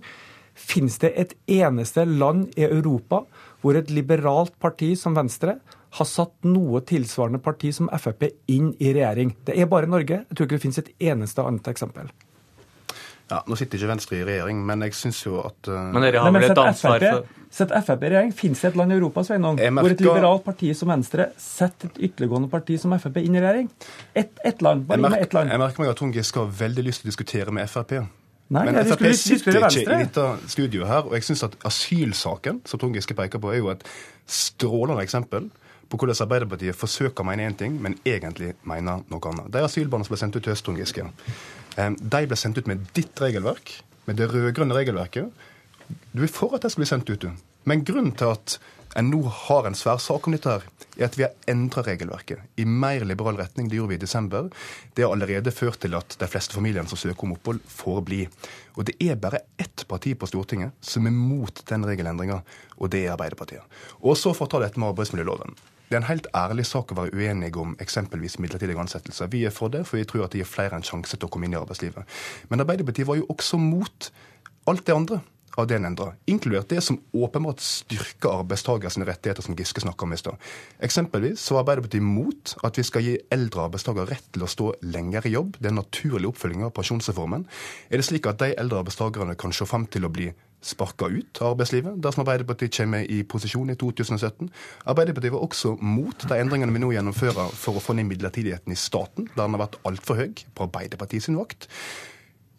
[0.58, 3.22] Fins det et eneste land i Europa
[3.62, 5.60] hvor et liberalt parti som Venstre
[5.98, 9.36] har satt noe tilsvarende parti som Frp inn i regjering?
[9.46, 10.24] Det er bare Norge.
[10.26, 12.10] Jeg tror ikke det finnes et eneste annet eksempel.
[13.32, 15.86] Ja, Nå sitter ikke Venstre i regjering, men jeg syns jo at uh...
[15.94, 18.32] Men dere har vel et ansvar for Sett Frp i regjering.
[18.36, 19.82] Fins det et land i Europa Sveinung, merker...
[19.82, 23.68] hvor et liberalt parti som Venstre setter et ytterliggående parti som Frp inn i regjering?
[24.16, 24.86] Ett et land.
[24.88, 25.52] Bare merker, ett land.
[25.52, 27.98] Jeg merker meg at Trond Giske har veldig lyst til å diskutere med Frp.
[28.52, 32.82] Nei, Men Frp sitter ikke i dette studioet her, og jeg syns at asylsaken, som
[32.82, 33.84] Trond Giske peker på, er jo et
[34.28, 35.52] strålende eksempel
[35.92, 39.52] på hvordan Arbeiderpartiet forsøker å mene én ting, men egentlig mener noe annet.
[39.52, 41.08] De asylbarna som ble sendt ut til Øst, Trond Giske,
[41.76, 43.74] de ble sendt ut med ditt regelverk,
[44.08, 45.48] med det rød-grønne regelverket.
[46.12, 47.32] Du er for at det skal bli sendt ut, du.
[47.70, 48.58] Men grunnen til at
[49.00, 50.64] en nå har en svær sak om dette, her,
[50.98, 53.70] er at vi har endra regelverket i mer liberal retning.
[53.72, 54.50] Det gjorde vi i desember.
[54.94, 58.26] Det har allerede ført til at de fleste familiene som søker om opphold, får bli.
[58.76, 62.42] Og det er bare ett parti på Stortinget som er mot den regelendringa,
[62.78, 63.64] og det er Arbeiderpartiet.
[64.02, 65.56] Og så for å ta dette med arbeidsmiljøloven.
[65.88, 69.32] Det er en helt ærlig sak å være uenige om eksempelvis midlertidige ansettelser.
[69.32, 71.32] Vi er for det, for vi tror at det gir flere en sjanse til å
[71.32, 72.08] komme inn i arbeidslivet.
[72.52, 74.12] Men Arbeiderpartiet var jo også mot
[74.72, 75.20] alt det andre
[75.58, 80.14] av det en endrer, inkludert det som åpenbart styrker arbeidstakers rettigheter, som Giske snakka om
[80.14, 80.52] i stad.
[80.84, 84.70] Eksempelvis så var Arbeiderpartiet imot at vi skal gi eldre arbeidstakere rett til å stå
[84.94, 85.58] lenger i jobb.
[85.60, 87.48] Det er en naturlig oppfølging av pensjonsreformen.
[87.90, 91.42] Er det slik at de eldre arbeidstakerne kan se frem til å bli sparka ut
[91.42, 94.52] av arbeidslivet dersom Arbeiderpartiet kommer i posisjon i 2017.
[94.92, 98.78] Arbeiderpartiet var også mot de endringene vi nå gjennomfører for å få ned midlertidigheten i
[98.80, 101.66] staten, der den har vært altfor høy på Arbeiderpartiet sin vakt.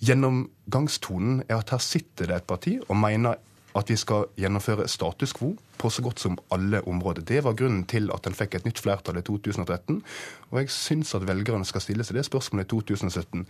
[0.02, 3.38] Gjennomgangstonen er at her sitter det et parti og mener
[3.78, 7.24] at vi skal gjennomføre status quo på så godt som alle områder.
[7.26, 10.02] Det var grunnen til at en fikk et nytt flertall i 2013.
[10.52, 13.46] Og jeg syns at velgerne skal stille seg det spørsmålet i 2017.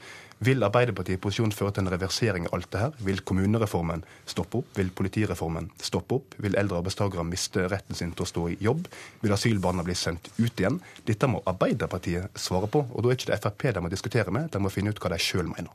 [0.47, 2.95] Vil Arbeiderpartiet i posisjon føre til en reversering av alt det her?
[3.05, 4.70] Vil kommunereformen stoppe opp?
[4.79, 6.39] Vil politireformen stoppe opp?
[6.45, 8.89] Vil eldre arbeidstakere miste retten sin til å stå i jobb?
[9.24, 10.81] Vil asylbarna bli sendt ut igjen?
[11.09, 12.87] Dette må Arbeiderpartiet svare på.
[12.93, 15.12] Og da er ikke det Frp de må diskutere med, de må finne ut hva
[15.12, 15.74] de sjøl mener.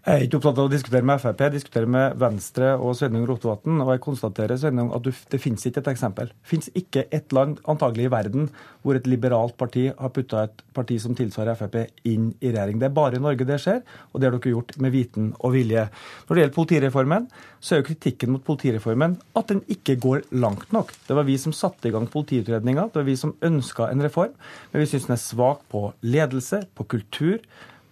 [0.00, 3.26] Jeg er ikke opptatt av å diskutere med Frp, jeg diskuterer med Venstre og Sveinung
[3.28, 3.82] Rotevatn.
[3.84, 6.30] Og jeg konstaterer Sveinung, at det finnes ikke et eksempel.
[6.32, 8.46] Det finnes ikke et land antagelig i verden
[8.80, 11.76] hvor et liberalt parti har putta et parti som tilsvarer Frp,
[12.08, 12.80] inn i regjering.
[12.80, 15.52] Det er bare i Norge det skjer, og det har dere gjort med viten og
[15.58, 15.84] vilje.
[16.24, 17.26] Når det gjelder politireformen,
[17.60, 20.94] så er jo kritikken mot politireformen at den ikke går langt nok.
[21.10, 24.32] Det var vi som satte i gang politiutredninga, det var vi som ønska en reform,
[24.72, 27.36] men vi syns den er svak på ledelse, på kultur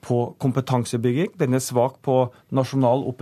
[0.04, 1.32] på kompetansebygging.
[1.40, 2.16] Den er svak på
[2.54, 3.12] nasjonale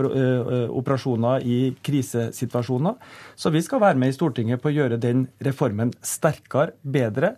[0.69, 2.97] operasjoner i krisesituasjoner.
[3.35, 7.35] Så vi skal være med i Stortinget på å gjøre den reformen sterkere, bedre,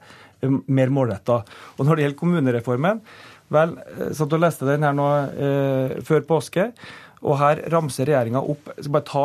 [0.68, 1.42] mer målretta.
[1.78, 3.04] Og når det gjelder kommunereformen,
[3.54, 3.76] vel,
[4.16, 6.70] satt og leste den her nå eh, før påske.
[7.20, 9.24] Og her ramser regjeringa opp skal bare ta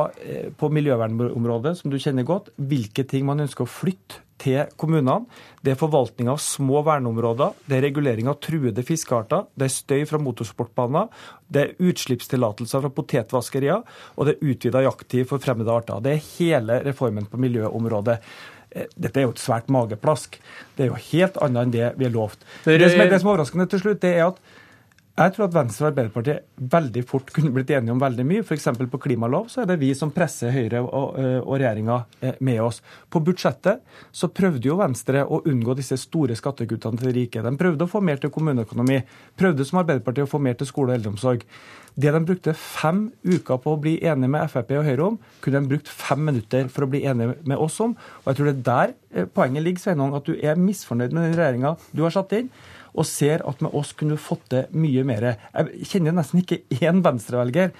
[0.59, 5.25] på miljøvernområdet, som du kjenner godt, hvilke ting man ønsker å flytte til kommunene.
[5.65, 10.03] Det er forvaltning av små verneområder, det er regulering av truede fiskearter, det er støy
[10.09, 11.13] fra motorsportbaner,
[11.49, 13.85] det er utslippstillatelser fra potetvaskerier,
[14.17, 16.03] og det er utvida jakttid for fremmede arter.
[16.05, 18.19] Det er hele reformen på miljøområdet.
[18.75, 20.41] Eh, dette er jo et svært mageplask.
[20.77, 22.45] Det er jo helt annet enn det vi har lovt.
[22.67, 24.41] Det som er, det som er overraskende til slutt, det er at
[25.15, 28.43] jeg tror at Venstre og Arbeiderpartiet veldig fort kunne blitt enige om veldig mye.
[28.43, 28.67] F.eks.
[28.91, 32.59] på klimalov så er det vi som presser Høyre og, eh, og regjeringa eh, med
[32.65, 32.81] oss.
[33.07, 37.45] På budsjettet så prøvde jo Venstre å unngå disse store skattekuttene til de rike.
[37.47, 38.99] De prøvde å få mer til kommuneøkonomi.
[39.39, 41.47] Prøvde som Arbeiderpartiet å få mer til skole og eldreomsorg.
[41.95, 45.61] Det de brukte fem uker på å bli enige med Frp og Høyre om, kunne
[45.63, 47.95] de brukt fem minutter for å bli enige med oss om.
[48.25, 51.29] Og jeg tror det er der eh, poenget ligger, Sveinung, at du er misfornøyd med
[51.29, 52.51] den regjeringa du har satt inn
[52.95, 55.33] og ser at med oss kunne du fått til mye mer.
[55.35, 57.73] Jeg kjenner nesten ikke én venstrevelger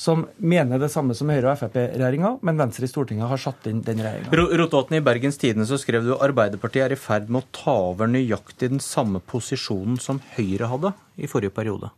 [0.00, 3.82] som mener det samme som Høyre- og Frp-regjeringa, men Venstre i Stortinget har satt inn
[3.84, 4.30] den regjeringa.
[4.32, 8.10] Rotevatn, i Bergens Tidende så skrev du Arbeiderpartiet er i ferd med å ta over
[8.10, 11.90] nøyaktig den samme posisjonen som Høyre hadde i forrige periode.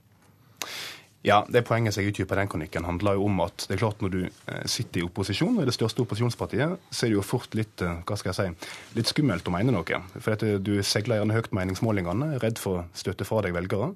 [1.22, 4.00] Ja, det Poenget som jeg utdyper den kronikken, handler jo om at det er klart
[4.02, 7.22] når du eh, sitter i opposisjon, og er det største opposisjonspartiet, så er det jo
[7.26, 10.02] fort litt eh, hva skal jeg si, litt skummelt å mene noe.
[10.18, 13.92] For at du seiler gjerne høyt meningsmålingene, redd for støtte fra deg velgere.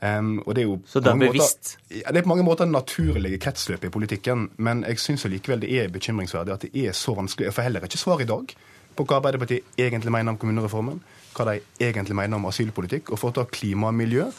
[0.00, 1.74] Um, og det er jo så det er bevisst?
[1.74, 4.46] Måter, ja, det er på mange måter naturlige kretsløp i politikken.
[4.56, 7.50] Men jeg syns likevel det er bekymringsverdig at det er så vanskelig.
[7.50, 8.54] Jeg får heller ikke svar i dag
[8.96, 11.02] på hva Arbeiderpartiet egentlig mener om kommunereformen,
[11.36, 14.30] hva de egentlig mener om asylpolitikk, og for å ta klima og miljø.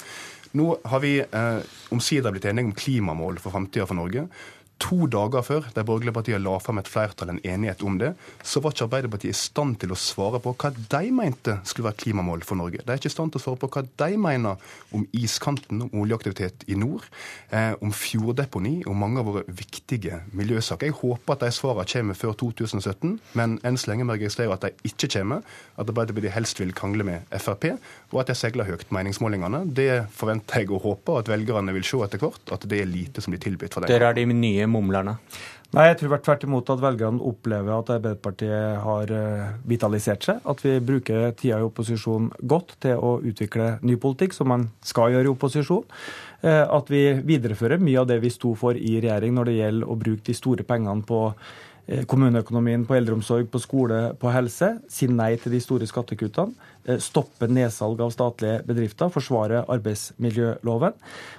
[0.57, 1.60] Nå har vi eh,
[1.95, 4.26] omsider blitt enige om klimamål for framtida for Norge.
[4.81, 8.11] To dager før de borgerlige partiene la fram et flertall, en enighet om det,
[8.43, 11.99] så var ikke Arbeiderpartiet i stand til å svare på hva de mente skulle være
[12.01, 12.81] klimamål for Norge.
[12.81, 16.01] De er ikke i stand til å svare på hva de mener om iskanten, om
[16.01, 17.05] oljeaktivitet i nord,
[17.51, 20.89] eh, om fjorddeponi, om mange av våre viktige miljøsaker.
[20.89, 24.57] Jeg håper at de svarene kommer før 2017, men enn så lenge må jeg registrere
[24.57, 25.45] at de ikke kommer.
[25.77, 27.69] At Arbeiderpartiet helst vil krangle med Frp,
[28.11, 29.63] og at de seiler høyt meningsmålingene.
[29.77, 33.21] Det forventer jeg og håper at velgerne vil se etter hvert, at det er lite
[33.21, 33.91] som blir tilbudt for dem.
[33.93, 35.19] Dere er de nye mumlerne?
[35.72, 40.41] Nei, jeg tror tvert imot at velgerne opplever at Arbeiderpartiet har eh, vitalisert seg.
[40.43, 45.14] At vi bruker tida i opposisjon godt til å utvikle ny politikk, som man skal
[45.14, 45.85] gjøre i opposisjon.
[46.43, 49.88] Eh, at vi viderefører mye av det vi sto for i regjering når det gjelder
[49.88, 51.22] å bruke de store pengene på
[52.07, 54.76] kommuneøkonomien, på eldreomsorg, på skole, på helse.
[54.91, 56.69] Si nei til de store skattekuttene.
[56.81, 60.95] Eh, stoppe nedsalg av statlige bedrifter, forsvare arbeidsmiljøloven.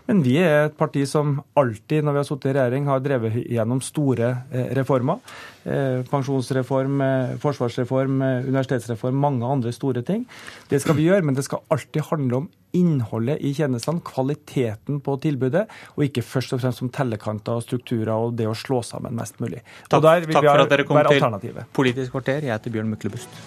[0.06, 3.40] Men vi er et parti som alltid, når vi har sittet i regjering, har drevet
[3.50, 5.18] gjennom store eh, reformer.
[5.66, 7.02] Eh, pensjonsreform,
[7.42, 10.28] forsvarsreform, universitetsreform, mange andre store ting.
[10.70, 15.16] Det skal vi gjøre, men det skal alltid handle om innholdet i tjenestene, kvaliteten på
[15.22, 15.66] tilbudet,
[15.96, 19.40] og ikke først og fremst som tellekanter og strukturer og det å slå sammen mest
[19.42, 19.62] mulig.
[19.88, 21.02] Takk, takk for at dere kom
[21.42, 22.46] til Politisk kvarter.
[22.46, 23.42] Jeg heter Bjørn Myklebust.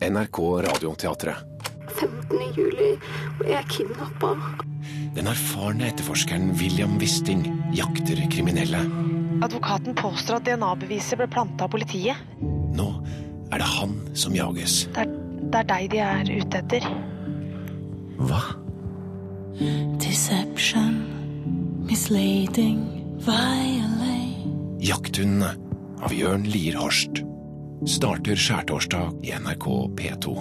[0.00, 1.60] NRK Radioteatret.
[1.90, 2.38] 15.
[2.56, 2.94] juli
[3.40, 4.32] ble jeg kidnappa.
[5.16, 7.42] Den erfarne etterforskeren William Wisting
[7.76, 8.80] jakter kriminelle.
[9.44, 12.16] Advokaten påstår at DNA-beviset ble planta av politiet.
[12.40, 12.88] Nå
[13.50, 14.84] er det han som jages.
[14.94, 15.19] Det er,
[15.50, 16.88] det er deg de er ute etter.
[18.20, 18.42] Hva?
[20.00, 21.02] Deception,
[21.88, 22.82] misleading,
[23.26, 23.90] violate.
[24.80, 25.50] Jakthundene
[26.00, 27.20] av Jørn Lierhorst
[27.84, 29.66] starter skjærtorsdag i NRK
[29.98, 30.32] P2.